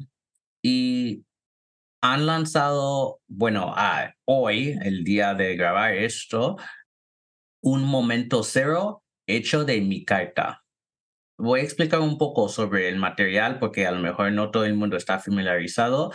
Y 0.61 1.23
han 2.01 2.25
lanzado, 2.25 3.19
bueno, 3.27 3.73
hoy, 4.25 4.77
el 4.83 5.03
día 5.03 5.33
de 5.33 5.55
grabar 5.55 5.93
esto, 5.93 6.57
un 7.61 7.83
momento 7.83 8.43
cero 8.43 9.03
hecho 9.27 9.65
de 9.65 9.81
mi 9.81 10.03
carta. 10.05 10.63
Voy 11.39 11.61
a 11.61 11.63
explicar 11.63 12.01
un 12.01 12.17
poco 12.17 12.49
sobre 12.49 12.89
el 12.89 12.97
material 12.97 13.59
porque 13.59 13.87
a 13.87 13.91
lo 13.91 13.99
mejor 13.99 14.33
no 14.33 14.51
todo 14.51 14.65
el 14.65 14.75
mundo 14.75 14.97
está 14.97 15.19
familiarizado. 15.19 16.11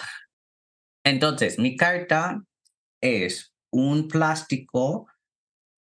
Entonces, 1.03 1.59
mi 1.59 1.77
carta 1.77 2.43
es 3.01 3.55
un 3.71 4.09
plástico 4.09 5.09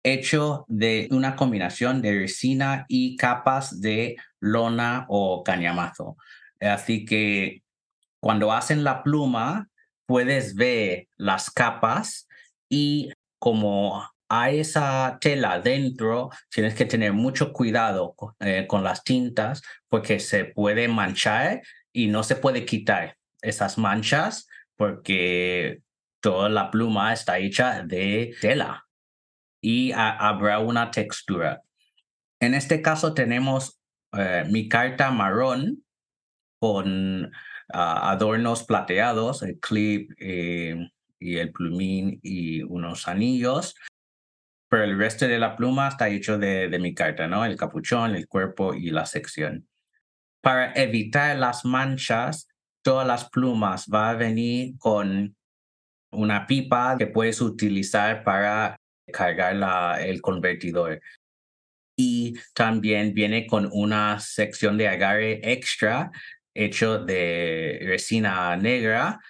hecho 0.04 0.64
de 0.68 1.08
una 1.10 1.34
combinación 1.34 2.02
de 2.02 2.20
resina 2.20 2.86
y 2.88 3.16
capas 3.16 3.80
de 3.80 4.14
lona 4.38 5.06
o 5.08 5.42
cañamazo. 5.42 6.16
Así 6.60 7.04
que 7.04 7.62
cuando 8.20 8.52
hacen 8.52 8.84
la 8.84 9.02
pluma, 9.02 9.68
puedes 10.06 10.54
ver 10.54 11.08
las 11.16 11.50
capas 11.50 12.28
y 12.68 13.10
como 13.40 14.08
hay 14.34 14.60
esa 14.60 15.18
tela 15.20 15.60
dentro, 15.60 16.30
tienes 16.48 16.74
que 16.74 16.86
tener 16.86 17.12
mucho 17.12 17.52
cuidado 17.52 18.14
eh, 18.40 18.66
con 18.66 18.82
las 18.82 19.04
tintas 19.04 19.60
porque 19.88 20.20
se 20.20 20.46
puede 20.46 20.88
manchar 20.88 21.60
y 21.92 22.06
no 22.06 22.22
se 22.22 22.36
puede 22.36 22.64
quitar 22.64 23.18
esas 23.42 23.76
manchas 23.76 24.48
porque 24.74 25.82
toda 26.20 26.48
la 26.48 26.70
pluma 26.70 27.12
está 27.12 27.38
hecha 27.40 27.82
de 27.82 28.34
tela 28.40 28.86
y 29.60 29.92
habrá 29.92 30.60
una 30.60 30.90
textura. 30.90 31.60
En 32.40 32.54
este 32.54 32.80
caso 32.80 33.12
tenemos 33.12 33.82
eh, 34.16 34.44
mi 34.48 34.66
carta 34.66 35.10
marrón 35.10 35.84
con 36.58 37.30
ah, 37.70 38.12
adornos 38.12 38.64
plateados, 38.64 39.42
el 39.42 39.60
clip 39.60 40.10
eh, 40.18 40.88
y 41.18 41.36
el 41.36 41.52
plumín 41.52 42.18
y 42.22 42.62
unos 42.62 43.08
anillos. 43.08 43.74
Pero 44.72 44.84
el 44.84 44.96
resto 44.96 45.28
de 45.28 45.38
la 45.38 45.54
pluma 45.54 45.88
está 45.88 46.08
hecho 46.08 46.38
de, 46.38 46.66
de 46.70 46.78
mi 46.78 46.94
carta, 46.94 47.28
¿no? 47.28 47.44
El 47.44 47.58
capuchón, 47.58 48.14
el 48.14 48.26
cuerpo 48.26 48.72
y 48.72 48.88
la 48.88 49.04
sección. 49.04 49.68
Para 50.40 50.72
evitar 50.72 51.36
las 51.36 51.66
manchas, 51.66 52.48
todas 52.82 53.06
las 53.06 53.28
plumas 53.28 53.86
va 53.92 54.08
a 54.08 54.14
venir 54.14 54.72
con 54.78 55.36
una 56.10 56.46
pipa 56.46 56.96
que 56.96 57.06
puedes 57.06 57.42
utilizar 57.42 58.24
para 58.24 58.76
cargar 59.12 59.56
la, 59.56 60.02
el 60.02 60.22
convertidor. 60.22 61.02
Y 61.94 62.32
también 62.54 63.12
viene 63.12 63.46
con 63.46 63.68
una 63.72 64.20
sección 64.20 64.78
de 64.78 64.88
agarre 64.88 65.52
extra 65.52 66.10
hecho 66.54 66.98
de 66.98 67.78
resina 67.82 68.56
negra 68.56 69.20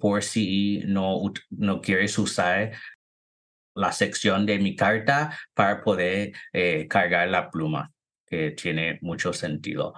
por 0.00 0.22
si 0.22 0.82
no, 0.86 1.20
no 1.50 1.82
quieres 1.82 2.18
usar 2.18 2.72
la 3.78 3.92
sección 3.92 4.44
de 4.44 4.58
mi 4.58 4.74
carta 4.74 5.38
para 5.54 5.82
poder 5.82 6.32
eh, 6.52 6.86
cargar 6.88 7.28
la 7.28 7.48
pluma, 7.48 7.92
que 8.26 8.50
tiene 8.50 8.98
mucho 9.02 9.32
sentido. 9.32 9.94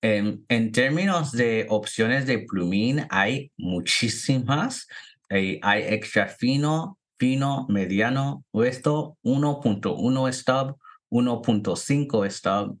En, 0.00 0.46
términos 0.70 1.32
de 1.32 1.66
opciones 1.68 2.26
de 2.26 2.38
plumín, 2.38 3.06
hay 3.10 3.50
muchísimas. 3.56 4.86
Eh, 5.30 5.58
hay 5.62 5.82
extra 5.82 6.28
fino, 6.28 6.96
fino, 7.18 7.66
mediano, 7.68 8.44
esto 8.64 9.18
1.1 9.24 10.32
stub, 10.32 10.78
1.5 11.10 12.30
stub, 12.30 12.78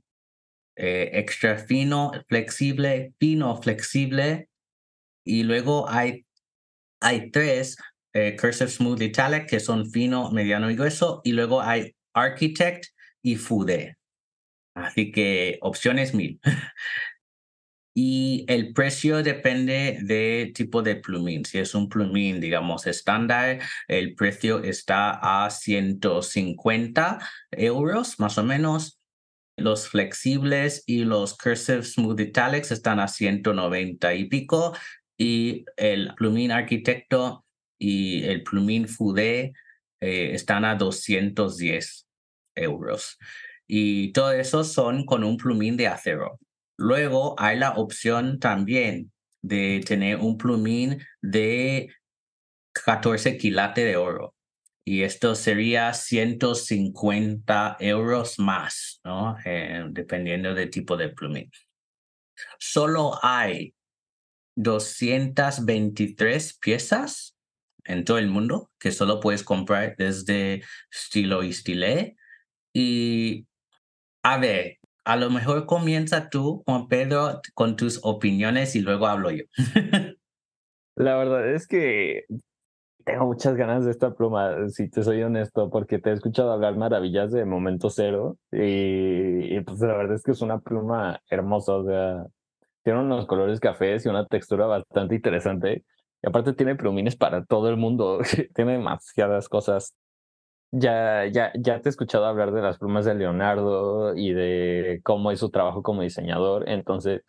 eh, 0.76 1.10
extra 1.14 1.58
fino, 1.58 2.12
flexible, 2.28 3.12
fino, 3.18 3.60
flexible. 3.60 4.48
Y 5.24 5.42
luego 5.42 5.90
hay, 5.90 6.24
hay 7.00 7.32
tres 7.32 7.76
eh, 8.12 8.36
Cursive 8.40 8.70
Smooth 8.70 9.02
Italic 9.02 9.46
que 9.46 9.60
son 9.60 9.90
fino, 9.90 10.30
mediano 10.30 10.70
y 10.70 10.76
grueso. 10.76 11.20
Y 11.24 11.32
luego 11.32 11.60
hay 11.60 11.94
Architect 12.14 12.86
y 13.22 13.36
Fude. 13.36 13.96
Así 14.74 15.10
que 15.12 15.58
opciones 15.60 16.14
mil. 16.14 16.40
y 17.94 18.44
el 18.48 18.72
precio 18.72 19.22
depende 19.22 19.98
del 20.02 20.52
tipo 20.52 20.82
de 20.82 20.96
plumín. 20.96 21.44
Si 21.44 21.58
es 21.58 21.74
un 21.74 21.88
plumín, 21.88 22.40
digamos, 22.40 22.86
estándar, 22.86 23.58
el 23.88 24.14
precio 24.14 24.62
está 24.62 25.44
a 25.44 25.50
150 25.50 27.18
euros 27.50 28.20
más 28.20 28.38
o 28.38 28.44
menos. 28.44 29.00
Los 29.56 29.88
flexibles 29.88 30.84
y 30.86 31.04
los 31.04 31.36
Cursive 31.36 31.82
Smooth 31.82 32.20
Italics 32.20 32.70
están 32.70 33.00
a 33.00 33.08
190 33.08 34.14
y 34.14 34.26
pico. 34.26 34.76
Y 35.18 35.64
el 35.76 36.14
plumín 36.14 36.52
arquitecto 36.52 37.44
y 37.78 38.24
el 38.24 38.42
plumín 38.42 38.88
Fude 38.88 39.52
eh, 40.00 40.34
están 40.34 40.64
a 40.64 40.74
210 40.74 42.06
euros. 42.54 43.18
Y 43.66 44.12
todo 44.12 44.32
eso 44.32 44.64
son 44.64 45.04
con 45.04 45.24
un 45.24 45.36
plumín 45.36 45.76
de 45.76 45.88
acero. 45.88 46.38
Luego 46.76 47.34
hay 47.38 47.58
la 47.58 47.72
opción 47.72 48.38
también 48.38 49.12
de 49.42 49.82
tener 49.86 50.16
un 50.16 50.38
plumín 50.38 51.04
de 51.20 51.92
14 52.72 53.36
quilates 53.36 53.84
de 53.84 53.96
oro. 53.96 54.34
Y 54.84 55.02
esto 55.02 55.34
sería 55.34 55.92
150 55.92 57.76
euros 57.80 58.38
más, 58.38 59.00
¿no? 59.04 59.36
Eh, 59.44 59.84
dependiendo 59.90 60.54
del 60.54 60.70
tipo 60.70 60.96
de 60.96 61.10
plumín. 61.10 61.50
Solo 62.58 63.18
hay 63.22 63.74
223 64.56 66.58
piezas 66.58 67.37
en 67.88 68.04
todo 68.04 68.18
el 68.18 68.28
mundo 68.28 68.70
que 68.78 68.92
solo 68.92 69.20
puedes 69.20 69.42
comprar 69.42 69.96
desde 69.96 70.62
Stilo 70.92 71.42
y 71.42 71.52
Stile. 71.52 72.16
Y 72.72 73.46
a 74.22 74.38
ver, 74.38 74.78
a 75.04 75.16
lo 75.16 75.30
mejor 75.30 75.66
comienza 75.66 76.28
tú, 76.28 76.62
Juan 76.66 76.86
Pedro, 76.86 77.40
con 77.54 77.76
tus 77.76 78.00
opiniones 78.02 78.76
y 78.76 78.80
luego 78.80 79.06
hablo 79.06 79.30
yo. 79.30 79.44
La 80.96 81.16
verdad 81.16 81.54
es 81.54 81.66
que 81.66 82.24
tengo 83.04 83.24
muchas 83.24 83.56
ganas 83.56 83.86
de 83.86 83.90
esta 83.90 84.14
pluma, 84.14 84.68
si 84.68 84.90
te 84.90 85.02
soy 85.02 85.22
honesto, 85.22 85.70
porque 85.70 85.98
te 85.98 86.10
he 86.10 86.12
escuchado 86.12 86.52
hablar 86.52 86.76
maravillas 86.76 87.32
de 87.32 87.46
Momento 87.46 87.88
Cero 87.88 88.36
y, 88.52 89.58
pues 89.60 89.80
la 89.80 89.96
verdad 89.96 90.16
es 90.16 90.22
que 90.22 90.32
es 90.32 90.42
una 90.42 90.58
pluma 90.58 91.20
hermosa, 91.30 91.72
o 91.72 91.84
sea, 91.86 92.26
tiene 92.82 93.00
unos 93.00 93.26
colores 93.26 93.60
cafés 93.60 94.04
y 94.04 94.10
una 94.10 94.26
textura 94.26 94.66
bastante 94.66 95.14
interesante. 95.14 95.84
Y 96.22 96.28
aparte 96.28 96.52
tiene 96.52 96.76
plumines 96.76 97.16
para 97.16 97.44
todo 97.44 97.68
el 97.70 97.76
mundo, 97.76 98.20
tiene 98.54 98.72
demasiadas 98.72 99.48
cosas. 99.48 99.94
Ya, 100.70 101.26
ya, 101.26 101.52
ya 101.58 101.80
te 101.80 101.88
he 101.88 101.90
escuchado 101.90 102.26
hablar 102.26 102.52
de 102.52 102.60
las 102.60 102.78
plumas 102.78 103.04
de 103.06 103.14
Leonardo 103.14 104.14
y 104.14 104.32
de 104.34 105.00
cómo 105.02 105.30
es 105.30 105.40
su 105.40 105.50
trabajo 105.50 105.82
como 105.82 106.02
diseñador, 106.02 106.68
entonces 106.68 107.22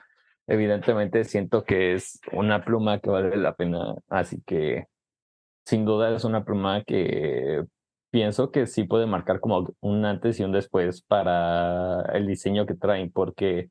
evidentemente 0.47 1.23
siento 1.23 1.63
que 1.63 1.93
es 1.93 2.19
una 2.33 2.65
pluma 2.65 2.99
que 2.99 3.09
vale 3.09 3.37
la 3.37 3.55
pena, 3.55 3.95
así 4.09 4.41
que 4.45 4.87
sin 5.65 5.85
duda 5.85 6.13
es 6.15 6.25
una 6.25 6.43
pluma 6.43 6.83
que 6.83 7.63
pienso 8.11 8.51
que 8.51 8.67
sí 8.67 8.83
puede 8.83 9.05
marcar 9.05 9.39
como 9.39 9.73
un 9.81 10.05
antes 10.05 10.39
y 10.39 10.43
un 10.43 10.51
después 10.51 11.01
para 11.03 12.01
el 12.13 12.27
diseño 12.27 12.65
que 12.65 12.75
traen, 12.75 13.11
porque 13.11 13.69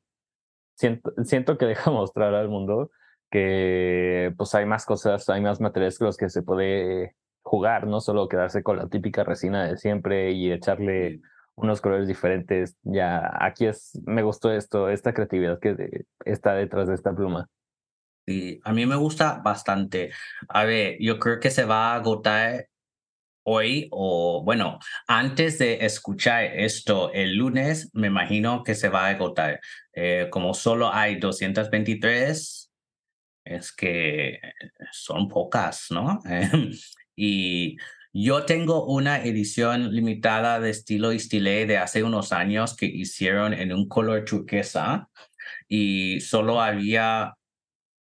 siento, 0.75 1.13
siento 1.23 1.57
que 1.57 1.65
deja 1.65 1.91
mostrar 1.91 2.33
al 2.35 2.49
mundo 2.49 2.91
que 3.29 4.33
pues 4.37 4.55
hay 4.55 4.65
más 4.65 4.85
cosas, 4.85 5.29
hay 5.29 5.41
más 5.41 5.61
materiales 5.61 5.97
que 5.97 6.05
los 6.05 6.17
que 6.17 6.29
se 6.29 6.41
puede 6.41 7.15
jugar, 7.41 7.87
no 7.87 7.99
solo 7.99 8.27
quedarse 8.27 8.63
con 8.63 8.77
la 8.77 8.87
típica 8.87 9.23
resina 9.23 9.67
de 9.67 9.77
siempre 9.77 10.31
y 10.31 10.51
echarle 10.51 11.21
unos 11.55 11.81
colores 11.81 12.07
diferentes. 12.07 12.77
Ya 12.83 13.31
aquí 13.39 13.65
es, 13.65 13.99
me 14.05 14.23
gustó 14.23 14.51
esto, 14.51 14.89
esta 14.89 15.13
creatividad 15.13 15.59
que 15.59 16.05
está 16.25 16.53
detrás 16.53 16.87
de 16.87 16.95
esta 16.95 17.13
pluma. 17.13 17.47
Sí, 18.27 18.59
a 18.63 18.73
mí 18.73 18.85
me 18.85 18.95
gusta 18.95 19.41
bastante. 19.43 20.11
A 20.47 20.63
ver, 20.63 20.97
yo 20.99 21.19
creo 21.19 21.39
que 21.39 21.49
se 21.49 21.65
va 21.65 21.93
a 21.93 21.95
agotar 21.95 22.67
hoy 23.43 23.87
o 23.91 24.43
bueno, 24.43 24.77
antes 25.07 25.57
de 25.57 25.83
escuchar 25.85 26.43
esto 26.43 27.11
el 27.13 27.35
lunes, 27.35 27.89
me 27.93 28.07
imagino 28.07 28.63
que 28.63 28.75
se 28.75 28.89
va 28.89 29.07
a 29.07 29.09
agotar. 29.09 29.59
Eh, 29.93 30.27
como 30.29 30.53
solo 30.53 30.93
hay 30.93 31.15
223, 31.15 32.68
es 33.49 33.71
que 33.71 34.39
son 34.91 35.27
pocas, 35.27 35.87
¿no? 35.91 36.19
Y 37.21 37.75
Yo 38.13 38.45
tengo 38.45 38.85
una 38.85 39.23
edición 39.23 39.93
limitada 39.93 40.59
de 40.61 40.69
estilo 40.69 41.11
y 41.11 41.19
stile 41.19 41.65
de 41.65 41.77
hace 41.77 42.03
unos 42.03 42.31
años 42.31 42.75
que 42.75 42.85
hicieron 42.85 43.53
en 43.53 43.73
un 43.73 43.89
color 43.89 44.23
turquesa 44.23 45.09
y 45.67 46.21
solo 46.21 46.61
había, 46.61 47.35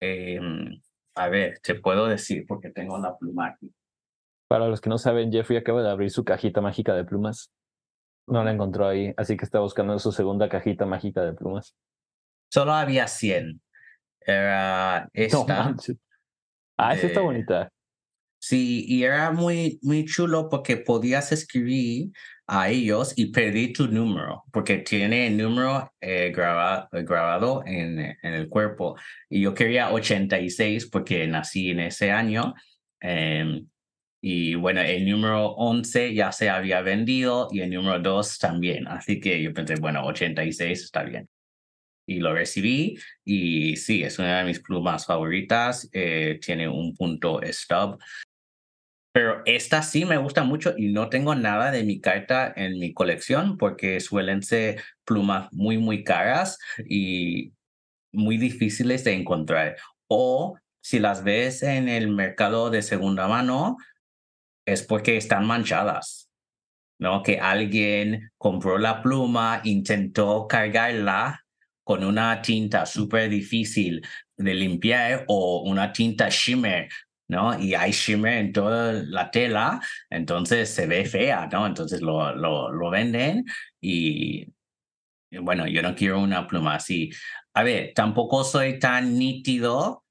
em, 0.01 0.81
a 1.15 1.29
ver, 1.29 1.61
te 1.61 1.77
puedo 1.77 2.09
decir 2.09 2.45
porque 2.47 2.71
tengo 2.71 2.99
la 2.99 3.17
pluma 3.17 3.49
aquí. 3.49 3.73
Para 4.49 4.69
los 4.69 4.81
que 4.81 4.91
no 4.91 4.99
saben, 4.99 5.33
Jeffrey 5.33 5.59
acaba 5.59 5.83
de 5.83 5.91
abrir 5.91 6.11
su 6.11 6.25
cajita 6.25 6.61
mágica 6.61 6.95
de 6.95 7.05
plumas. 7.05 7.53
No 8.27 8.43
la 8.45 8.53
encontró 8.53 8.89
ahí, 8.89 9.15
así 9.17 9.37
que 9.37 9.45
está 9.45 9.61
buscando 9.61 9.99
su 9.99 10.13
segunda 10.13 10.49
cajita 10.49 10.85
mágica 10.85 11.23
de 11.23 11.33
plumas. 11.33 11.77
Solo 12.53 12.73
había 12.73 13.07
100. 13.07 13.61
Era 14.27 15.09
esta. 15.15 15.75
ah, 16.77 16.95
esa 16.95 17.07
está 17.07 17.21
bonita. 17.21 17.71
Sí, 18.39 18.85
y 18.87 19.03
era 19.03 19.33
muy, 19.33 19.79
muy 19.83 20.05
chulo 20.05 20.49
porque 20.49 20.77
podías 20.77 21.33
escribir 21.33 22.11
a 22.47 22.69
ellos 22.69 23.13
y 23.17 23.33
pedir 23.33 23.73
tu 23.73 23.89
número, 23.89 24.45
porque 24.53 24.79
tiene 24.79 25.27
el 25.27 25.37
número 25.37 25.93
eh, 26.01 26.33
grabado 26.33 27.63
en, 27.67 27.99
en, 27.99 28.35
el 28.35 28.49
cuerpo. 28.49 28.97
Y 29.29 29.41
yo 29.41 29.55
quería 29.55 29.91
86 29.91 30.87
porque 30.87 31.27
nací 31.27 31.71
en 31.71 31.81
ese 31.81 32.13
año. 32.13 32.55
Em, 33.01 33.67
y 34.21 34.55
bueno, 34.55 34.81
el 34.81 35.09
número 35.09 35.49
11 35.55 36.15
ya 36.15 36.33
se 36.33 36.49
había 36.51 36.83
vendido 36.83 37.49
y 37.51 37.61
el 37.61 37.71
número 37.71 37.99
2 38.01 38.39
también. 38.39 38.87
Así 38.89 39.21
que 39.21 39.43
yo 39.43 39.53
pensé, 39.53 39.77
bueno, 39.77 40.05
86 40.07 40.83
está 40.85 41.03
bien. 41.03 41.29
Y 42.07 42.21
lo 42.21 42.33
recibí 42.33 42.97
y 43.25 43.77
sí, 43.77 44.03
es 44.05 44.19
una 44.19 44.39
de 44.39 44.45
mis 44.45 44.61
plumas 44.61 45.07
favoritas. 45.07 45.89
Eh, 45.93 46.39
tiene 46.41 46.69
un 46.69 46.95
punto 46.95 47.41
stub. 47.45 47.99
Pero 49.13 49.43
esta 49.47 49.83
sí 49.83 50.05
me 50.05 50.19
gusta 50.19 50.45
mucho 50.45 50.75
y 50.77 50.93
no 50.93 51.09
tengo 51.09 51.35
nada 51.35 51.71
de 51.71 51.85
mi 51.85 52.01
carta 52.01 52.53
en 52.55 52.79
mi 52.79 52.93
colección 52.93 53.57
porque 53.57 53.99
suelen 54.01 54.43
ser 54.43 54.83
plumas 55.05 55.51
muy, 55.53 55.79
muy 55.79 56.05
caras 56.05 56.59
y 56.87 57.55
muy 58.13 58.37
difíciles 58.37 59.05
de 59.05 59.15
encontrar. 59.15 59.77
O 60.07 60.59
si 60.83 60.99
las 60.99 61.25
ves 61.25 61.63
en 61.63 61.89
el 61.89 62.09
mercado 62.09 62.71
de 62.71 62.83
segunda 62.83 63.27
mano, 63.27 63.79
es 64.67 64.83
porque 64.83 65.17
están 65.17 65.47
manchadas, 65.47 66.31
¿no? 66.99 67.23
Que 67.23 67.41
alguien 67.41 68.31
compró 68.37 68.79
la 68.79 69.03
pluma, 69.03 69.63
intentó 69.65 70.47
cargarla 70.47 71.46
con 71.87 72.03
una 72.03 72.43
tinta 72.43 72.85
súper 72.85 73.31
difícil 73.31 74.05
de 74.37 74.55
limpiar 74.55 75.25
o 75.29 75.63
una 75.63 75.93
tinta 75.93 76.29
shimmer, 76.29 76.89
¿no? 77.29 77.57
Y 77.61 77.75
hay 77.77 77.93
shimmer 77.93 78.39
en 78.39 78.53
toda 78.53 79.05
la 79.05 79.31
tela, 79.31 79.81
entonces 80.11 80.69
se 80.69 80.89
ve 80.89 81.05
fea, 81.05 81.49
¿no? 81.53 81.65
Entonces 81.65 82.01
lo, 82.01 82.35
lo, 82.35 82.73
lo 82.73 82.91
venden 82.91 83.45
y, 83.81 84.49
bueno, 85.31 85.69
yo 85.69 85.81
no 85.81 85.95
quiero 85.95 86.19
una 86.19 86.49
pluma 86.49 86.75
así. 86.75 87.11
A 87.55 87.63
ver, 87.63 87.93
tampoco 87.95 88.43
soy 88.43 88.81
tan 88.81 89.17
nítido 89.17 90.05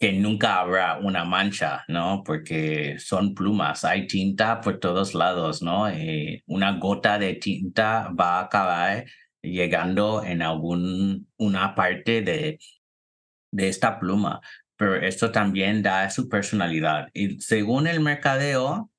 que 0.00 0.12
nunca 0.12 0.58
habrá 0.58 0.98
una 0.98 1.24
mancha, 1.24 1.84
¿no? 1.86 2.24
Porque 2.24 2.96
son 2.98 3.32
plumas, 3.32 3.84
hay 3.84 4.08
tinta 4.08 4.60
por 4.60 4.80
todos 4.80 5.14
lados, 5.14 5.62
¿no? 5.62 5.88
Eh, 5.88 6.42
una 6.46 6.72
gota 6.80 7.16
de 7.16 7.34
tinta 7.34 8.08
va 8.08 8.40
a 8.40 8.44
acabar 8.46 9.04
llegando 9.50 10.22
en 10.22 10.42
algún 10.42 11.28
una 11.36 11.74
parte 11.74 12.22
de, 12.22 12.58
de 13.52 13.68
esta 13.68 13.98
pluma, 13.98 14.40
pero 14.76 14.96
esto 14.96 15.32
también 15.32 15.82
da 15.82 16.10
su 16.10 16.28
personalidad. 16.28 17.08
Y 17.14 17.40
según 17.40 17.86
el 17.86 18.00
mercadeo, 18.00 18.90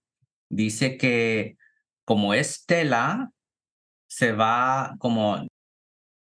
dice 0.49 0.97
que 0.97 1.57
como 2.05 2.33
es 2.33 2.65
tela, 2.65 3.31
se 4.09 4.31
va 4.31 4.95
como 4.99 5.45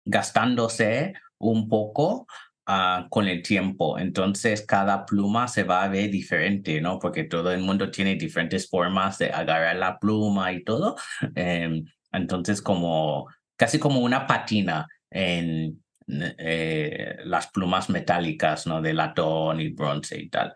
gastándose 0.04 1.14
un 1.38 1.68
poco 1.68 2.26
Ah, 2.64 3.08
con 3.10 3.26
el 3.26 3.42
tiempo. 3.42 3.98
Entonces, 3.98 4.64
cada 4.64 5.04
pluma 5.04 5.48
se 5.48 5.64
va 5.64 5.82
a 5.82 5.88
ver 5.88 6.10
diferente, 6.10 6.80
¿no? 6.80 7.00
Porque 7.00 7.24
todo 7.24 7.52
el 7.52 7.60
mundo 7.60 7.90
tiene 7.90 8.14
diferentes 8.14 8.68
formas 8.70 9.18
de 9.18 9.30
agarrar 9.32 9.76
la 9.76 9.98
pluma 9.98 10.52
y 10.52 10.62
todo. 10.62 10.96
Em, 11.34 11.84
entonces, 12.12 12.62
como 12.62 13.26
casi 13.62 13.78
como 13.78 14.00
una 14.00 14.26
patina 14.26 14.88
en 15.08 15.80
eh, 16.08 17.18
las 17.22 17.46
plumas 17.52 17.88
metálicas, 17.90 18.66
¿no? 18.66 18.82
De 18.82 18.92
latón 18.92 19.60
y 19.60 19.68
bronce 19.68 20.20
y 20.20 20.28
tal. 20.28 20.52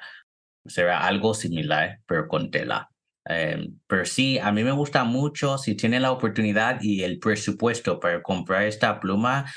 Será 0.65 1.07
algo 1.07 1.33
similar, 1.33 2.01
pero 2.05 2.27
con 2.27 2.51
tela. 2.51 2.91
Em, 3.25 3.79
pero 3.87 4.05
sí, 4.05 4.41
a 4.41 4.51
mí 4.51 4.65
me 4.65 4.73
gusta 4.73 5.05
mucho 5.05 5.57
si 5.57 5.77
tiene 5.77 6.01
la 6.01 6.11
oportunidad 6.11 6.83
y 6.83 7.05
el 7.05 7.21
presupuesto 7.21 8.01
para 8.01 8.21
comprar 8.25 8.65
esta 8.65 8.99
pluma, 8.99 9.53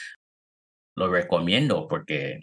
lo 0.95 1.11
recomiendo 1.11 1.87
porque 1.87 2.41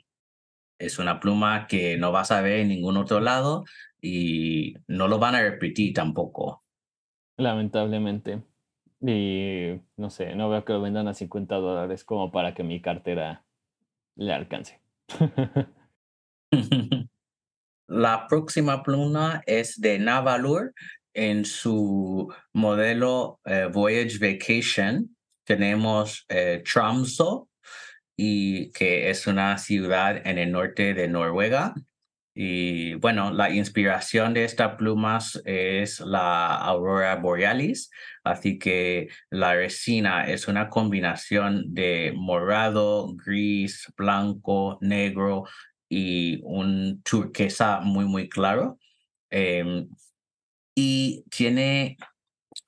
es 0.77 0.99
una 0.99 1.21
pluma 1.21 1.69
que 1.69 1.97
no 1.99 2.11
vas 2.11 2.33
a 2.33 2.41
ver 2.41 2.59
en 2.59 2.69
ningún 2.71 2.97
otro 2.97 3.21
lado 3.21 3.65
y 4.03 4.75
no 4.89 5.07
lo 5.07 5.21
van 5.21 5.37
a 5.37 5.43
repetir 5.43 5.95
tampoco. 5.95 6.65
Lamentablemente. 7.37 8.43
Y 9.07 9.81
no 9.97 10.11
sé, 10.11 10.35
no 10.35 10.51
veo 10.51 10.65
que 10.65 10.73
lo 10.73 10.83
vendan 10.83 11.07
a 11.07 11.15
50 11.15 11.55
dólares 11.57 12.05
como 12.05 12.33
para 12.33 12.55
que 12.55 12.65
mi 12.65 12.81
cartera 12.81 13.45
le 14.17 14.33
alcance. 14.33 14.81
La 17.89 18.27
próxima 18.29 18.83
pluma 18.83 19.43
es 19.47 19.81
de 19.81 19.99
Navalur 19.99 20.75
en 21.15 21.45
su 21.45 22.33
modelo 22.53 23.41
eh, 23.45 23.69
Voyage 23.73 24.19
Vacation. 24.19 25.17
Tenemos 25.45 26.25
eh, 26.29 26.63
y 28.17 28.73
que 28.73 29.11
es 29.11 29.27
una 29.27 29.59
ciudad 29.59 30.27
en 30.27 30.39
el 30.39 30.51
norte 30.51 30.95
de 30.95 31.07
Noruega. 31.07 31.75
Y 32.39 32.93
bueno, 32.97 33.31
la 33.33 33.49
inspiración 33.51 34.35
de 34.35 34.45
estas 34.45 34.77
plumas 34.77 35.41
es 35.47 36.01
la 36.01 36.55
aurora 36.57 37.17
borealis, 37.17 37.91
así 38.25 38.59
que 38.59 39.09
la 39.31 39.55
resina 39.55 40.31
es 40.31 40.47
una 40.47 40.69
combinación 40.69 41.73
de 41.73 42.13
morado, 42.15 43.15
gris, 43.15 43.91
blanco, 43.97 44.77
negro 44.83 45.45
y 45.89 46.39
un 46.43 47.01
turquesa 47.03 47.81
muy, 47.81 48.05
muy 48.05 48.29
claro. 48.29 48.79
Em, 49.31 49.89
y 50.75 51.25
tiene 51.31 51.97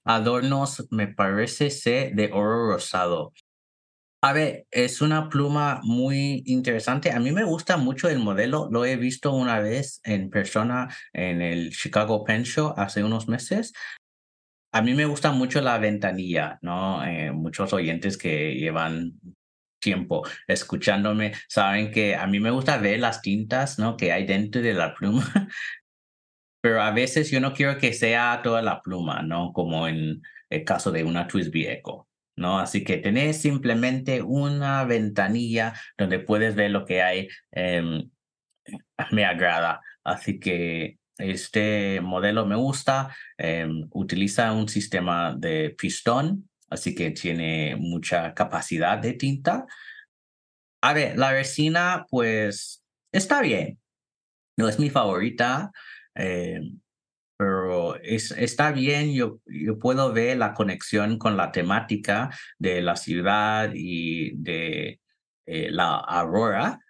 adornos, 0.04 0.86
me 0.90 1.08
parece 1.08 1.68
ser 1.70 2.14
de 2.14 2.30
oro 2.32 2.72
rosado. 2.72 3.34
A 4.20 4.32
ver, 4.32 4.66
es 4.72 5.00
una 5.00 5.28
pluma 5.28 5.80
muy 5.84 6.42
interesante. 6.46 7.12
A 7.12 7.20
mí 7.20 7.30
me 7.30 7.44
gusta 7.44 7.76
mucho 7.76 8.08
el 8.08 8.18
modelo. 8.18 8.68
Lo 8.70 8.84
he 8.84 8.96
visto 8.96 9.32
una 9.32 9.60
vez 9.60 10.00
en 10.02 10.28
persona 10.28 10.88
en 11.12 11.40
el 11.40 11.70
Chicago 11.70 12.24
Pen 12.24 12.42
Show 12.42 12.74
hace 12.76 13.04
unos 13.04 13.28
meses. 13.28 13.72
A 14.72 14.82
mí 14.82 14.94
me 14.94 15.06
gusta 15.06 15.30
mucho 15.30 15.60
la 15.60 15.78
ventanilla, 15.78 16.58
¿no? 16.62 17.04
Eh, 17.06 17.30
muchos 17.30 17.72
oyentes 17.72 18.18
que 18.18 18.54
llevan 18.54 19.20
tiempo 19.80 20.26
escuchándome 20.48 21.32
saben 21.48 21.92
que 21.92 22.16
a 22.16 22.26
mí 22.26 22.40
me 22.40 22.50
gusta 22.50 22.78
ver 22.78 22.98
las 22.98 23.22
tintas, 23.22 23.78
¿no? 23.78 23.96
Que 23.96 24.10
hay 24.12 24.26
dentro 24.26 24.60
de 24.60 24.74
la 24.74 24.94
pluma. 24.94 25.22
Pero 26.60 26.82
a 26.82 26.90
veces 26.90 27.30
yo 27.30 27.40
no 27.40 27.54
quiero 27.54 27.78
que 27.78 27.92
sea 27.92 28.40
toda 28.42 28.62
la 28.62 28.82
pluma, 28.82 29.22
¿no? 29.22 29.52
Como 29.52 29.86
en 29.86 30.22
el 30.50 30.64
caso 30.64 30.90
de 30.90 31.04
una 31.04 31.28
Twisby 31.28 31.68
Echo. 31.68 32.07
¿No? 32.38 32.58
Así 32.58 32.84
que 32.84 32.98
tenés 32.98 33.40
simplemente 33.40 34.22
una 34.22 34.84
ventanilla 34.84 35.74
donde 35.96 36.18
puedes 36.20 36.54
ver 36.54 36.70
lo 36.70 36.84
que 36.84 37.02
hay. 37.02 37.28
Em, 37.52 38.10
me 39.12 39.24
agrada. 39.24 39.80
Así 40.04 40.38
que 40.40 40.98
este 41.18 42.00
modelo 42.00 42.46
me 42.46 42.56
gusta. 42.56 43.14
Em, 43.36 43.88
utiliza 43.92 44.52
un 44.52 44.68
sistema 44.68 45.34
de 45.36 45.74
pistón, 45.76 46.48
así 46.70 46.94
que 46.94 47.10
tiene 47.10 47.76
mucha 47.76 48.34
capacidad 48.34 48.98
de 48.98 49.14
tinta. 49.14 49.66
A 50.80 50.92
ver, 50.92 51.18
la 51.18 51.32
resina, 51.32 52.06
pues 52.08 52.84
está 53.12 53.42
bien. 53.42 53.78
No 54.56 54.68
es 54.68 54.78
mi 54.78 54.90
favorita. 54.90 55.72
Em, 56.14 56.80
pero 57.38 57.94
es, 58.02 58.32
está 58.32 58.72
bien, 58.72 59.14
yo, 59.14 59.38
yo 59.46 59.78
puedo 59.78 60.12
ver 60.12 60.36
la 60.38 60.54
conexión 60.54 61.18
con 61.18 61.36
la 61.36 61.52
temática 61.52 62.30
de 62.58 62.82
la 62.82 62.96
ciudad 62.96 63.70
y 63.74 64.32
de 64.36 65.00
eh, 65.46 65.70
la 65.70 65.98
aurora, 65.98 66.80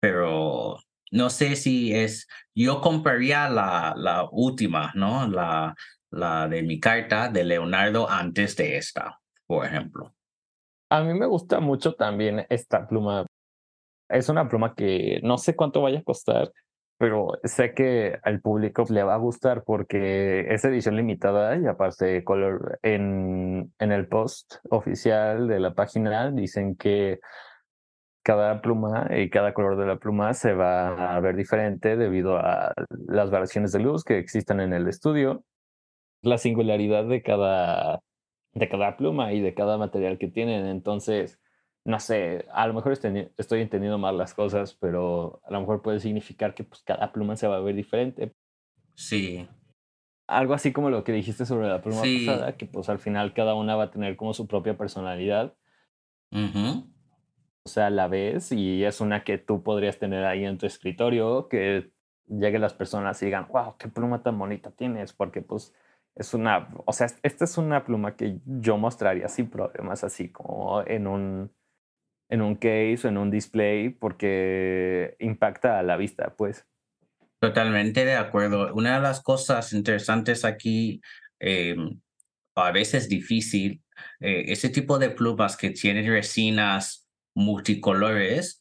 pero 0.00 0.78
no 1.10 1.28
sé 1.28 1.56
si 1.56 1.92
es, 1.92 2.28
yo 2.54 2.80
compraría 2.80 3.48
la, 3.48 3.92
la 3.96 4.28
última, 4.30 4.92
¿no? 4.94 5.26
La, 5.28 5.74
la 6.10 6.46
de 6.46 6.62
mi 6.62 6.78
carta 6.78 7.28
de 7.28 7.42
Leonardo 7.42 8.08
antes 8.08 8.56
de 8.56 8.76
esta, 8.76 9.20
por 9.44 9.66
ejemplo. 9.66 10.14
A 10.88 11.02
mí 11.02 11.14
me 11.14 11.26
gusta 11.26 11.58
mucho 11.58 11.94
también 11.94 12.46
esta 12.48 12.86
pluma. 12.86 13.26
Es 14.08 14.28
una 14.28 14.48
pluma 14.48 14.74
que 14.74 15.20
no 15.24 15.36
sé 15.36 15.56
cuánto 15.56 15.82
vaya 15.82 15.98
a 15.98 16.04
costar, 16.04 16.52
pero 17.00 17.28
sé 17.44 17.72
que 17.72 18.18
al 18.22 18.42
público 18.42 18.84
le 18.90 19.02
va 19.02 19.14
a 19.14 19.16
gustar 19.16 19.64
porque 19.64 20.52
es 20.52 20.62
edición 20.66 20.96
limitada 20.96 21.56
y 21.56 21.64
aparte 21.64 22.22
color 22.24 22.78
en, 22.82 23.72
en 23.78 23.92
el 23.92 24.06
post 24.06 24.56
oficial 24.68 25.48
de 25.48 25.60
la 25.60 25.72
página 25.72 26.30
dicen 26.30 26.76
que 26.76 27.20
cada 28.22 28.60
pluma 28.60 29.08
y 29.16 29.30
cada 29.30 29.54
color 29.54 29.78
de 29.78 29.86
la 29.86 29.96
pluma 29.96 30.34
se 30.34 30.52
va 30.52 31.16
a 31.16 31.20
ver 31.20 31.36
diferente 31.36 31.96
debido 31.96 32.36
a 32.36 32.74
las 33.08 33.30
variaciones 33.30 33.72
de 33.72 33.78
luz 33.78 34.04
que 34.04 34.18
existen 34.18 34.60
en 34.60 34.74
el 34.74 34.86
estudio, 34.86 35.42
la 36.20 36.36
singularidad 36.36 37.06
de 37.06 37.22
cada, 37.22 38.00
de 38.52 38.68
cada 38.68 38.98
pluma 38.98 39.32
y 39.32 39.40
de 39.40 39.54
cada 39.54 39.78
material 39.78 40.18
que 40.18 40.28
tienen. 40.28 40.66
Entonces, 40.66 41.40
no 41.90 42.00
sé, 42.00 42.46
a 42.52 42.66
lo 42.66 42.74
mejor 42.74 42.92
estoy 42.92 43.60
entendiendo 43.60 43.98
mal 43.98 44.16
las 44.16 44.32
cosas, 44.32 44.74
pero 44.74 45.40
a 45.44 45.52
lo 45.52 45.60
mejor 45.60 45.82
puede 45.82 46.00
significar 46.00 46.54
que 46.54 46.64
pues, 46.64 46.82
cada 46.82 47.12
pluma 47.12 47.36
se 47.36 47.48
va 47.48 47.56
a 47.56 47.60
ver 47.60 47.74
diferente. 47.74 48.34
Sí. 48.94 49.48
Algo 50.26 50.54
así 50.54 50.72
como 50.72 50.90
lo 50.90 51.04
que 51.04 51.12
dijiste 51.12 51.44
sobre 51.44 51.68
la 51.68 51.82
pluma 51.82 52.02
pasada, 52.02 52.56
que 52.56 52.66
pues 52.66 52.88
al 52.88 52.98
final 52.98 53.34
cada 53.34 53.54
una 53.54 53.76
va 53.76 53.84
a 53.84 53.90
tener 53.90 54.16
como 54.16 54.32
su 54.32 54.46
propia 54.46 54.78
personalidad. 54.78 55.54
O 56.32 57.68
sea, 57.68 57.90
la 57.90 58.06
ves 58.06 58.52
y 58.52 58.84
es 58.84 59.00
una 59.00 59.24
que 59.24 59.38
tú 59.38 59.62
podrías 59.62 59.98
tener 59.98 60.24
ahí 60.24 60.44
en 60.44 60.58
tu 60.58 60.66
escritorio, 60.66 61.48
que 61.48 61.92
lleguen 62.26 62.60
las 62.60 62.74
personas 62.74 63.20
y 63.22 63.26
digan, 63.26 63.48
wow, 63.50 63.76
qué 63.76 63.88
pluma 63.88 64.22
tan 64.22 64.38
bonita 64.38 64.70
tienes, 64.70 65.12
porque 65.12 65.42
pues 65.42 65.74
es 66.14 66.34
una, 66.34 66.68
o 66.86 66.92
sea, 66.92 67.08
esta 67.22 67.44
es 67.44 67.58
una 67.58 67.84
pluma 67.84 68.16
que 68.16 68.38
yo 68.44 68.76
mostraría 68.78 69.28
sin 69.28 69.50
problemas, 69.50 70.04
así 70.04 70.30
como 70.30 70.82
en 70.86 71.06
un, 71.06 71.50
en 72.30 72.42
un 72.42 72.54
case 72.54 73.00
o 73.04 73.08
en 73.08 73.18
un 73.18 73.30
display 73.30 73.90
porque 73.90 75.16
impacta 75.18 75.78
a 75.78 75.82
la 75.82 75.96
vista, 75.96 76.34
pues. 76.36 76.64
Totalmente 77.40 78.04
de 78.04 78.14
acuerdo. 78.14 78.72
Una 78.74 78.96
de 78.96 79.02
las 79.02 79.20
cosas 79.22 79.72
interesantes 79.72 80.44
aquí, 80.44 81.00
eh, 81.40 81.76
a 82.54 82.70
veces 82.70 83.08
difícil, 83.08 83.82
eh, 84.20 84.44
ese 84.48 84.68
tipo 84.68 84.98
de 84.98 85.10
plumas 85.10 85.56
que 85.56 85.70
tienen 85.70 86.06
resinas 86.06 87.08
multicolores 87.34 88.60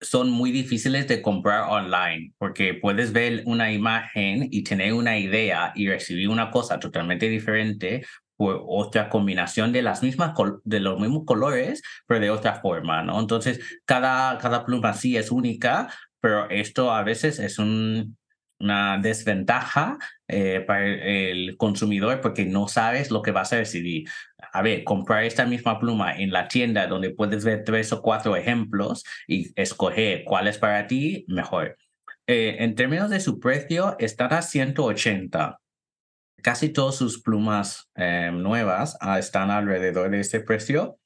son 0.00 0.30
muy 0.30 0.52
difíciles 0.52 1.08
de 1.08 1.22
comprar 1.22 1.68
online 1.70 2.32
porque 2.38 2.74
puedes 2.74 3.12
ver 3.12 3.42
una 3.46 3.72
imagen 3.72 4.48
y 4.50 4.62
tener 4.62 4.92
una 4.92 5.18
idea 5.18 5.72
y 5.74 5.88
recibir 5.88 6.28
una 6.28 6.50
cosa 6.50 6.78
totalmente 6.78 7.28
diferente 7.28 8.04
otra 8.38 9.08
combinación 9.08 9.72
de 9.72 9.82
las 9.82 10.02
mismas 10.02 10.32
de 10.64 10.80
los 10.80 11.00
mismos 11.00 11.24
colores, 11.26 11.82
pero 12.06 12.20
de 12.20 12.30
otra 12.30 12.60
forma, 12.60 13.02
¿no? 13.02 13.20
Entonces, 13.20 13.60
cada, 13.84 14.38
cada 14.38 14.64
pluma 14.64 14.94
sí 14.94 15.16
es 15.16 15.30
única, 15.30 15.92
pero 16.20 16.48
esto 16.50 16.92
a 16.92 17.02
veces 17.02 17.38
es 17.40 17.58
un, 17.58 18.16
una 18.60 18.98
desventaja 18.98 19.98
eh, 20.26 20.62
para 20.66 20.86
el 20.86 21.56
consumidor 21.56 22.20
porque 22.20 22.44
no 22.44 22.68
sabes 22.68 23.10
lo 23.10 23.22
que 23.22 23.30
vas 23.30 23.52
a 23.52 23.56
decidir. 23.56 24.08
A 24.52 24.62
ver, 24.62 24.84
comprar 24.84 25.24
esta 25.24 25.46
misma 25.46 25.78
pluma 25.78 26.16
en 26.16 26.30
la 26.32 26.48
tienda 26.48 26.86
donde 26.86 27.10
puedes 27.10 27.44
ver 27.44 27.64
tres 27.64 27.92
o 27.92 28.02
cuatro 28.02 28.36
ejemplos 28.36 29.04
y 29.26 29.52
escoger 29.60 30.24
cuál 30.24 30.48
es 30.48 30.58
para 30.58 30.86
ti 30.86 31.24
mejor. 31.28 31.76
Eh, 32.26 32.56
en 32.60 32.74
términos 32.74 33.10
de 33.10 33.20
su 33.20 33.40
precio, 33.40 33.96
están 33.98 34.32
a 34.32 34.42
180 34.42 35.58
Casi 36.42 36.68
todas 36.68 36.94
sus 36.94 37.20
plumas 37.20 37.90
eh, 37.96 38.30
nuevas 38.32 38.96
ah, 39.00 39.18
están 39.18 39.50
alrededor 39.50 40.10
de 40.10 40.20
este 40.20 40.40
precio. 40.40 40.98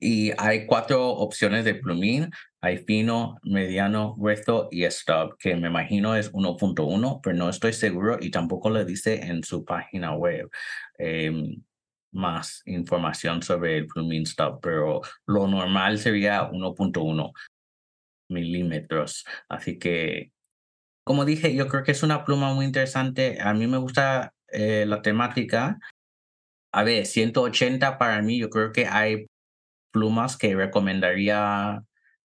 Y 0.00 0.32
hay 0.38 0.66
cuatro 0.66 1.08
opciones 1.08 1.64
de 1.64 1.74
plumín. 1.74 2.30
Hay 2.60 2.78
fino, 2.78 3.38
mediano, 3.42 4.14
grueso 4.16 4.68
y 4.70 4.84
stop, 4.84 5.36
que 5.38 5.54
me 5.54 5.68
imagino 5.68 6.16
es 6.16 6.32
1.1, 6.32 7.20
pero 7.22 7.36
no 7.36 7.48
estoy 7.48 7.72
seguro 7.72 8.18
y 8.20 8.30
tampoco 8.30 8.70
le 8.70 8.84
dice 8.84 9.26
en 9.26 9.44
su 9.44 9.64
página 9.64 10.14
web 10.14 10.50
em, 10.98 11.62
más 12.12 12.62
información 12.66 13.42
sobre 13.42 13.78
el 13.78 13.86
plumín 13.86 14.22
stop, 14.22 14.60
pero 14.60 15.02
lo 15.26 15.46
normal 15.46 15.98
sería 15.98 16.50
1.1 16.50 17.32
milímetros. 18.28 19.24
Así 19.48 19.78
que 19.78 20.32
como 21.08 21.24
dije, 21.24 21.54
yo 21.54 21.68
creo 21.68 21.84
que 21.84 21.92
es 21.92 22.02
una 22.02 22.22
pluma 22.22 22.52
muy 22.52 22.66
interesante. 22.66 23.38
A 23.40 23.54
mí 23.54 23.66
me 23.66 23.78
gusta 23.78 24.34
eh, 24.48 24.84
la 24.86 25.00
temática. 25.00 25.78
A 26.70 26.84
ver, 26.84 27.06
180 27.06 27.96
para 27.96 28.20
mí, 28.20 28.38
yo 28.38 28.50
creo 28.50 28.72
que 28.72 28.86
hay 28.86 29.26
plumas 29.90 30.36
que 30.36 30.54
recomendaría 30.54 31.82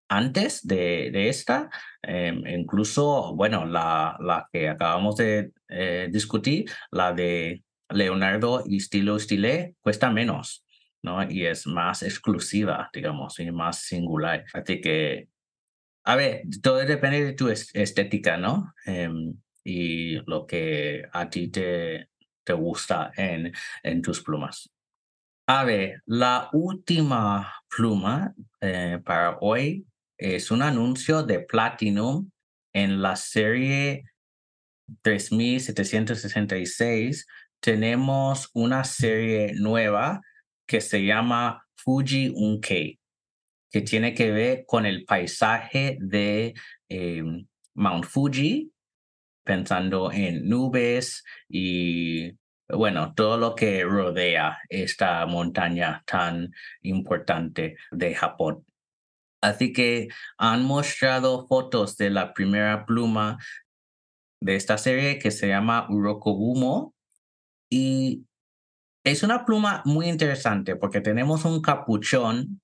antes 0.09 0.67
de, 0.67 1.11
de 1.13 1.29
esta. 1.29 1.69
Em, 2.01 2.45
incluso, 2.45 3.34
bueno, 3.36 3.65
la, 3.65 4.17
la 4.19 4.49
que 4.51 4.67
acabamos 4.67 5.15
de 5.15 5.53
eh, 5.69 6.09
discutir, 6.11 6.69
la 6.91 7.13
de 7.13 7.63
Leonardo 7.89 8.63
y 8.65 8.81
Stilo 8.81 9.17
Stile, 9.17 9.75
cuesta 9.81 10.09
menos. 10.11 10.65
¿no? 11.03 11.23
Y 11.29 11.45
es 11.45 11.67
más 11.67 12.03
exclusiva, 12.03 12.89
digamos, 12.93 13.39
y 13.39 13.49
más 13.49 13.79
singular. 13.79 14.43
Así 14.53 14.81
que 14.81 15.29
a 16.03 16.15
ver, 16.15 16.43
todo 16.61 16.77
depende 16.85 17.23
de 17.23 17.33
tu 17.33 17.49
estética, 17.49 18.37
¿no? 18.37 18.73
Em, 18.85 19.35
y 19.63 20.17
lo 20.29 20.45
que 20.45 21.07
a 21.11 21.29
ti 21.29 21.49
te, 21.49 22.09
te 22.43 22.53
gusta 22.53 23.11
en, 23.15 23.53
en 23.83 24.01
tus 24.01 24.21
plumas. 24.21 24.69
A 25.47 25.63
ver, 25.63 26.01
la 26.05 26.49
última 26.53 27.53
pluma 27.69 28.33
eh, 28.61 28.99
para 29.03 29.37
hoy 29.39 29.85
es 30.17 30.51
un 30.51 30.61
anuncio 30.61 31.23
de 31.23 31.39
Platinum 31.39 32.29
en 32.73 33.01
la 33.01 33.15
serie 33.15 34.03
3766. 35.01 37.25
Tenemos 37.59 38.49
una 38.53 38.83
serie 38.83 39.53
nueva 39.55 40.21
que 40.67 40.81
se 40.81 41.05
llama 41.05 41.65
Fuji 41.75 42.33
Unkei 42.35 42.99
que 43.74 43.82
tiene 43.82 44.13
que 44.13 44.32
ver 44.32 44.65
con 44.67 44.86
el 44.86 45.03
paisaje 45.03 45.97
de 45.99 46.53
em, 46.89 47.47
Mount 47.74 48.05
Fuji, 48.05 48.71
pensando 49.43 50.11
en 50.11 50.47
nubes 50.47 51.24
y, 51.49 52.38
bueno, 52.69 53.15
todo 53.15 53.38
lo 53.38 53.55
que 53.55 53.84
rodea 53.84 54.59
esta 54.69 55.26
montaña 55.26 56.03
tan 56.05 56.51
importante 56.84 57.76
de 57.91 58.13
Japón. 58.13 58.63
Así 59.41 59.74
que 59.74 60.07
han 60.38 60.63
mostrado 60.63 61.47
fotos 61.47 61.97
de 61.97 62.11
la 62.11 62.32
primera 62.34 62.86
pluma 62.86 63.39
de 64.39 64.55
esta 64.55 64.78
serie 64.78 65.17
que 65.17 65.32
se 65.32 65.47
llama 65.47 65.88
Urokogumo 65.89 66.93
y 67.71 68.28
es 69.03 69.24
una 69.24 69.45
pluma 69.45 69.82
muy 69.84 70.07
interesante 70.07 70.76
porque 70.76 71.01
tenemos 71.01 71.43
un 71.43 71.61
capuchón 71.61 72.61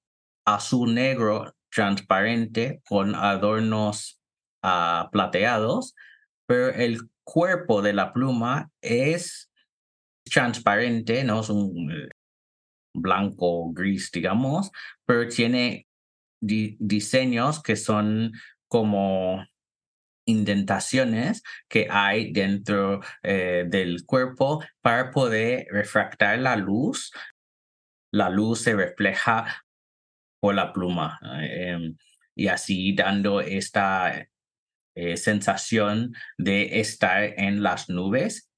azul 0.56 0.93
negro 0.93 1.54
transparente 1.72 2.82
con 2.88 3.16
adornos 3.16 4.20
uh, 4.64 5.10
plateados, 5.12 5.95
pero 6.47 6.70
el 6.70 7.10
cuerpo 7.24 7.82
de 7.82 7.93
la 7.93 8.12
pluma 8.14 8.72
es 8.82 9.52
transparente, 10.24 11.24
no 11.24 11.41
es 11.41 11.50
un 11.50 11.91
eh, 11.91 12.10
blanco 12.93 13.72
gris, 13.72 14.12
digamos, 14.12 14.72
pero 15.06 15.28
tiene 15.28 15.88
diseños 16.41 17.62
que 17.62 17.76
son 17.76 18.32
como 18.68 19.43
indentaciones 20.26 21.43
que 21.68 21.88
hay 21.89 22.32
dentro 22.32 23.02
eh, 23.24 23.66
del 23.68 24.06
cuerpo 24.06 24.64
para 24.82 25.12
poder 25.12 25.68
refractar 25.72 26.39
la 26.39 26.56
luz. 26.56 27.12
La 28.12 28.30
luz 28.30 28.62
se 28.62 28.76
refleja 28.76 29.64
por 30.39 30.55
la 30.55 30.73
pluma 30.73 31.19
em, 31.41 31.95
y 32.35 32.47
así 32.47 32.93
dando 32.93 33.41
esta 33.41 34.27
eh, 34.95 35.17
sensación 35.17 36.13
de 36.37 36.79
estar 36.79 37.23
en 37.23 37.63
las 37.63 37.89
nubes. 37.89 38.49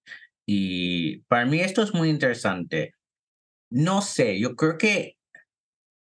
Y 0.46 1.20
para 1.24 1.46
mí 1.46 1.60
esto 1.62 1.82
es 1.84 1.94
muy 1.94 2.10
interesante. 2.10 2.96
No 3.70 4.02
sé, 4.02 4.40
yo 4.40 4.56
creo 4.56 4.78
que 4.78 5.18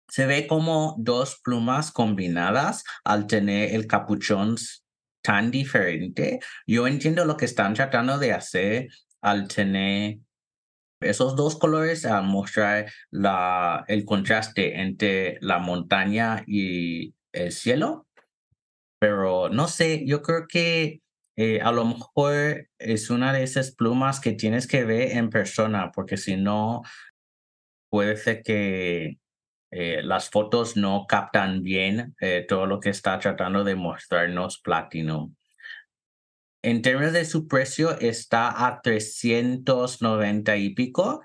se 0.08 0.26
ve 0.26 0.46
como 0.46 0.96
dos 0.98 1.40
plumas 1.42 1.92
combinadas 1.92 2.84
al 3.04 3.26
tener 3.26 3.74
el 3.74 3.86
capuchón 3.86 4.56
tan 5.22 5.50
diferente. 5.50 6.40
Yo 6.66 6.86
entiendo 6.86 7.24
lo 7.24 7.36
que 7.36 7.44
están 7.44 7.74
tratando 7.74 8.18
de 8.18 8.32
hacer 8.32 8.88
al 9.20 9.48
tener 9.48 10.18
esos 11.00 11.36
dos 11.36 11.56
colores 11.56 12.04
a 12.04 12.22
mostrar 12.22 12.90
la, 13.10 13.84
el 13.88 14.04
contraste 14.04 14.80
entre 14.80 15.38
la 15.40 15.58
montaña 15.58 16.44
y 16.46 17.14
el 17.32 17.52
cielo. 17.52 18.06
Pero 19.00 19.48
no 19.48 19.68
sé, 19.68 20.04
yo 20.06 20.22
creo 20.22 20.46
que 20.48 21.00
eh, 21.36 21.60
a 21.60 21.70
lo 21.70 21.84
mejor 21.84 22.68
es 22.78 23.10
una 23.10 23.32
de 23.32 23.44
esas 23.44 23.70
plumas 23.72 24.20
que 24.20 24.32
tienes 24.32 24.66
que 24.66 24.84
ver 24.84 25.16
en 25.16 25.30
persona, 25.30 25.92
porque 25.92 26.16
si 26.16 26.36
no, 26.36 26.82
puede 27.90 28.16
ser 28.16 28.42
que 28.42 29.18
eh, 29.70 30.02
las 30.02 30.30
fotos 30.30 30.76
no 30.76 31.06
captan 31.06 31.62
bien 31.62 32.16
eh, 32.20 32.44
todo 32.48 32.66
lo 32.66 32.80
que 32.80 32.90
está 32.90 33.18
tratando 33.18 33.64
de 33.64 33.76
mostrarnos 33.76 34.60
Platinum. 34.60 35.34
En 36.62 36.82
términos 36.82 37.12
de 37.12 37.24
su 37.24 37.46
precio, 37.46 37.98
está 38.00 38.66
a 38.66 38.80
390 38.82 40.56
y 40.56 40.74
pico. 40.74 41.22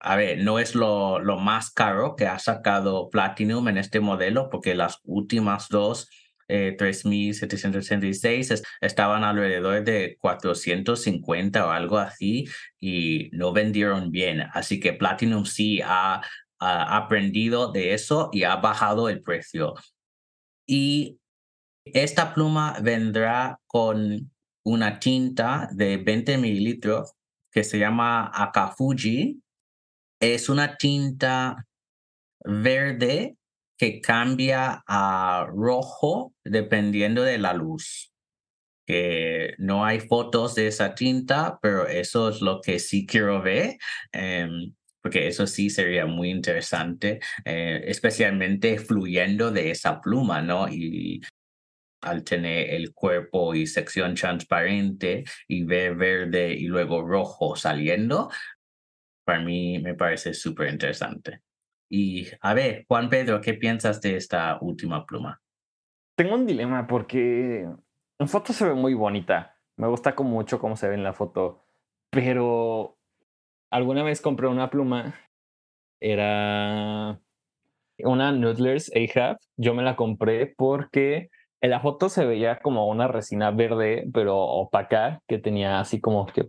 A 0.00 0.16
ver, 0.16 0.38
no 0.38 0.58
es 0.58 0.74
lo, 0.74 1.18
lo 1.18 1.38
más 1.38 1.70
caro 1.70 2.16
que 2.16 2.26
ha 2.26 2.38
sacado 2.38 3.10
Platinum 3.10 3.68
en 3.68 3.78
este 3.78 4.00
modelo, 4.00 4.48
porque 4.50 4.74
las 4.74 5.00
últimas 5.04 5.68
dos, 5.68 6.08
eh, 6.48 6.74
3766, 6.78 8.62
estaban 8.80 9.24
alrededor 9.24 9.84
de 9.84 10.16
450 10.20 11.66
o 11.66 11.70
algo 11.70 11.98
así 11.98 12.46
y 12.80 13.28
no 13.32 13.52
vendieron 13.52 14.10
bien. 14.10 14.42
Así 14.54 14.80
que 14.80 14.94
Platinum 14.94 15.44
sí 15.44 15.80
ha, 15.84 16.22
ha 16.58 16.96
aprendido 16.96 17.72
de 17.72 17.92
eso 17.94 18.30
y 18.32 18.44
ha 18.44 18.56
bajado 18.56 19.10
el 19.10 19.22
precio. 19.22 19.74
Y 20.66 21.18
esta 21.84 22.34
pluma 22.34 22.78
vendrá 22.80 23.60
con 23.66 24.30
una 24.66 24.98
tinta 24.98 25.68
de 25.72 25.96
20 25.96 26.38
mililitros 26.38 27.12
que 27.52 27.62
se 27.62 27.78
llama 27.78 28.30
Akafuji. 28.34 29.40
Es 30.20 30.48
una 30.48 30.76
tinta 30.76 31.66
verde 32.44 33.36
que 33.78 34.00
cambia 34.00 34.82
a 34.86 35.46
rojo 35.48 36.34
dependiendo 36.44 37.22
de 37.22 37.38
la 37.38 37.54
luz. 37.54 38.12
Que 38.86 39.54
no 39.58 39.84
hay 39.84 40.00
fotos 40.00 40.56
de 40.56 40.66
esa 40.66 40.94
tinta, 40.96 41.58
pero 41.62 41.86
eso 41.86 42.28
es 42.28 42.40
lo 42.40 42.60
que 42.60 42.80
sí 42.80 43.06
quiero 43.06 43.42
ver, 43.42 43.76
em, 44.12 44.74
porque 45.00 45.28
eso 45.28 45.46
sí 45.46 45.70
sería 45.70 46.06
muy 46.06 46.30
interesante, 46.30 47.20
eh, 47.44 47.82
especialmente 47.86 48.78
fluyendo 48.78 49.52
de 49.52 49.70
esa 49.70 50.00
pluma, 50.00 50.42
¿no? 50.42 50.68
Y 50.68 51.20
al 52.00 52.24
tener 52.24 52.70
el 52.70 52.92
cuerpo 52.92 53.54
y 53.54 53.66
sección 53.66 54.14
transparente 54.14 55.24
y 55.48 55.64
ver 55.64 55.96
verde 55.96 56.52
y 56.54 56.66
luego 56.66 57.02
rojo 57.02 57.56
saliendo, 57.56 58.30
para 59.24 59.40
mí 59.40 59.78
me 59.80 59.94
parece 59.94 60.34
súper 60.34 60.70
interesante. 60.70 61.42
Y 61.88 62.28
a 62.40 62.54
ver, 62.54 62.84
Juan 62.88 63.08
Pedro, 63.08 63.40
¿qué 63.40 63.54
piensas 63.54 64.00
de 64.00 64.16
esta 64.16 64.58
última 64.60 65.04
pluma? 65.06 65.40
Tengo 66.16 66.34
un 66.34 66.46
dilema 66.46 66.86
porque 66.86 67.68
en 68.18 68.28
foto 68.28 68.52
se 68.52 68.66
ve 68.66 68.74
muy 68.74 68.94
bonita. 68.94 69.56
Me 69.76 69.86
gusta 69.88 70.14
mucho 70.18 70.58
cómo 70.58 70.76
se 70.76 70.88
ve 70.88 70.94
en 70.94 71.04
la 71.04 71.12
foto, 71.12 71.66
pero 72.10 72.98
alguna 73.70 74.02
vez 74.02 74.20
compré 74.20 74.46
una 74.46 74.70
pluma, 74.70 75.14
era 76.00 77.20
una 77.98 78.32
Noodlers 78.32 78.90
Ahab. 78.94 79.38
Yo 79.56 79.74
me 79.74 79.82
la 79.82 79.96
compré 79.96 80.46
porque 80.46 81.30
en 81.60 81.70
la 81.70 81.80
foto 81.80 82.08
se 82.08 82.24
veía 82.24 82.58
como 82.60 82.88
una 82.88 83.08
resina 83.08 83.50
verde, 83.50 84.06
pero 84.12 84.38
opaca, 84.38 85.20
que 85.26 85.38
tenía 85.38 85.80
así 85.80 86.00
como 86.00 86.26
que 86.26 86.48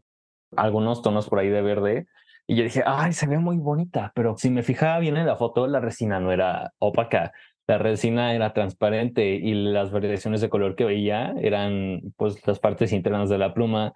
algunos 0.56 1.02
tonos 1.02 1.30
por 1.30 1.40
ahí 1.40 1.50
de 1.50 1.62
verde. 1.62 2.08
Y 2.48 2.56
yo 2.56 2.64
dije, 2.64 2.84
ay, 2.86 3.14
se 3.14 3.28
ve 3.28 3.38
muy 3.40 3.58
bonita, 3.58 4.12
pero 4.16 4.38
si 4.38 4.50
me 4.50 4.64
fijaba 4.64 5.00
bien 5.00 5.18
en 5.18 5.26
la 5.26 5.36
foto, 5.36 5.68
la 5.68 5.80
resina 5.80 6.20
no 6.20 6.32
era 6.32 6.74
opaca. 6.80 7.34
La 7.68 7.78
resina 7.78 8.34
era 8.34 8.54
transparente 8.54 9.36
y 9.36 9.54
las 9.54 9.92
variaciones 9.92 10.40
de 10.40 10.50
color 10.50 10.76
que 10.76 10.86
veía 10.86 11.34
eran 11.42 12.02
pues 12.16 12.46
las 12.48 12.60
partes 12.60 12.94
internas 12.94 13.30
de 13.30 13.38
la 13.38 13.54
pluma. 13.54 13.94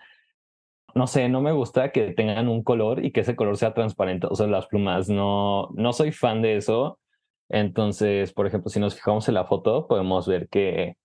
No 0.94 1.08
sé, 1.08 1.30
no 1.30 1.42
me 1.42 1.54
gusta 1.54 1.92
que 1.92 2.12
tengan 2.12 2.50
un 2.50 2.64
color 2.64 3.06
y 3.06 3.12
que 3.12 3.22
ese 3.22 3.38
color 3.38 3.56
sea 3.58 3.74
transparente. 3.74 4.28
O 4.30 4.36
sea, 4.36 4.48
las 4.48 4.68
plumas, 4.68 5.08
no, 5.08 5.70
no 5.76 5.94
soy 5.94 6.12
fan 6.12 6.42
de 6.42 6.58
eso. 6.58 7.00
Entonces, 7.48 8.34
por 8.34 8.48
ejemplo, 8.48 8.70
si 8.70 8.80
nos 8.82 8.96
fijamos 8.96 9.28
en 9.30 9.36
la 9.36 9.46
foto, 9.46 9.88
podemos 9.88 10.28
ver 10.28 10.50
que 10.50 10.98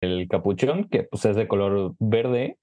el 0.00 0.28
capuchón, 0.28 0.88
que 0.88 1.04
pues 1.04 1.24
es 1.24 1.36
de 1.36 1.48
color 1.48 1.94
verde, 1.98 2.58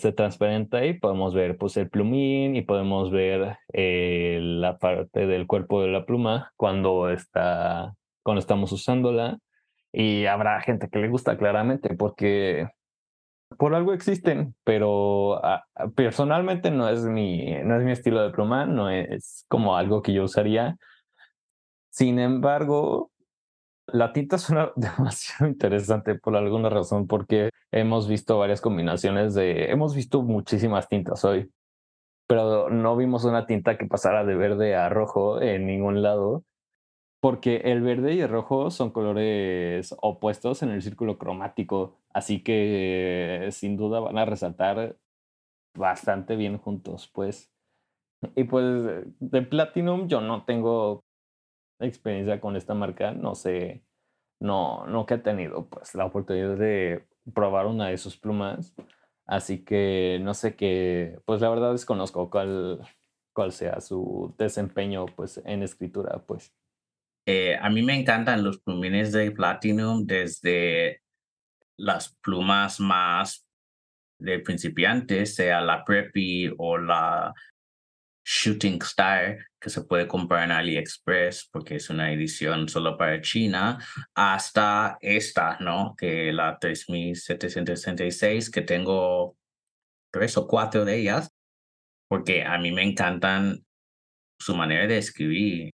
se 0.00 0.12
transparenta 0.12 0.84
y 0.86 0.98
podemos 0.98 1.34
ver 1.34 1.56
pues 1.58 1.76
el 1.76 1.90
plumín 1.90 2.56
y 2.56 2.62
podemos 2.62 3.10
ver 3.10 3.58
eh, 3.72 4.38
la 4.40 4.78
parte 4.78 5.26
del 5.26 5.46
cuerpo 5.46 5.82
de 5.82 5.88
la 5.88 6.04
pluma 6.06 6.52
cuando 6.56 7.10
está 7.10 7.94
cuando 8.22 8.40
estamos 8.40 8.72
usándola. 8.72 9.38
Y 9.92 10.26
habrá 10.26 10.60
gente 10.60 10.88
que 10.88 10.98
le 10.98 11.08
gusta 11.08 11.36
claramente 11.36 11.94
porque 11.96 12.68
por 13.58 13.74
algo 13.74 13.92
existen 13.92 14.54
pero 14.62 15.44
ah, 15.44 15.64
personalmente 15.96 16.70
no 16.70 16.88
es 16.88 17.04
mi 17.04 17.56
no 17.64 17.76
es 17.76 17.84
mi 17.84 17.90
estilo 17.90 18.22
de 18.22 18.30
pluma 18.30 18.64
no 18.66 18.88
es 18.90 19.44
como 19.48 19.76
algo 19.76 20.02
que 20.02 20.12
yo 20.12 20.24
usaría. 20.24 20.76
Sin 21.90 22.18
embargo 22.18 23.10
la 23.92 24.12
tinta 24.12 24.38
suena 24.38 24.72
demasiado 24.76 25.50
interesante 25.50 26.14
por 26.14 26.36
alguna 26.36 26.68
razón, 26.68 27.06
porque 27.06 27.50
hemos 27.72 28.08
visto 28.08 28.38
varias 28.38 28.60
combinaciones 28.60 29.34
de, 29.34 29.70
hemos 29.70 29.94
visto 29.94 30.22
muchísimas 30.22 30.88
tintas 30.88 31.24
hoy, 31.24 31.50
pero 32.26 32.70
no 32.70 32.96
vimos 32.96 33.24
una 33.24 33.46
tinta 33.46 33.76
que 33.76 33.86
pasara 33.86 34.24
de 34.24 34.36
verde 34.36 34.76
a 34.76 34.88
rojo 34.88 35.40
en 35.42 35.66
ningún 35.66 36.02
lado, 36.02 36.44
porque 37.20 37.56
el 37.64 37.82
verde 37.82 38.14
y 38.14 38.20
el 38.20 38.28
rojo 38.28 38.70
son 38.70 38.90
colores 38.90 39.94
opuestos 40.00 40.62
en 40.62 40.70
el 40.70 40.82
círculo 40.82 41.18
cromático, 41.18 41.98
así 42.12 42.42
que 42.42 43.48
sin 43.52 43.76
duda 43.76 44.00
van 44.00 44.18
a 44.18 44.24
resaltar 44.24 44.96
bastante 45.76 46.36
bien 46.36 46.58
juntos, 46.58 47.10
pues. 47.12 47.50
Y 48.36 48.44
pues 48.44 48.64
de 49.18 49.42
Platinum 49.42 50.08
yo 50.08 50.20
no 50.20 50.44
tengo 50.44 51.04
experiencia 51.80 52.40
con 52.40 52.56
esta 52.56 52.74
marca, 52.74 53.12
no 53.12 53.34
sé, 53.34 53.84
no, 54.40 54.86
no 54.86 55.06
que 55.06 55.14
he 55.14 55.18
tenido 55.18 55.68
pues 55.68 55.94
la 55.94 56.06
oportunidad 56.06 56.56
de 56.56 57.06
probar 57.34 57.66
una 57.66 57.88
de 57.88 57.98
sus 57.98 58.16
plumas, 58.18 58.74
así 59.26 59.64
que 59.64 60.18
no 60.22 60.34
sé 60.34 60.56
qué, 60.56 61.18
pues 61.24 61.40
la 61.40 61.50
verdad 61.50 61.72
desconozco 61.72 62.30
cuál, 62.30 62.80
cuál 63.32 63.52
sea 63.52 63.80
su 63.80 64.34
desempeño 64.38 65.06
pues 65.06 65.40
en 65.44 65.62
escritura, 65.62 66.22
pues. 66.26 66.54
Eh, 67.26 67.56
a 67.60 67.68
mí 67.70 67.82
me 67.82 67.98
encantan 67.98 68.42
los 68.42 68.58
plumines 68.60 69.12
de 69.12 69.30
Platinum 69.30 70.06
desde 70.06 71.02
las 71.76 72.16
plumas 72.22 72.80
más 72.80 73.46
de 74.18 74.38
principiantes, 74.40 75.34
sea 75.34 75.60
la 75.60 75.84
Preppy 75.84 76.52
o 76.58 76.78
la 76.78 77.34
Shooting 78.32 78.78
Star, 78.82 79.38
que 79.60 79.70
se 79.70 79.82
puede 79.82 80.06
comprar 80.06 80.44
en 80.44 80.52
AliExpress 80.52 81.48
porque 81.50 81.76
es 81.76 81.90
una 81.90 82.12
edición 82.12 82.68
solo 82.68 82.96
para 82.96 83.20
China, 83.20 83.84
hasta 84.14 84.96
esta, 85.00 85.58
¿no? 85.58 85.96
Que 85.98 86.32
la 86.32 86.56
3766, 86.60 88.50
que 88.50 88.62
tengo 88.62 89.36
tres 90.12 90.36
o 90.36 90.46
cuatro 90.46 90.84
de 90.84 90.98
ellas, 91.00 91.32
porque 92.08 92.44
a 92.44 92.56
mí 92.58 92.70
me 92.70 92.84
encantan 92.84 93.64
su 94.38 94.54
manera 94.54 94.86
de 94.86 94.98
escribir. 94.98 95.72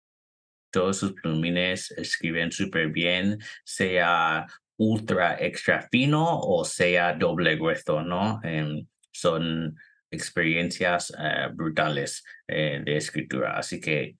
Todos 0.72 0.98
sus 0.98 1.12
plumines 1.12 1.92
escriben 1.92 2.50
súper 2.50 2.88
bien, 2.88 3.38
sea 3.64 4.46
ultra 4.76 5.36
extra 5.38 5.86
fino 5.88 6.40
o 6.40 6.64
sea 6.64 7.14
doble 7.14 7.54
grueso, 7.54 8.02
¿no? 8.02 8.40
Em, 8.42 8.88
son 9.12 9.76
experiencias 10.10 11.12
eh, 11.18 11.48
brutales 11.52 12.24
eh, 12.48 12.82
de 12.84 12.96
escritura. 12.96 13.56
Así 13.56 13.80
que 13.80 14.16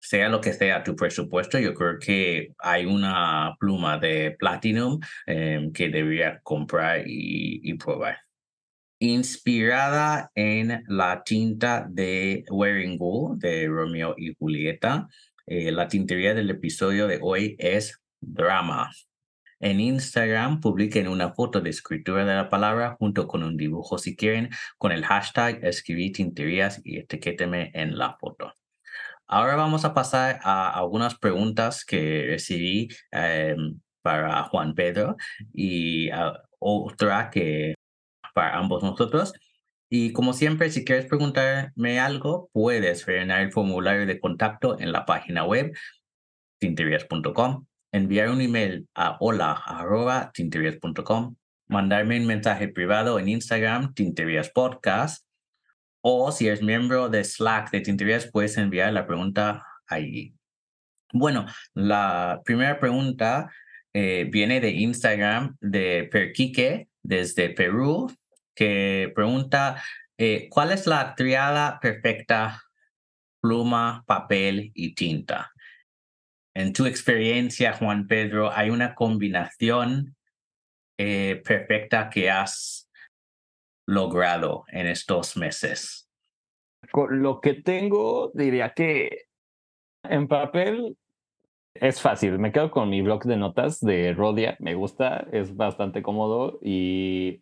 sea 0.00 0.28
lo 0.28 0.40
que 0.40 0.52
sea 0.52 0.84
tu 0.84 0.94
presupuesto, 0.94 1.58
yo 1.58 1.74
creo 1.74 1.98
que 1.98 2.54
hay 2.58 2.86
una 2.86 3.56
pluma 3.58 3.98
de 3.98 4.36
Platinum 4.38 5.00
em, 5.26 5.72
que 5.72 5.88
debería 5.88 6.40
comprar 6.42 7.02
y, 7.06 7.74
probar. 7.74 8.18
Inspirada 9.00 10.30
en 10.34 10.82
la 10.88 11.22
tinta 11.24 11.86
de 11.88 12.44
Wearing 12.50 12.96
Wool 12.98 13.38
de 13.38 13.66
Romeo 13.68 14.14
y 14.16 14.34
Julieta, 14.34 15.06
eh, 15.46 15.72
la 15.72 15.88
tintería 15.88 16.34
del 16.34 16.50
episodio 16.50 17.06
de 17.06 17.18
hoy 17.20 17.56
es 17.58 18.00
Drama. 18.20 18.90
En 19.60 19.80
Instagram 19.80 20.60
publiquen 20.60 21.08
una 21.08 21.32
foto 21.34 21.60
de 21.60 21.70
escritura 21.70 22.24
de 22.24 22.34
la 22.34 22.48
palabra 22.48 22.96
junto 22.98 23.26
con 23.26 23.42
un 23.42 23.56
dibujo 23.56 23.98
si 23.98 24.14
quieren 24.14 24.50
con 24.78 24.92
el 24.92 25.04
hashtag 25.04 25.64
escribí 25.64 26.12
tinterías 26.12 26.80
y 26.84 26.98
etiquéteme 26.98 27.72
en 27.74 27.98
la 27.98 28.16
foto. 28.18 28.52
Ahora 29.26 29.56
vamos 29.56 29.84
a 29.84 29.94
pasar 29.94 30.38
a 30.42 30.70
algunas 30.70 31.18
preguntas 31.18 31.84
que 31.84 32.26
recibí 32.28 32.88
em, 33.10 33.80
para 34.02 34.44
Juan 34.44 34.74
Pedro 34.74 35.16
y 35.52 36.10
otra 36.58 37.30
que 37.30 37.74
para 38.34 38.56
ambos 38.56 38.82
nosotros. 38.82 39.32
Y 39.90 40.12
como 40.12 40.32
siempre, 40.34 40.70
si 40.70 40.84
quieres 40.84 41.06
preguntarme 41.06 42.00
algo, 42.00 42.50
puedes 42.52 43.06
rellenar 43.06 43.40
el 43.42 43.52
formulario 43.52 44.06
de 44.06 44.20
contacto 44.20 44.78
en 44.78 44.92
la 44.92 45.06
página 45.06 45.44
web 45.44 45.72
tinterías.com 46.58 47.66
enviar 47.92 48.30
un 48.30 48.40
email 48.40 48.88
a 48.94 49.16
hola.tinterias.com, 49.20 51.36
mandarme 51.68 52.20
un 52.20 52.26
mensaje 52.26 52.68
privado 52.68 53.18
en 53.18 53.28
Instagram, 53.28 53.94
Tinterías 53.94 54.50
Podcast, 54.50 55.24
o 56.00 56.32
si 56.32 56.46
eres 56.46 56.62
miembro 56.62 57.08
de 57.08 57.24
Slack 57.24 57.70
de 57.70 57.80
Tinterías, 57.80 58.30
puedes 58.30 58.56
enviar 58.56 58.92
la 58.92 59.06
pregunta 59.06 59.64
allí. 59.86 60.34
Bueno, 61.12 61.46
la 61.74 62.42
primera 62.44 62.78
pregunta 62.78 63.50
eh, 63.94 64.28
viene 64.30 64.60
de 64.60 64.70
Instagram 64.70 65.56
de 65.60 66.08
Perquique 66.10 66.88
desde 67.02 67.50
Perú, 67.50 68.12
que 68.54 69.10
pregunta, 69.14 69.82
eh, 70.18 70.48
¿cuál 70.50 70.72
es 70.72 70.86
la 70.86 71.14
triada 71.14 71.80
perfecta 71.80 72.62
pluma, 73.40 74.04
papel 74.06 74.70
y 74.74 74.94
tinta? 74.94 75.52
En 76.58 76.72
tu 76.72 76.86
experiencia, 76.86 77.72
Juan 77.72 78.08
Pedro, 78.08 78.50
¿hay 78.50 78.70
una 78.70 78.96
combinación 78.96 80.16
eh, 80.98 81.40
perfecta 81.44 82.10
que 82.10 82.30
has 82.30 82.90
logrado 83.86 84.64
en 84.72 84.88
estos 84.88 85.36
meses? 85.36 86.10
Con 86.90 87.22
lo 87.22 87.40
que 87.40 87.54
tengo, 87.54 88.32
diría 88.34 88.74
que 88.74 89.26
en 90.02 90.26
papel 90.26 90.98
es 91.74 92.02
fácil. 92.02 92.40
Me 92.40 92.50
quedo 92.50 92.72
con 92.72 92.90
mi 92.90 93.02
blog 93.02 93.22
de 93.22 93.36
notas 93.36 93.78
de 93.78 94.12
Rodia. 94.12 94.56
Me 94.58 94.74
gusta, 94.74 95.28
es 95.30 95.54
bastante 95.54 96.02
cómodo 96.02 96.58
y 96.60 97.40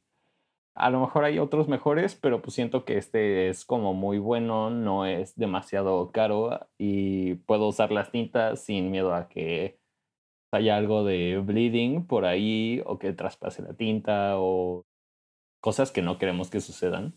a 0.77 0.91
lo 0.91 1.01
mejor 1.01 1.25
hay 1.25 1.39
otros 1.39 1.69
mejores, 1.69 2.15
pero 2.15 2.43
pues 2.43 2.55
siento 2.55 2.85
que 2.85 2.99
este 2.99 3.49
es 3.49 3.65
como 3.65 3.95
muy 3.95 4.19
bueno, 4.19 4.69
no 4.69 5.07
es 5.07 5.35
demasiado 5.35 6.13
caro 6.13 6.69
y 6.77 7.37
puedo 7.47 7.69
usar 7.69 7.91
las 7.93 8.13
tintas 8.13 8.63
sin 8.63 8.91
miedo 8.91 9.15
a 9.15 9.29
que 9.29 9.79
haya 10.53 10.77
algo 10.77 11.03
de 11.03 11.39
bleeding 11.39 12.07
por 12.07 12.27
ahí 12.27 12.83
o 12.85 12.99
que 12.99 13.15
traspase 13.15 13.63
la 13.63 13.73
tinta 13.73 14.35
o 14.37 14.85
cosas 15.61 15.91
que 15.91 16.03
no 16.03 16.19
queremos 16.19 16.51
que 16.51 16.61
sucedan. 16.61 17.15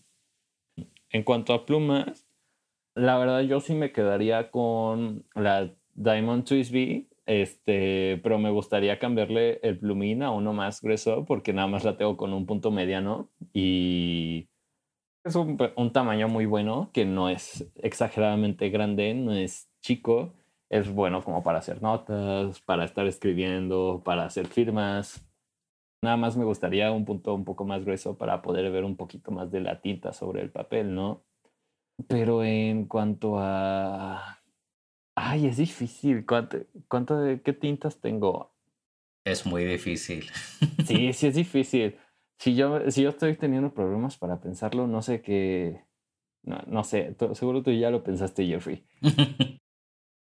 En 1.09 1.23
cuanto 1.23 1.53
a 1.53 1.65
plumas, 1.65 2.25
la 2.95 3.17
verdad 3.17 3.41
yo 3.41 3.59
sí 3.59 3.75
me 3.75 3.91
quedaría 3.91 4.51
con 4.51 5.25
la 5.35 5.69
Diamond 5.95 6.45
Twist 6.45 6.71
V, 6.71 7.08
este, 7.29 8.19
pero 8.23 8.39
me 8.39 8.49
gustaría 8.49 8.97
cambiarle 8.97 9.59
el 9.61 9.77
plumín 9.77 10.23
a 10.23 10.31
uno 10.31 10.51
más 10.51 10.81
grueso 10.81 11.25
porque 11.25 11.53
nada 11.53 11.67
más 11.67 11.83
la 11.83 11.95
tengo 11.95 12.17
con 12.17 12.33
un 12.33 12.47
punto 12.47 12.71
mediano 12.71 13.29
y 13.53 14.49
es 15.23 15.35
un, 15.35 15.55
un 15.75 15.93
tamaño 15.93 16.27
muy 16.27 16.47
bueno 16.47 16.89
que 16.91 17.05
no 17.05 17.29
es 17.29 17.71
exageradamente 17.75 18.71
grande, 18.71 19.13
no 19.13 19.33
es 19.33 19.69
chico, 19.79 20.33
es 20.71 20.91
bueno 20.91 21.23
como 21.23 21.43
para 21.43 21.59
hacer 21.59 21.83
notas, 21.83 22.61
para 22.61 22.83
estar 22.83 23.05
escribiendo, 23.05 24.01
para 24.03 24.25
hacer 24.25 24.47
firmas. 24.47 25.23
Nada 26.01 26.17
más 26.17 26.35
me 26.35 26.45
gustaría 26.45 26.91
un 26.91 27.05
punto 27.05 27.35
un 27.35 27.45
poco 27.45 27.63
más 27.63 27.85
grueso 27.85 28.17
para 28.17 28.41
poder 28.41 28.71
ver 28.71 28.83
un 28.83 28.95
poquito 28.95 29.29
más 29.29 29.51
de 29.51 29.61
la 29.61 29.81
tinta 29.81 30.13
sobre 30.13 30.41
el 30.41 30.49
papel, 30.49 30.95
¿no? 30.95 31.21
Pero 32.07 32.43
en 32.43 32.85
cuanto 32.85 33.37
a... 33.37 34.38
Ay, 35.21 35.47
es 35.47 35.57
difícil. 35.57 36.25
¿Cuánto, 36.25 36.59
cuánto 36.87 37.19
de 37.19 37.41
qué 37.41 37.51
tintas 37.51 37.99
tengo? 37.99 38.53
Es 39.25 39.45
muy 39.45 39.65
difícil. 39.65 40.31
Sí, 40.85 41.11
sí 41.11 41.27
es 41.27 41.35
difícil. 41.35 41.97
Si 42.39 42.55
yo, 42.55 42.89
si 42.89 43.03
yo 43.03 43.09
estoy 43.09 43.35
teniendo 43.35 43.73
problemas 43.73 44.17
para 44.17 44.39
pensarlo, 44.39 44.87
no 44.87 45.01
sé 45.01 45.21
qué... 45.21 45.83
No, 46.43 46.61
no 46.67 46.85
sé, 46.85 47.15
seguro 47.33 47.61
tú 47.61 47.71
ya 47.71 47.91
lo 47.91 48.01
pensaste, 48.01 48.47
Jeffrey. 48.47 48.87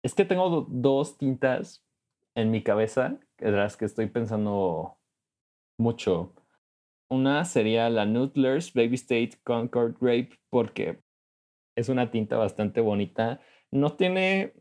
es 0.03 0.15
que 0.15 0.23
tengo 0.23 0.65
dos 0.69 1.17
tintas 1.17 1.85
en 2.33 2.49
mi 2.49 2.63
cabeza, 2.63 3.19
de 3.39 3.51
las 3.51 3.75
que 3.75 3.85
estoy 3.85 4.07
pensando 4.07 4.97
mucho. 5.77 6.33
Una 7.09 7.43
sería 7.43 7.89
la 7.89 8.05
Nutlers 8.05 8.73
Baby 8.73 8.95
State 8.95 9.31
Concord 9.43 9.97
Grape, 9.99 10.39
porque 10.49 11.03
es 11.75 11.89
una 11.89 12.09
tinta 12.09 12.37
bastante 12.37 12.79
bonita. 12.79 13.41
No 13.69 13.93
tiene 13.97 14.53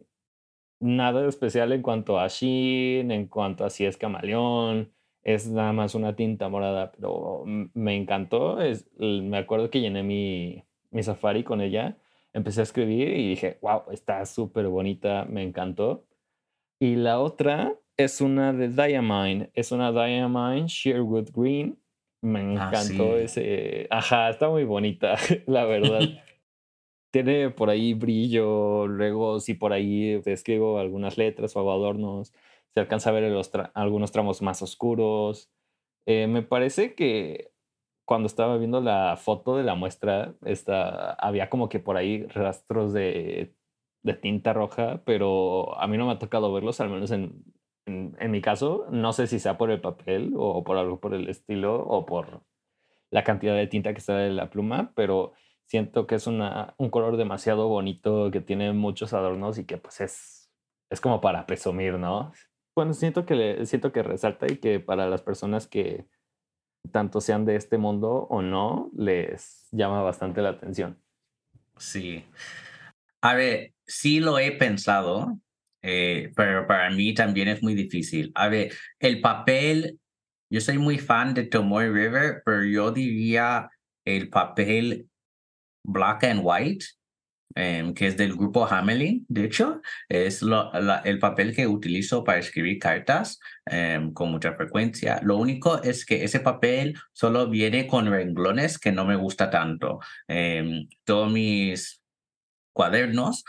nada 0.80 1.22
de 1.22 1.28
especial 1.28 1.72
en 1.72 1.82
cuanto 1.82 2.18
a 2.18 2.28
sheen, 2.28 3.10
en 3.10 3.26
cuanto 3.26 3.64
a 3.64 3.70
si 3.70 3.84
es 3.84 3.96
camaleón. 3.96 4.92
Es 5.22 5.48
nada 5.48 5.72
más 5.72 5.94
una 5.94 6.14
tinta 6.14 6.48
morada, 6.48 6.92
pero 6.92 7.42
me 7.46 7.96
encantó. 7.96 8.60
Es, 8.60 8.88
me 8.98 9.38
acuerdo 9.38 9.70
que 9.70 9.80
llené 9.80 10.02
mi, 10.02 10.64
mi 10.90 11.02
safari 11.02 11.42
con 11.42 11.60
ella. 11.60 11.96
Empecé 12.32 12.60
a 12.60 12.64
escribir 12.64 13.08
y 13.08 13.30
dije, 13.30 13.58
wow, 13.60 13.82
está 13.90 14.24
súper 14.26 14.68
bonita, 14.68 15.24
me 15.28 15.42
encantó. 15.42 16.04
Y 16.78 16.96
la 16.96 17.18
otra 17.18 17.74
es 17.96 18.20
una 18.20 18.52
de 18.52 18.68
Diamine. 18.68 19.50
Es 19.54 19.72
una 19.72 19.90
Diamine 19.90 20.66
Sherwood 20.68 21.30
Green. 21.34 21.78
Me 22.20 22.40
ah, 22.40 22.68
encantó 22.68 23.16
ese. 23.16 23.86
Ajá, 23.90 24.30
está 24.30 24.48
muy 24.48 24.64
bonita, 24.64 25.16
la 25.46 25.64
verdad. 25.64 26.00
tiene 27.24 27.50
por 27.50 27.70
ahí 27.70 27.94
brillo, 27.94 28.86
luego 28.86 29.40
si 29.40 29.54
por 29.54 29.72
ahí 29.72 30.20
escribo 30.26 30.78
algunas 30.78 31.16
letras 31.16 31.56
o 31.56 31.60
hago 31.60 31.72
adornos, 31.72 32.34
se 32.74 32.80
alcanza 32.80 33.08
a 33.10 33.12
ver 33.14 33.30
los 33.32 33.50
algunos 33.74 34.12
tramos 34.12 34.42
más 34.42 34.60
oscuros. 34.60 35.50
Eh, 36.06 36.26
me 36.26 36.42
parece 36.42 36.94
que 36.94 37.52
cuando 38.04 38.26
estaba 38.26 38.58
viendo 38.58 38.82
la 38.82 39.16
foto 39.16 39.56
de 39.56 39.64
la 39.64 39.74
muestra, 39.74 40.34
esta, 40.44 41.14
había 41.14 41.48
como 41.50 41.70
que 41.70 41.78
por 41.80 41.96
ahí 41.96 42.24
rastros 42.26 42.92
de, 42.92 43.54
tinta 44.22 44.52
roja, 44.52 45.02
pero 45.04 45.78
a 45.80 45.86
mí 45.88 45.96
no 45.98 46.06
me 46.06 46.12
ha 46.12 46.18
tocado 46.18 46.52
verlos, 46.52 46.80
al 46.80 46.90
menos 46.90 47.10
en, 47.12 47.44
en, 47.86 48.14
en, 48.20 48.30
mi 48.30 48.42
caso. 48.42 48.86
No 48.90 49.12
sé 49.14 49.26
si 49.26 49.38
sea 49.40 49.58
por 49.58 49.70
el 49.70 49.80
papel 49.80 50.34
o 50.36 50.62
por 50.64 50.76
algo 50.76 51.00
por 51.00 51.14
el 51.14 51.28
estilo 51.30 51.82
o 51.82 52.04
por 52.06 52.42
la 53.10 53.24
cantidad 53.24 53.56
de 53.56 53.66
tinta 53.68 53.92
que 53.94 54.00
está 54.00 54.26
en 54.26 54.36
la 54.36 54.50
pluma, 54.50 54.92
pero 54.94 55.32
siento 55.66 56.06
que 56.06 56.14
es 56.14 56.26
una, 56.26 56.74
un 56.78 56.90
color 56.90 57.16
demasiado 57.16 57.68
bonito, 57.68 58.30
que 58.30 58.40
tiene 58.40 58.72
muchos 58.72 59.12
adornos 59.12 59.58
y 59.58 59.64
que 59.64 59.78
pues 59.78 60.00
es, 60.00 60.50
es 60.90 61.00
como 61.00 61.20
para 61.20 61.46
presumir, 61.46 61.94
¿no? 61.94 62.32
Bueno, 62.74 62.94
siento 62.94 63.26
que, 63.26 63.34
le, 63.34 63.66
siento 63.66 63.92
que 63.92 64.02
resalta 64.02 64.46
y 64.50 64.58
que 64.58 64.80
para 64.80 65.08
las 65.08 65.22
personas 65.22 65.66
que 65.66 66.06
tanto 66.92 67.20
sean 67.20 67.44
de 67.44 67.56
este 67.56 67.78
mundo 67.78 68.26
o 68.30 68.42
no, 68.42 68.90
les 68.96 69.68
llama 69.72 70.02
bastante 70.02 70.42
la 70.42 70.50
atención. 70.50 71.02
Sí. 71.78 72.24
A 73.20 73.34
ver, 73.34 73.72
sí 73.86 74.20
lo 74.20 74.38
he 74.38 74.52
pensado, 74.52 75.38
eh, 75.82 76.32
pero 76.36 76.66
para 76.66 76.90
mí 76.90 77.14
también 77.14 77.48
es 77.48 77.62
muy 77.62 77.74
difícil. 77.74 78.30
A 78.34 78.48
ver, 78.48 78.72
el 79.00 79.20
papel, 79.20 79.98
yo 80.50 80.60
soy 80.60 80.78
muy 80.78 80.98
fan 80.98 81.34
de 81.34 81.44
Tomoe 81.44 81.90
River, 81.90 82.42
pero 82.44 82.64
yo 82.64 82.92
diría 82.92 83.70
el 84.04 84.28
papel 84.28 85.08
Black 85.86 86.24
and 86.24 86.40
White, 86.42 86.84
em, 87.54 87.94
que 87.94 88.08
es 88.08 88.16
del 88.16 88.34
grupo 88.34 88.66
Hamelin, 88.66 89.24
de 89.28 89.44
hecho, 89.44 89.80
es 90.08 90.42
el 91.04 91.18
papel 91.18 91.54
que 91.54 91.66
utilizo 91.66 92.24
para 92.24 92.38
escribir 92.38 92.78
cartas 92.78 93.40
em, 93.66 94.12
con 94.12 94.30
mucha 94.30 94.54
frecuencia. 94.54 95.20
Lo 95.22 95.36
único 95.36 95.82
es 95.82 96.04
que 96.04 96.24
ese 96.24 96.40
papel 96.40 96.94
solo 97.12 97.48
viene 97.48 97.86
con 97.86 98.10
renglones 98.10 98.78
que 98.78 98.92
no 98.92 99.04
me 99.06 99.16
gusta 99.16 99.50
tanto. 99.50 100.00
Em, 100.28 100.88
todos 101.04 101.32
mis 101.32 102.02
cuadernos 102.76 103.42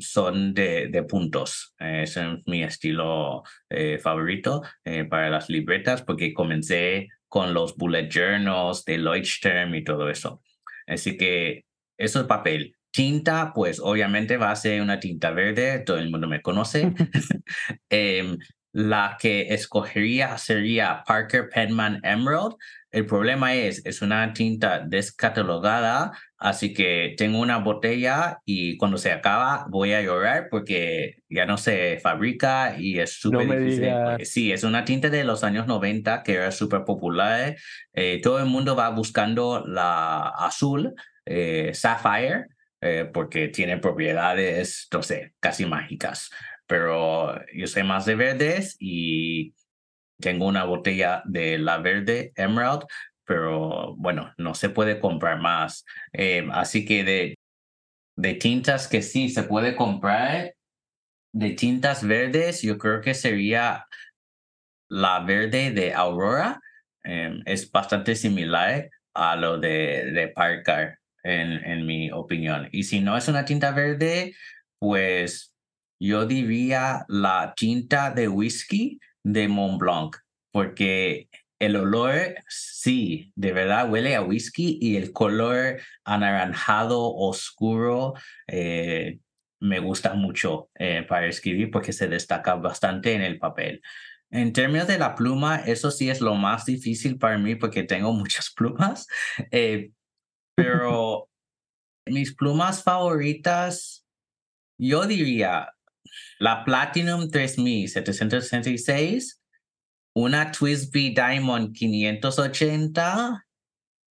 son 0.00 0.52
de, 0.52 0.88
de 0.88 1.02
puntos. 1.04 1.74
ese 1.78 2.20
es 2.20 2.46
mi 2.46 2.62
estilo 2.62 3.42
eh, 3.70 3.98
favorito 3.98 4.62
eh, 4.84 5.04
para 5.04 5.30
las 5.30 5.48
libretas 5.48 6.02
porque 6.02 6.34
comencé 6.34 7.08
con 7.26 7.54
los 7.54 7.74
bullet 7.76 8.08
journals 8.10 8.84
de 8.84 8.98
Leuchtturm 8.98 9.74
y 9.74 9.82
todo 9.82 10.10
eso. 10.10 10.42
Así 10.86 11.16
que 11.16 11.64
eso 11.98 12.20
es 12.20 12.26
papel. 12.26 12.76
Tinta, 12.90 13.52
pues 13.54 13.80
obviamente 13.80 14.36
va 14.36 14.50
a 14.50 14.56
ser 14.56 14.80
una 14.80 15.00
tinta 15.00 15.30
verde, 15.30 15.80
todo 15.80 15.98
el 15.98 16.10
mundo 16.10 16.28
me 16.28 16.42
conoce. 16.42 16.92
Em, 17.90 18.38
la 18.72 19.16
que 19.20 19.54
escogería 19.54 20.36
sería 20.36 21.04
Parker 21.06 21.48
Penman 21.48 22.00
Emerald. 22.02 22.56
El 22.90 23.06
problema 23.06 23.54
es, 23.54 23.84
es 23.86 24.02
una 24.02 24.32
tinta 24.32 24.80
descatalogada, 24.80 26.12
así 26.44 26.74
que 26.74 27.14
tengo 27.16 27.40
una 27.40 27.56
botella 27.56 28.42
y 28.44 28.76
cuando 28.76 28.98
se 28.98 29.10
acaba 29.10 29.64
voy 29.70 29.94
a 29.94 30.02
llorar 30.02 30.48
porque 30.50 31.22
ya 31.30 31.46
no 31.46 31.56
se 31.56 31.98
fabrica 32.02 32.76
y 32.78 32.98
es 32.98 33.14
súper 33.14 33.64
difícil. 33.64 33.94
Sí, 34.26 34.52
es 34.52 34.62
una 34.62 34.84
tinta 34.84 35.08
de 35.08 35.24
los 35.24 35.42
años 35.42 35.66
90 35.66 36.22
que 36.22 36.34
era 36.34 36.52
súper 36.52 36.84
popular. 36.84 37.56
Eh, 37.94 38.20
todo 38.22 38.40
el 38.40 38.44
mundo 38.44 38.76
va 38.76 38.90
buscando 38.90 39.64
la 39.66 40.28
azul, 40.36 40.92
eh, 41.24 41.70
Sapphire, 41.72 42.48
eh, 42.82 43.08
porque 43.10 43.48
tiene 43.48 43.78
propiedades, 43.78 44.86
no 44.92 45.02
sé, 45.02 45.32
casi 45.40 45.64
mágicas. 45.64 46.28
Pero 46.66 47.40
yo 47.54 47.66
sé 47.66 47.84
más 47.84 48.04
de 48.04 48.16
verdes 48.16 48.76
y 48.78 49.54
tengo 50.20 50.46
una 50.46 50.64
botella 50.64 51.22
de 51.24 51.56
la 51.56 51.78
verde 51.78 52.32
Emerald, 52.36 52.82
pero 53.26 53.94
bueno, 53.96 54.32
no 54.38 54.54
se 54.54 54.68
puede 54.68 55.00
comprar 55.00 55.40
más. 55.40 55.84
Eh, 56.12 56.46
así 56.52 56.84
que 56.84 57.04
de, 57.04 57.38
de 58.16 58.34
tintas 58.34 58.88
que 58.88 59.02
sí 59.02 59.28
se 59.28 59.44
puede 59.44 59.76
comprar, 59.76 60.54
de 61.32 61.50
tintas 61.50 62.06
verdes, 62.06 62.62
yo 62.62 62.78
creo 62.78 63.00
que 63.00 63.14
sería 63.14 63.86
la 64.88 65.20
verde 65.20 65.72
de 65.72 65.92
Aurora. 65.92 66.60
Em, 67.02 67.42
es 67.44 67.70
bastante 67.70 68.14
similar 68.14 68.88
a 69.14 69.36
lo 69.36 69.58
de, 69.58 70.12
de 70.12 70.28
Parker, 70.28 70.98
en, 71.22 71.52
en 71.64 71.86
mi 71.86 72.10
opinión. 72.10 72.68
Y 72.72 72.84
si 72.84 73.00
no 73.00 73.16
es 73.16 73.28
una 73.28 73.44
tinta 73.44 73.72
verde, 73.72 74.34
pues 74.78 75.52
yo 76.00 76.26
diría 76.26 77.04
la 77.08 77.54
tinta 77.56 78.10
de 78.10 78.28
whisky 78.28 79.00
de 79.24 79.48
Mont 79.48 79.78
Blanc, 79.80 80.16
porque 80.52 81.28
el 81.64 81.76
olor, 81.76 82.36
sí, 82.48 83.32
de 83.34 83.52
verdad 83.52 83.90
huele 83.90 84.14
a 84.14 84.22
whisky 84.22 84.78
y 84.80 84.96
el 84.96 85.12
color 85.12 85.80
anaranjado 86.04 87.14
oscuro 87.14 88.14
eh, 88.46 89.18
me 89.60 89.80
gusta 89.80 90.14
mucho 90.14 90.70
eh, 90.74 91.04
para 91.08 91.26
escribir 91.26 91.70
porque 91.70 91.92
se 91.92 92.08
destaca 92.08 92.54
bastante 92.54 93.12
en 93.14 93.22
el 93.22 93.38
papel. 93.38 93.82
En 94.30 94.52
términos 94.52 94.88
de 94.88 94.98
la 94.98 95.14
pluma, 95.14 95.56
eso 95.56 95.90
sí 95.90 96.10
es 96.10 96.20
lo 96.20 96.34
más 96.34 96.66
difícil 96.66 97.18
para 97.18 97.38
mí 97.38 97.54
porque 97.54 97.84
tengo 97.84 98.12
muchas 98.12 98.50
plumas, 98.56 99.06
eh, 99.50 99.90
pero 100.54 101.30
mis 102.06 102.34
plumas 102.34 102.82
favoritas, 102.82 104.06
yo 104.78 105.06
diría 105.06 105.72
la 106.38 106.64
Platinum 106.64 107.30
3766 107.30 109.43
una 110.14 110.50
Twisby 110.50 111.10
Diamond 111.10 111.74
580 111.74 113.44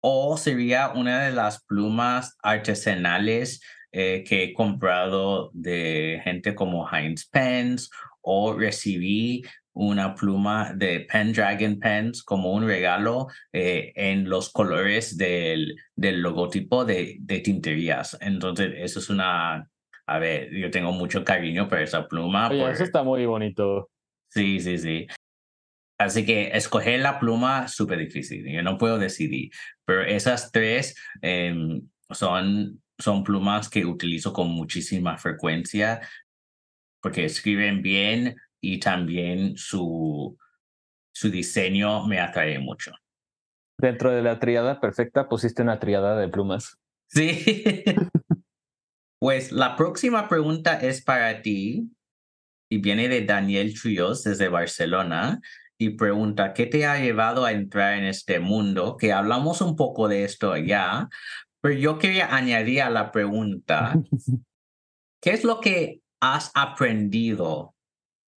o 0.01 0.37
sería 0.37 0.89
una 0.89 1.25
de 1.25 1.31
las 1.31 1.63
plumas 1.63 2.37
artesanales 2.43 3.61
eh, 3.91 4.23
que 4.27 4.43
he 4.43 4.53
comprado 4.53 5.49
de 5.53 6.21
gente 6.23 6.53
como 6.53 6.87
Heinz 6.87 7.27
Pens 7.27 7.89
o 8.21 8.53
recibí 8.53 9.43
una 9.73 10.13
pluma 10.15 10.73
de 10.73 11.01
Pendragon 11.01 11.79
Pens 11.79 12.23
como 12.23 12.53
un 12.53 12.67
regalo 12.67 13.27
eh, 13.51 13.91
en 13.95 14.29
los 14.29 14.51
colores 14.51 15.17
del, 15.17 15.75
del 15.95 16.21
logotipo 16.21 16.85
de, 16.85 17.17
de 17.19 17.39
tinterías. 17.39 18.17
Entonces, 18.21 18.73
eso 18.77 18.99
es 18.99 19.09
una, 19.09 19.69
a 20.07 20.19
ver, 20.19 20.49
yo 20.51 20.69
tengo 20.71 20.91
mucho 20.91 21.23
cariño 21.23 21.67
por 21.67 21.79
esa 21.81 22.07
pluma. 22.07 22.49
Oye, 22.49 22.69
eso 22.69 22.83
está 22.83 23.03
muy 23.03 23.25
bonito. 23.25 23.89
Sí, 24.29 24.59
sí, 24.59 24.77
sí. 24.77 25.07
Así 25.97 26.25
que 26.25 26.49
escoger 26.53 26.99
la 26.99 27.19
pluma 27.19 27.67
súper 27.67 27.99
difícil, 27.99 28.45
yo 28.45 28.61
no 28.61 28.77
puedo 28.77 28.97
decidir, 28.97 29.51
pero 29.85 30.03
esas 30.03 30.51
tres 30.51 30.95
em, 31.21 31.87
son, 32.09 32.81
son 32.97 33.23
plumas 33.23 33.69
que 33.69 33.85
utilizo 33.85 34.33
con 34.33 34.49
muchísima 34.49 35.17
frecuencia 35.17 36.01
porque 37.01 37.23
escriben 37.23 37.81
bien 37.81 38.35
y 38.61 38.79
también 38.79 39.57
su, 39.57 40.37
su 41.13 41.29
diseño 41.29 42.05
me 42.07 42.19
atrae 42.19 42.57
mucho. 42.59 42.93
Dentro 43.77 44.11
de 44.11 44.21
la 44.21 44.39
triada 44.39 44.81
perfecta 44.81 45.29
pusiste 45.29 45.61
una 45.61 45.79
triada 45.79 46.17
de 46.17 46.27
plumas. 46.29 46.77
Sí. 47.09 47.83
pues 49.19 49.51
la 49.51 49.75
próxima 49.75 50.27
pregunta 50.27 50.79
es 50.79 51.03
para 51.03 51.41
ti 51.41 51.91
y 52.71 52.79
viene 52.79 53.07
de 53.07 53.23
Daniel 53.23 53.73
Chuyos 53.73 54.23
desde 54.23 54.49
Barcelona 54.49 55.41
y 55.77 55.91
pregunta, 55.91 56.53
¿qué 56.53 56.65
te 56.65 56.85
ha 56.85 56.99
llevado 56.99 57.45
a 57.45 57.51
entrar 57.51 57.97
en 57.97 58.05
este 58.05 58.39
mundo? 58.39 58.97
Que 58.97 59.11
hablamos 59.11 59.61
un 59.61 59.75
poco 59.75 60.07
de 60.07 60.23
esto 60.23 60.55
ya, 60.57 61.09
pero 61.61 61.75
yo 61.75 61.99
quería 61.99 62.33
añadir 62.35 62.81
a 62.81 62.89
la 62.89 63.11
pregunta, 63.11 63.93
¿qué 65.21 65.31
es 65.31 65.43
lo 65.43 65.59
que 65.59 66.01
has 66.21 66.51
aprendido 66.53 67.75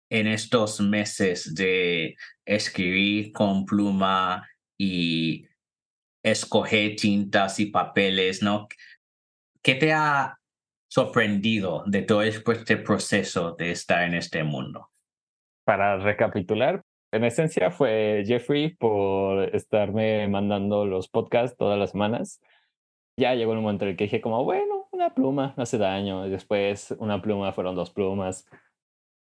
en 0.09 0.27
estos 0.27 0.79
meses 0.79 1.53
de 1.53 2.15
escribir 2.45 3.31
con 3.33 3.65
pluma 3.65 4.47
y 4.77 5.47
escoger 6.23 6.95
tintas 6.95 7.59
y 7.59 7.67
papeles, 7.67 8.41
¿no? 8.41 8.67
¿Qué 9.61 9.75
te 9.75 9.93
ha 9.93 10.37
sorprendido 10.89 11.83
de 11.85 12.01
todo 12.03 12.21
este 12.21 12.77
proceso 12.77 13.55
de 13.57 13.71
estar 13.71 14.03
en 14.03 14.13
este 14.13 14.43
mundo? 14.43 14.89
Para 15.65 15.97
recapitular, 15.97 16.81
en 17.11 17.23
esencia 17.23 17.71
fue 17.71 18.23
Jeffrey 18.25 18.75
por 18.75 19.55
estarme 19.55 20.27
mandando 20.27 20.85
los 20.85 21.07
podcasts 21.07 21.57
todas 21.57 21.79
las 21.79 21.91
semanas. 21.91 22.41
Ya 23.17 23.33
llegó 23.35 23.53
un 23.53 23.61
momento 23.61 23.85
en 23.85 23.91
el 23.91 23.97
que 23.97 24.05
dije 24.05 24.21
como, 24.21 24.43
bueno, 24.43 24.87
una 24.91 25.13
pluma 25.13 25.53
no 25.57 25.63
hace 25.63 25.77
daño. 25.77 26.29
Después 26.29 26.95
una 26.99 27.21
pluma 27.21 27.51
fueron 27.53 27.75
dos 27.75 27.91
plumas, 27.91 28.45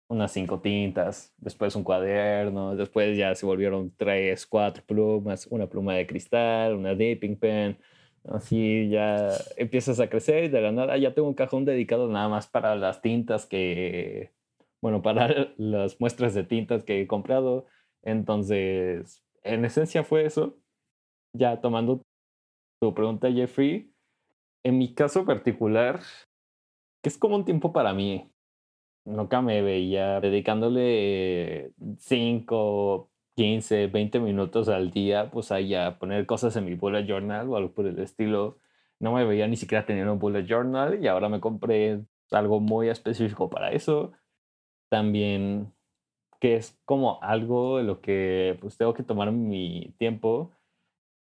unas 0.10 0.32
cinco 0.32 0.60
tintas, 0.62 1.34
después 1.38 1.76
un 1.76 1.84
cuaderno, 1.84 2.76
después 2.76 3.18
ya 3.18 3.34
se 3.36 3.46
volvieron 3.46 3.94
tres, 3.96 4.46
cuatro 4.48 4.84
plumas, 4.86 5.48
una 5.48 5.68
pluma 5.68 5.96
de 5.96 6.08
cristal, 6.08 6.76
una 6.76 6.96
dipping 6.96 7.38
pen. 7.38 7.80
Así 8.26 8.90
ya 8.90 9.30
empiezas 9.58 10.00
a 10.00 10.10
crecer 10.10 10.46
y 10.46 10.50
de 10.50 10.62
la 10.62 10.72
nada 10.72 10.98
ya 10.98 11.14
tengo 11.14 11.28
un 11.28 11.34
cajón 11.36 11.66
dedicado 11.66 12.08
nada 12.10 12.28
más 12.30 12.48
para 12.48 12.76
las 12.76 13.02
tintas 13.02 13.46
que 13.46 14.32
bueno, 14.82 15.02
para 15.02 15.54
las 15.58 16.00
muestras 16.00 16.34
de 16.34 16.44
tintas 16.44 16.84
que 16.84 17.02
he 17.02 17.08
comprado. 17.08 17.66
Entonces, 18.02 19.24
en 19.44 19.66
esencia 19.66 20.04
fue 20.04 20.26
eso. 20.26 20.58
Ya 21.34 21.62
tomando 21.62 22.02
tu 22.82 22.94
pregunta, 22.94 23.32
Jeffrey, 23.32 23.94
en 24.64 24.78
mi 24.78 24.94
caso 24.94 25.26
particular, 25.26 26.02
que 27.02 27.10
es 27.10 27.18
como 27.18 27.36
un 27.36 27.46
tiempo 27.46 27.74
para 27.74 27.94
mí. 27.94 28.32
Nunca 29.06 29.42
me 29.42 29.62
veía 29.62 30.20
dedicándole 30.22 31.74
5, 31.98 33.10
15, 33.36 33.88
20 33.88 34.20
minutos 34.20 34.70
al 34.70 34.92
día, 34.92 35.32
pues 35.32 35.52
ahí 35.52 35.74
a 35.76 35.98
poner 36.00 36.26
cosas 36.26 36.56
en 36.56 36.66
mi 36.66 36.76
bullet 36.76 37.06
journal 37.06 37.50
o 37.50 37.58
algo 37.58 37.74
por 37.74 37.88
el 37.88 38.00
estilo. 38.00 38.60
No 39.00 39.14
me 39.14 39.26
veía 39.26 39.48
ni 39.48 39.56
siquiera 39.56 39.86
teniendo 39.86 40.14
un 40.14 40.20
bullet 40.20 40.46
journal 40.46 41.04
y 41.04 41.08
ahora 41.08 41.30
me 41.30 41.40
compré 41.40 42.02
algo 42.32 42.60
muy 42.60 42.90
específico 42.90 43.50
para 43.50 43.72
eso 43.72 44.14
también 44.90 45.74
que 46.40 46.56
es 46.56 46.80
como 46.86 47.22
algo 47.24 47.78
de 47.78 47.84
lo 47.84 48.02
que 48.02 48.58
pues 48.62 48.78
tengo 48.78 48.94
que 48.94 49.04
tomar 49.04 49.32
mi 49.32 49.94
tiempo. 49.98 50.52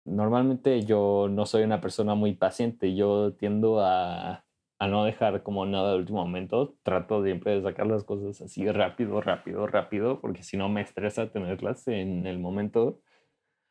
Normalmente 0.05 0.83
yo 0.85 1.29
no 1.31 1.47
soy 1.47 1.64
una 1.64 1.81
persona 1.81 2.14
muy 2.14 2.35
paciente, 2.35 2.95
yo 2.95 3.35
tiendo 3.35 3.81
a, 3.81 4.45
a 4.79 4.89
no 4.89 5.05
dejar 5.05 5.43
como 5.43 5.67
nada 5.67 5.93
de 5.93 5.99
último 5.99 6.25
momento, 6.25 6.77
trato 6.83 7.25
siempre 7.25 7.57
de 7.57 7.62
sacar 7.62 7.87
las 7.87 8.05
cosas 8.05 8.41
así 8.43 8.71
rápido, 8.71 9.21
rápido, 9.21 9.67
rápido, 9.67 10.21
porque 10.21 10.43
si 10.43 10.57
no 10.57 10.69
me 10.69 10.83
estresa 10.83 11.31
tenerlas 11.33 11.89
en 11.89 12.27
el 12.27 12.39
momento. 12.39 13.01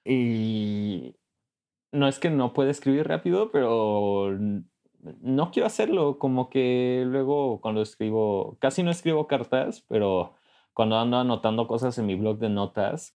Y 0.06 1.16
no 1.92 2.08
es 2.08 2.20
que 2.20 2.30
no 2.30 2.54
pueda 2.54 2.72
escribir 2.72 3.08
rápido, 3.08 3.52
pero 3.52 4.38
no 5.22 5.52
quiero 5.52 5.68
hacerlo, 5.68 6.20
como 6.20 6.50
que 6.50 7.04
luego 7.06 7.62
cuando 7.62 7.82
escribo, 7.82 8.58
casi 8.60 8.84
no 8.84 8.92
escribo 8.92 9.28
cartas, 9.28 9.86
pero 9.88 10.34
cuando 10.74 10.98
ando 10.98 11.18
anotando 11.18 11.68
cosas 11.68 11.98
en 11.98 12.06
mi 12.06 12.16
blog 12.16 12.40
de 12.40 12.50
notas, 12.50 13.18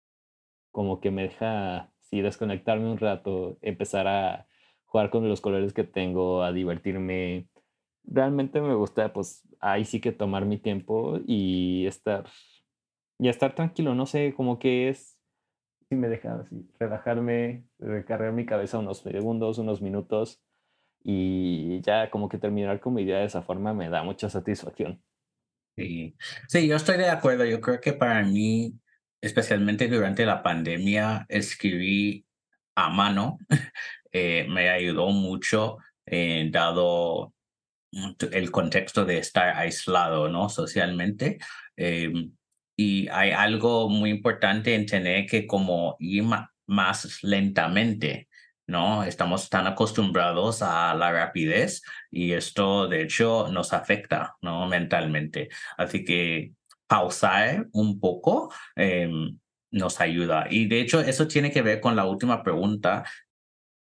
como 0.70 1.00
que 1.00 1.10
me 1.10 1.22
deja, 1.22 1.92
sí, 2.00 2.20
desconectarme 2.20 2.90
un 2.90 2.98
rato, 2.98 3.58
empezar 3.62 4.06
a 4.06 4.46
jugar 4.86 5.10
con 5.10 5.28
los 5.28 5.40
colores 5.40 5.72
que 5.72 5.84
tengo, 5.84 6.42
a 6.42 6.52
divertirme. 6.52 7.48
Realmente 8.04 8.60
me 8.60 8.74
gusta, 8.74 9.12
pues 9.12 9.46
ahí 9.60 9.84
sí 9.84 10.00
que 10.00 10.12
tomar 10.12 10.46
mi 10.46 10.58
tiempo 10.58 11.18
y 11.26 11.86
estar, 11.86 12.26
y 13.18 13.28
estar 13.28 13.54
tranquilo, 13.54 13.94
no 13.94 14.06
sé, 14.06 14.34
como 14.34 14.58
que 14.58 14.88
es, 14.88 15.18
sí 15.88 15.96
me 15.96 16.08
deja 16.08 16.34
así, 16.36 16.70
relajarme, 16.78 17.64
recargar 17.78 18.32
mi 18.32 18.46
cabeza 18.46 18.78
unos 18.78 18.98
segundos, 18.98 19.58
unos 19.58 19.82
minutos 19.82 20.42
y 21.02 21.80
ya 21.82 22.10
como 22.10 22.28
que 22.28 22.38
terminar 22.38 22.80
con 22.80 22.94
mi 22.94 23.02
idea 23.02 23.18
de 23.18 23.26
esa 23.26 23.42
forma 23.42 23.72
me 23.74 23.88
da 23.88 24.02
mucha 24.02 24.28
satisfacción. 24.28 25.02
Sí. 25.76 26.16
sí, 26.48 26.66
yo 26.66 26.76
estoy 26.76 26.98
de 26.98 27.08
acuerdo. 27.08 27.44
Yo 27.44 27.60
creo 27.60 27.80
que 27.80 27.92
para 27.92 28.24
mí, 28.24 28.74
especialmente 29.20 29.86
durante 29.88 30.26
la 30.26 30.42
pandemia, 30.42 31.24
escribí 31.28 32.26
a 32.74 32.90
mano 32.90 33.38
eh, 34.12 34.46
me 34.48 34.70
ayudó 34.70 35.10
mucho, 35.10 35.78
eh, 36.06 36.48
dado 36.50 37.32
el 38.32 38.50
contexto 38.50 39.04
de 39.04 39.18
estar 39.18 39.56
aislado, 39.56 40.28
¿no? 40.28 40.48
Socialmente. 40.48 41.38
Em, 41.76 42.32
y 42.76 43.08
hay 43.08 43.30
algo 43.30 43.88
muy 43.88 44.10
importante 44.10 44.74
en 44.74 44.86
tener 44.86 45.26
que 45.26 45.46
como 45.46 45.96
ir 46.00 46.24
más 46.66 47.22
lentamente 47.22 48.27
¿no? 48.68 49.02
Estamos 49.02 49.48
tan 49.48 49.66
acostumbrados 49.66 50.62
a 50.62 50.94
la 50.94 51.10
rapidez 51.10 51.82
y 52.10 52.32
esto 52.32 52.86
de 52.86 53.02
hecho 53.02 53.48
nos 53.50 53.72
afecta, 53.72 54.36
¿no? 54.42 54.68
Mentalmente. 54.68 55.48
Así 55.76 56.04
que 56.04 56.52
pausar 56.86 57.66
un 57.72 57.98
poco 57.98 58.52
em, 58.76 59.38
nos 59.70 60.00
ayuda. 60.00 60.46
Y 60.50 60.68
de 60.68 60.80
hecho 60.80 61.00
eso 61.00 61.26
tiene 61.26 61.50
que 61.50 61.62
ver 61.62 61.80
con 61.80 61.96
la 61.96 62.04
última 62.04 62.42
pregunta 62.42 63.04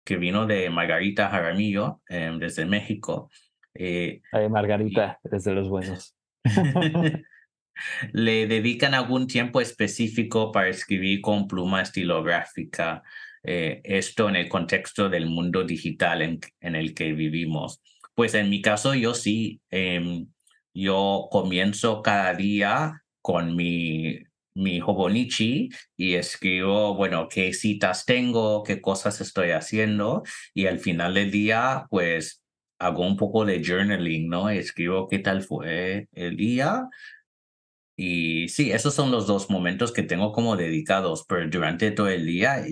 que 0.04 0.18
vino 0.18 0.48
de 0.48 0.70
Margarita 0.70 1.30
Jaramillo 1.30 2.02
em, 2.10 2.40
desde 2.40 2.66
México. 2.66 3.30
Eh, 3.76 4.22
Margarita, 4.50 5.20
desde 5.24 5.54
los 5.54 5.70
buenos. 5.70 6.16
¿Le 8.12 8.48
dedican 8.48 8.96
algún 8.96 9.28
tiempo 9.28 9.62
específico 9.62 10.52
para 10.52 10.70
escribir 10.70 11.22
con 11.22 11.48
pluma 11.48 11.82
estilográfica? 11.82 13.04
Eh, 13.44 13.82
esto 13.84 14.30
en 14.30 14.38
el 14.38 14.50
contexto 14.50 15.10
del 15.10 15.26
mundo 15.28 15.64
digital 15.64 16.22
en, 16.22 16.40
en, 16.62 16.76
el 16.76 16.94
que 16.94 17.14
vivimos? 17.14 17.82
Pues 18.16 18.34
en 18.36 18.50
mi 18.50 18.62
caso 18.62 18.94
yo 18.96 19.14
sí, 19.14 19.62
em, 19.70 20.28
yo 20.74 21.28
comienzo 21.32 22.02
cada 22.02 22.34
día 22.34 23.04
con 23.22 23.56
mi 23.56 24.20
mi 24.56 24.80
Hobonichi 24.82 25.70
y 25.98 26.14
escribo, 26.16 26.96
bueno, 26.96 27.28
qué 27.30 27.54
citas 27.54 28.06
tengo, 28.06 28.64
qué 28.64 28.82
cosas 28.82 29.22
estoy 29.22 29.52
haciendo 29.52 30.24
y 30.54 30.68
al 30.68 30.80
final 30.80 31.16
del 31.16 31.32
día, 31.32 31.86
pues 31.90 32.44
hago 32.80 33.06
un 33.06 33.18
poco 33.18 33.46
de 33.46 33.64
journaling, 33.64 34.30
¿no? 34.30 34.50
Escribo 34.50 35.08
qué 35.08 35.20
tal 35.20 35.42
fue 35.44 36.08
el 36.14 36.38
día. 36.38 36.88
Y 37.96 38.50
sí, 38.50 38.72
esos 38.72 38.94
son 38.94 39.12
los 39.12 39.28
dos 39.28 39.50
momentos 39.50 39.92
que 39.92 40.04
tengo 40.04 40.32
como 40.32 40.58
dedicados, 40.58 41.26
pero 41.28 41.48
durante 41.50 41.92
todo 41.92 42.10
el 42.10 42.26
día 42.26 42.66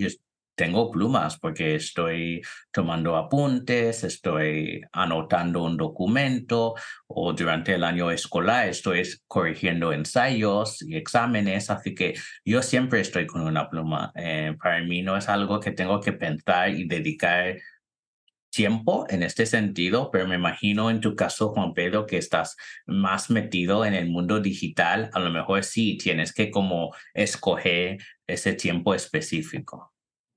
tengo 0.54 0.90
plumas 0.90 1.38
porque 1.38 1.76
estoy 1.76 2.42
tomando 2.70 3.16
apuntes, 3.16 4.04
estoy 4.04 4.82
anotando 4.92 5.64
un 5.64 5.76
documento 5.76 6.74
o 7.06 7.32
durante 7.32 7.74
el 7.74 7.84
año 7.84 8.10
escolar 8.10 8.68
estoy 8.68 9.02
corrigiendo 9.26 9.92
ensayos 9.92 10.82
y 10.82 10.96
exámenes, 10.96 11.70
así 11.70 11.94
que 11.94 12.14
yo 12.44 12.62
siempre 12.62 13.00
estoy 13.00 13.26
con 13.26 13.42
una 13.42 13.68
pluma. 13.68 14.12
Eh, 14.14 14.54
para 14.60 14.82
mí 14.82 15.02
no 15.02 15.16
es 15.16 15.28
algo 15.28 15.60
que 15.60 15.72
tengo 15.72 16.00
que 16.00 16.12
pensar 16.12 16.70
y 16.70 16.86
dedicar 16.86 17.56
tiempo 18.50 19.06
en 19.08 19.22
este 19.22 19.46
sentido, 19.46 20.10
pero 20.10 20.28
me 20.28 20.36
imagino 20.36 20.90
en 20.90 21.00
tu 21.00 21.16
caso, 21.16 21.48
Juan 21.54 21.72
Pedro, 21.74 22.06
que 22.06 22.18
estás 22.18 22.56
más 22.86 23.30
metido 23.30 23.84
en 23.84 23.94
el 23.94 24.08
mundo 24.08 24.40
digital, 24.40 25.10
a 25.14 25.20
lo 25.20 25.30
mejor 25.30 25.64
sí 25.64 25.96
tienes 25.96 26.32
que 26.34 26.50
como 26.50 26.94
escoger 27.14 27.98
ese 28.26 28.52
tiempo 28.52 28.94
específico. 28.94 29.91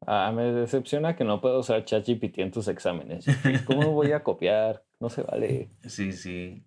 Ah, 0.07 0.31
me 0.33 0.43
decepciona 0.51 1.15
que 1.15 1.23
no 1.23 1.41
puedo 1.41 1.59
usar 1.59 1.83
ChatGPT 1.83 2.39
en 2.39 2.51
tus 2.51 2.67
exámenes. 2.67 3.25
¿Cómo 3.65 3.91
voy 3.91 4.11
a 4.11 4.23
copiar? 4.23 4.83
No 4.99 5.09
se 5.09 5.23
vale. 5.23 5.69
Sí, 5.87 6.11
sí. 6.11 6.63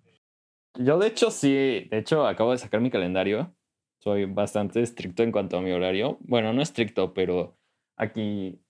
Yo 0.74 0.98
de 0.98 1.08
hecho 1.08 1.30
sí, 1.30 1.88
de 1.90 1.98
hecho 1.98 2.26
acabo 2.26 2.52
de 2.52 2.58
sacar 2.58 2.80
mi 2.80 2.90
calendario. 2.90 3.54
Soy 4.00 4.26
bastante 4.26 4.80
estricto 4.80 5.22
en 5.22 5.32
cuanto 5.32 5.58
a 5.58 5.60
mi 5.60 5.72
horario. 5.72 6.18
Bueno, 6.20 6.52
no 6.52 6.62
estricto, 6.62 7.14
pero 7.14 7.56
aquí 7.96 8.60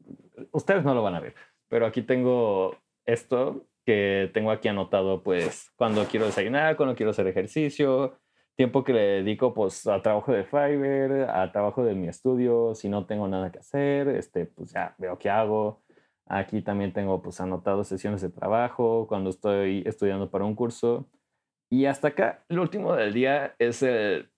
ustedes 0.52 0.84
no 0.84 0.94
lo 0.94 1.02
van 1.02 1.14
a 1.14 1.20
ver, 1.20 1.34
pero 1.68 1.86
aquí 1.86 2.02
tengo 2.02 2.78
esto 3.04 3.66
que 3.84 4.30
tengo 4.32 4.50
aquí 4.50 4.68
anotado 4.68 5.22
pues 5.22 5.70
cuando 5.76 6.04
quiero 6.06 6.26
desayunar, 6.26 6.76
cuando 6.76 6.94
quiero 6.94 7.10
hacer 7.10 7.26
ejercicio, 7.26 8.18
tiempo 8.58 8.82
que 8.82 8.92
le 8.92 9.00
dedico 9.22 9.54
pues 9.54 9.86
a 9.86 10.02
trabajo 10.02 10.32
de 10.32 10.42
Fiverr, 10.42 11.30
a 11.30 11.52
trabajo 11.52 11.84
de 11.84 11.94
mi 11.94 12.08
estudio, 12.08 12.74
si 12.74 12.88
no 12.88 13.06
tengo 13.06 13.28
nada 13.28 13.52
que 13.52 13.60
hacer, 13.60 14.08
este, 14.08 14.46
pues 14.46 14.72
ya 14.72 14.96
veo 14.98 15.16
qué 15.16 15.30
hago. 15.30 15.84
Aquí 16.26 16.60
también 16.62 16.92
tengo 16.92 17.22
pues 17.22 17.40
anotado 17.40 17.84
sesiones 17.84 18.20
de 18.20 18.30
trabajo 18.30 19.06
cuando 19.06 19.30
estoy 19.30 19.84
estudiando 19.86 20.28
para 20.28 20.44
un 20.44 20.56
curso. 20.56 21.08
Y 21.70 21.84
hasta 21.84 22.08
acá, 22.08 22.44
el 22.48 22.58
último 22.58 22.96
del 22.96 23.14
día 23.14 23.54
es 23.60 23.82
el, 23.84 24.32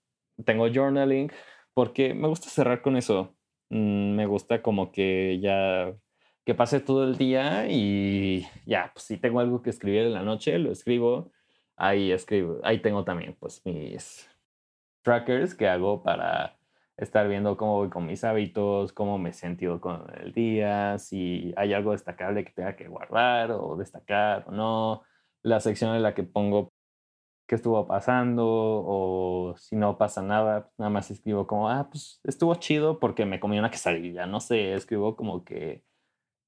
tengo 0.44 0.68
journaling, 0.70 1.32
porque 1.72 2.12
me 2.12 2.28
gusta 2.28 2.50
cerrar 2.50 2.82
con 2.82 2.98
eso. 2.98 3.34
Mm, 3.70 4.16
me 4.16 4.26
gusta 4.26 4.60
como 4.60 4.92
que 4.92 5.40
ya, 5.40 5.94
que 6.44 6.54
pase 6.54 6.80
todo 6.80 7.04
el 7.04 7.16
día 7.16 7.68
y 7.70 8.46
ya, 8.66 8.90
pues 8.92 9.06
si 9.06 9.16
tengo 9.16 9.40
algo 9.40 9.62
que 9.62 9.70
escribir 9.70 10.02
en 10.02 10.12
la 10.12 10.22
noche, 10.22 10.58
lo 10.58 10.72
escribo 10.72 11.32
ahí 11.80 12.12
escribo, 12.12 12.60
ahí 12.62 12.80
tengo 12.80 13.04
también 13.04 13.34
pues 13.40 13.64
mis 13.64 14.28
trackers 15.02 15.54
que 15.54 15.66
hago 15.66 16.02
para 16.02 16.58
estar 16.98 17.26
viendo 17.26 17.56
cómo 17.56 17.76
voy 17.76 17.88
con 17.88 18.06
mis 18.06 18.22
hábitos, 18.22 18.92
cómo 18.92 19.18
me 19.18 19.30
he 19.30 19.32
sentido 19.32 19.80
con 19.80 20.04
el 20.20 20.32
día, 20.34 20.98
si 20.98 21.54
hay 21.56 21.72
algo 21.72 21.92
destacable 21.92 22.44
que 22.44 22.52
tenga 22.52 22.76
que 22.76 22.86
guardar 22.86 23.52
o 23.52 23.76
destacar 23.76 24.44
o 24.46 24.52
no, 24.52 25.02
la 25.42 25.60
sección 25.60 25.96
en 25.96 26.02
la 26.02 26.14
que 26.14 26.22
pongo 26.22 26.68
qué 27.48 27.54
estuvo 27.56 27.86
pasando 27.86 28.44
o 28.46 29.54
si 29.56 29.74
no 29.74 29.96
pasa 29.96 30.22
nada, 30.22 30.70
nada 30.78 30.90
más 30.90 31.10
escribo 31.10 31.46
como, 31.46 31.70
ah, 31.70 31.88
pues 31.90 32.20
estuvo 32.24 32.54
chido 32.56 33.00
porque 33.00 33.24
me 33.24 33.40
comí 33.40 33.58
una 33.58 33.70
quesadilla, 33.70 34.26
no 34.26 34.40
sé, 34.40 34.74
escribo 34.74 35.16
como 35.16 35.44
que 35.44 35.82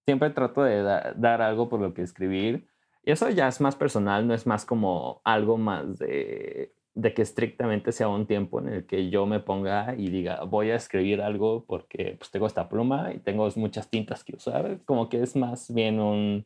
siempre 0.06 0.30
trato 0.30 0.62
de 0.62 0.82
dar 0.82 1.42
algo 1.42 1.68
por 1.70 1.80
lo 1.80 1.94
que 1.94 2.02
escribir 2.02 2.68
y 3.04 3.10
eso 3.10 3.28
ya 3.30 3.48
es 3.48 3.60
más 3.60 3.76
personal, 3.76 4.26
no 4.26 4.34
es 4.34 4.46
más 4.46 4.64
como 4.64 5.20
algo 5.24 5.58
más 5.58 5.98
de, 5.98 6.72
de, 6.94 7.14
que 7.14 7.22
estrictamente 7.22 7.90
sea 7.90 8.08
un 8.08 8.26
tiempo 8.26 8.60
en 8.60 8.68
el 8.68 8.86
que 8.86 9.10
yo 9.10 9.26
me 9.26 9.40
ponga 9.40 9.94
y 9.96 10.08
diga, 10.08 10.44
voy 10.44 10.70
a 10.70 10.76
escribir 10.76 11.20
algo 11.20 11.64
porque 11.66 12.16
pues, 12.18 12.30
tengo 12.30 12.46
esta 12.46 12.68
pluma 12.68 13.12
y 13.12 13.18
tengo 13.18 13.48
muchas 13.56 13.90
tintas 13.90 14.22
que 14.22 14.36
usar. 14.36 14.80
Como 14.84 15.08
que 15.08 15.22
es 15.22 15.34
más 15.34 15.72
bien 15.74 15.98
un, 15.98 16.44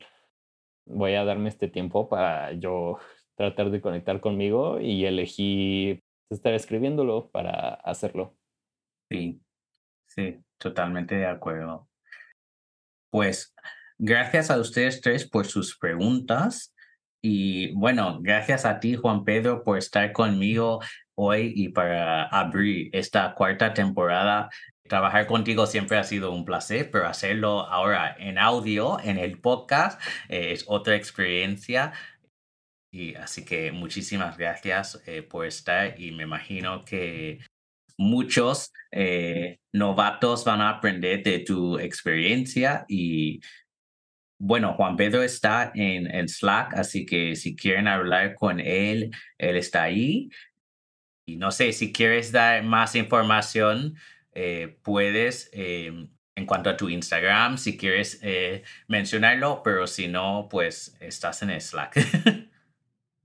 voy 0.86 1.14
a 1.14 1.24
darme 1.24 1.50
este 1.50 1.68
tiempo 1.68 2.08
para 2.08 2.52
yo 2.52 2.98
tratar 3.34 3.70
de 3.70 3.82
conectar 3.82 4.20
conmigo 4.20 4.80
y 4.80 5.04
elegir 5.04 6.02
estar 6.30 6.54
escribiéndolo 6.54 7.28
para 7.30 7.74
hacerlo. 7.74 8.34
Sí, 9.10 9.40
sí, 10.06 10.42
totalmente 10.58 11.16
de 11.16 11.26
acuerdo. 11.26 11.88
Pues 13.10 13.54
Gracias 13.98 14.50
a 14.50 14.58
ustedes 14.58 15.00
tres 15.00 15.28
por 15.28 15.46
sus 15.46 15.78
preguntas. 15.78 16.74
Y 17.22 17.72
bueno, 17.72 18.18
gracias 18.20 18.64
a 18.66 18.78
ti, 18.78 18.94
Juan 18.94 19.24
Pedro, 19.24 19.64
por 19.64 19.78
estar 19.78 20.12
conmigo 20.12 20.80
hoy 21.14 21.52
y 21.56 21.70
para 21.70 22.24
abrir 22.24 22.90
esta 22.92 23.34
cuarta 23.34 23.72
temporada. 23.72 24.50
Trabajar 24.86 25.26
contigo 25.26 25.66
siempre 25.66 25.96
ha 25.96 26.04
sido 26.04 26.30
un 26.30 26.44
placer, 26.44 26.90
pero 26.90 27.06
hacerlo 27.06 27.60
ahora 27.60 28.14
en 28.18 28.38
audio, 28.38 29.00
en 29.00 29.18
el 29.18 29.40
podcast, 29.40 30.00
eh, 30.28 30.52
es 30.52 30.64
otra 30.68 30.94
experiencia. 30.94 31.92
Y 32.92 33.14
así 33.14 33.44
que 33.44 33.72
muchísimas 33.72 34.36
gracias 34.36 35.02
eh, 35.06 35.22
por 35.22 35.46
estar 35.46 35.98
y 36.00 36.12
me 36.12 36.24
imagino 36.24 36.84
que 36.84 37.40
muchos 37.98 38.72
eh, 38.92 39.58
novatos 39.72 40.44
van 40.44 40.60
a 40.60 40.68
aprender 40.68 41.22
de 41.22 41.40
tu 41.40 41.78
experiencia 41.78 42.84
y 42.88 43.40
bueno, 44.38 44.74
Juan 44.74 44.96
Pedro 44.96 45.22
está 45.22 45.72
en, 45.74 46.12
en, 46.14 46.28
Slack, 46.28 46.74
así 46.74 47.06
que 47.06 47.36
si 47.36 47.56
quieren 47.56 47.88
hablar 47.88 48.34
con 48.34 48.60
él, 48.60 49.10
él 49.38 49.56
está 49.56 49.84
ahí. 49.84 50.28
Y 51.26 51.36
no 51.36 51.50
sé, 51.50 51.72
si 51.72 51.92
quieres 51.92 52.32
dar 52.32 52.62
más 52.62 52.94
información, 52.94 53.96
eh, 54.32 54.76
puedes 54.82 55.50
eh, 55.54 55.90
en 56.34 56.46
cuanto 56.46 56.68
a 56.68 56.76
tu 56.76 56.90
Instagram, 56.90 57.56
si 57.56 57.78
quieres 57.78 58.20
eh, 58.22 58.62
mencionarlo, 58.86 59.62
pero 59.64 59.86
si 59.86 60.08
no, 60.08 60.46
pues 60.50 60.96
estás 61.00 61.42
en 61.42 61.58
Slack. 61.58 61.94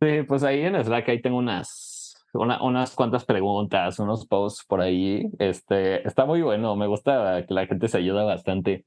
sí, 0.01 0.23
pues 0.25 0.43
ahí 0.43 0.61
en 0.61 0.81
Slack 0.81 1.09
ahí 1.09 1.21
tengo 1.21 1.37
unas, 1.37 2.15
unas 2.33 2.95
cuantas 2.95 3.25
preguntas, 3.25 3.99
unos 3.99 4.25
posts 4.25 4.65
por 4.65 4.79
ahí. 4.79 5.25
Este, 5.37 6.07
está 6.07 6.25
muy 6.25 6.41
bueno, 6.41 6.77
me 6.77 6.87
gusta 6.87 7.45
que 7.45 7.53
la 7.53 7.67
gente 7.67 7.89
se 7.89 7.97
ayuda 7.97 8.23
bastante 8.23 8.85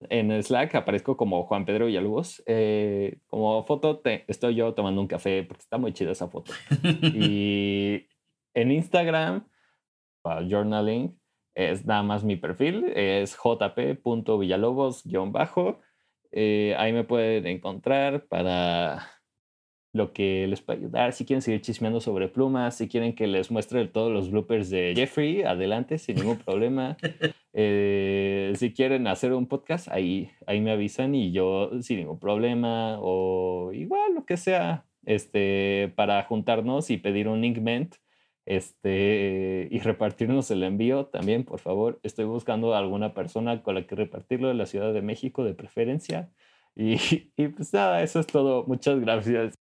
en 0.00 0.42
Slack 0.42 0.74
aparezco 0.74 1.16
como 1.16 1.44
Juan 1.44 1.64
Pedro 1.64 1.86
Villalobos. 1.86 2.42
Eh, 2.46 3.20
como 3.26 3.64
foto 3.64 4.00
te, 4.00 4.24
estoy 4.28 4.54
yo 4.54 4.74
tomando 4.74 5.00
un 5.00 5.06
café 5.06 5.44
porque 5.44 5.62
está 5.62 5.78
muy 5.78 5.92
chida 5.92 6.10
esa 6.12 6.28
foto. 6.28 6.52
y 7.02 8.06
en 8.54 8.72
Instagram, 8.72 9.48
para 10.22 10.46
journaling, 10.48 11.18
es 11.54 11.86
nada 11.86 12.02
más 12.02 12.24
mi 12.24 12.36
perfil, 12.36 12.84
es 12.94 13.36
jp.villalobos-bajo. 13.36 15.80
Eh, 16.32 16.74
ahí 16.76 16.92
me 16.92 17.04
pueden 17.04 17.46
encontrar 17.46 18.26
para 18.26 19.12
lo 19.94 20.12
que 20.12 20.46
les 20.46 20.60
puede 20.60 20.80
ayudar. 20.80 21.14
Si 21.14 21.24
quieren 21.24 21.40
seguir 21.40 21.62
chismeando 21.62 22.00
sobre 22.00 22.28
plumas, 22.28 22.76
si 22.76 22.88
quieren 22.88 23.14
que 23.14 23.26
les 23.26 23.50
muestre 23.50 23.86
todos 23.86 24.12
los 24.12 24.30
bloopers 24.30 24.68
de 24.68 24.92
Jeffrey, 24.94 25.42
adelante, 25.42 25.96
sin 25.98 26.16
ningún 26.16 26.36
problema. 26.38 26.98
Eh, 27.58 28.52
si 28.56 28.74
quieren 28.74 29.06
hacer 29.06 29.32
un 29.32 29.46
podcast, 29.48 29.88
ahí, 29.88 30.30
ahí 30.46 30.60
me 30.60 30.72
avisan 30.72 31.14
y 31.14 31.32
yo 31.32 31.70
sin 31.82 31.98
ningún 31.98 32.18
problema 32.18 32.98
o 33.00 33.72
igual 33.72 34.14
lo 34.14 34.26
que 34.26 34.36
sea, 34.36 34.84
este, 35.06 35.92
para 35.96 36.22
juntarnos 36.24 36.90
y 36.90 36.98
pedir 36.98 37.28
un 37.28 37.40
linkment 37.40 37.96
este, 38.44 39.68
y 39.70 39.78
repartirnos 39.80 40.50
el 40.50 40.62
envío 40.64 41.06
también, 41.06 41.44
por 41.44 41.60
favor. 41.60 41.98
Estoy 42.02 42.26
buscando 42.26 42.74
a 42.74 42.78
alguna 42.78 43.14
persona 43.14 43.62
con 43.62 43.74
la 43.76 43.86
que 43.86 43.94
repartirlo 43.96 44.48
de 44.48 44.54
la 44.54 44.66
Ciudad 44.66 44.92
de 44.92 45.02
México 45.02 45.44
de 45.44 45.54
preferencia. 45.54 46.30
Y, 46.74 46.96
y 47.36 47.48
pues 47.48 47.72
nada, 47.72 48.02
eso 48.02 48.20
es 48.20 48.26
todo. 48.26 48.64
Muchas 48.66 49.00
gracias 49.00 49.54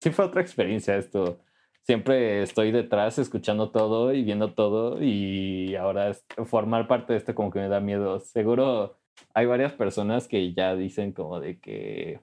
sí 0.00 0.10
fue 0.10 0.24
otra 0.24 0.40
experiencia 0.40 0.96
esto. 0.96 1.40
Siempre 1.82 2.42
estoy 2.42 2.72
detrás 2.72 3.18
escuchando 3.18 3.70
todo 3.70 4.12
y 4.12 4.22
viendo 4.22 4.54
todo 4.54 5.02
y 5.02 5.74
ahora 5.76 6.12
formar 6.44 6.86
parte 6.86 7.14
de 7.14 7.18
esto 7.18 7.34
como 7.34 7.50
que 7.50 7.58
me 7.58 7.68
da 7.68 7.80
miedo. 7.80 8.20
Seguro 8.20 8.98
hay 9.34 9.46
varias 9.46 9.72
personas 9.72 10.28
que 10.28 10.52
ya 10.54 10.76
dicen 10.76 11.12
como 11.12 11.40
de 11.40 11.58
que 11.58 12.20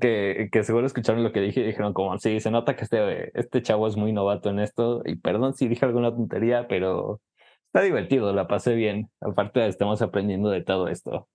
que, 0.00 0.48
que 0.50 0.64
seguro 0.64 0.86
escucharon 0.86 1.22
lo 1.22 1.32
que 1.32 1.40
dije 1.40 1.60
y 1.60 1.64
dijeron 1.66 1.92
como, 1.92 2.18
sí, 2.18 2.40
se 2.40 2.50
nota 2.50 2.74
que 2.74 2.84
este, 2.84 3.38
este 3.38 3.62
chavo 3.62 3.86
es 3.86 3.96
muy 3.96 4.12
novato 4.12 4.48
en 4.48 4.58
esto 4.60 5.02
y 5.04 5.16
perdón 5.16 5.54
si 5.54 5.68
dije 5.68 5.84
alguna 5.84 6.10
tontería, 6.10 6.66
pero 6.68 7.20
está 7.66 7.82
divertido, 7.82 8.32
la 8.32 8.48
pasé 8.48 8.74
bien. 8.74 9.10
Aparte 9.20 9.66
estamos 9.66 10.00
aprendiendo 10.00 10.48
de 10.48 10.62
todo 10.62 10.88
esto. 10.88 11.28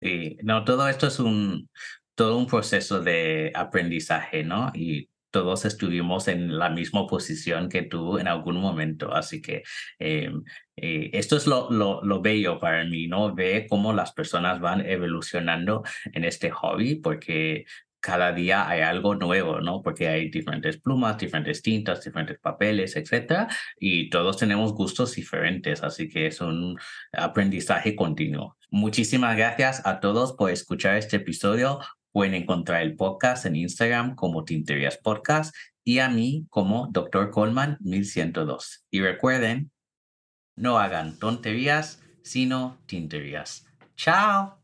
Sí, 0.00 0.38
no, 0.42 0.64
todo 0.64 0.88
esto 0.88 1.08
es 1.08 1.18
un, 1.18 1.68
todo 2.14 2.38
un 2.38 2.46
proceso 2.46 3.00
de 3.00 3.52
aprendizaje, 3.54 4.44
¿no? 4.44 4.70
Y 4.74 5.08
todos 5.32 5.64
estuvimos 5.64 6.28
en 6.28 6.58
la 6.58 6.70
misma 6.70 7.06
posición 7.08 7.68
que 7.68 7.82
tú 7.82 8.18
en 8.18 8.28
algún 8.28 8.56
momento. 8.60 9.12
Así 9.12 9.42
que 9.42 9.64
em, 9.98 10.44
eh, 10.76 11.10
esto 11.14 11.36
es 11.36 11.46
lo, 11.48 11.70
lo, 11.70 12.04
lo, 12.04 12.20
bello 12.22 12.60
para 12.60 12.84
mí, 12.84 13.08
¿no? 13.08 13.34
Ve 13.34 13.66
cómo 13.68 13.92
las 13.92 14.12
personas 14.12 14.60
van 14.60 14.86
evolucionando 14.86 15.82
en 16.12 16.24
este 16.24 16.50
hobby, 16.50 16.96
porque 16.96 17.64
cada 18.02 18.32
día 18.32 18.68
hay 18.68 18.80
algo 18.82 19.14
nuevo, 19.14 19.60
¿no? 19.60 19.80
Porque 19.80 20.08
hay 20.08 20.28
diferentes 20.28 20.76
plumas, 20.78 21.18
diferentes 21.18 21.62
tintas, 21.62 22.04
diferentes 22.04 22.38
papeles, 22.40 22.96
etcétera, 22.96 23.48
y 23.78 24.10
todos 24.10 24.36
tenemos 24.36 24.74
gustos 24.74 25.14
diferentes, 25.14 25.82
así 25.82 26.08
que 26.08 26.26
es 26.26 26.40
un 26.40 26.76
aprendizaje 27.12 27.94
continuo. 27.94 28.56
Muchísimas 28.70 29.36
gracias 29.36 29.86
a 29.86 30.00
todos 30.00 30.32
por 30.32 30.50
escuchar 30.50 30.96
este 30.96 31.16
episodio. 31.16 31.78
Pueden 32.12 32.34
encontrar 32.34 32.82
el 32.82 32.94
podcast 32.94 33.46
en 33.46 33.56
Instagram 33.56 34.14
como 34.14 34.44
Tinterías 34.44 34.98
Podcast 34.98 35.54
y 35.82 35.98
a 35.98 36.08
mí 36.08 36.46
como 36.50 36.88
Dr. 36.92 37.30
Coleman 37.30 37.78
1102. 37.80 38.84
Y 38.90 39.00
recuerden, 39.00 39.72
no 40.56 40.78
hagan 40.78 41.18
tonterías, 41.18 42.02
sino 42.22 42.78
tinterías. 42.86 43.66
¡Chao! 43.96 44.58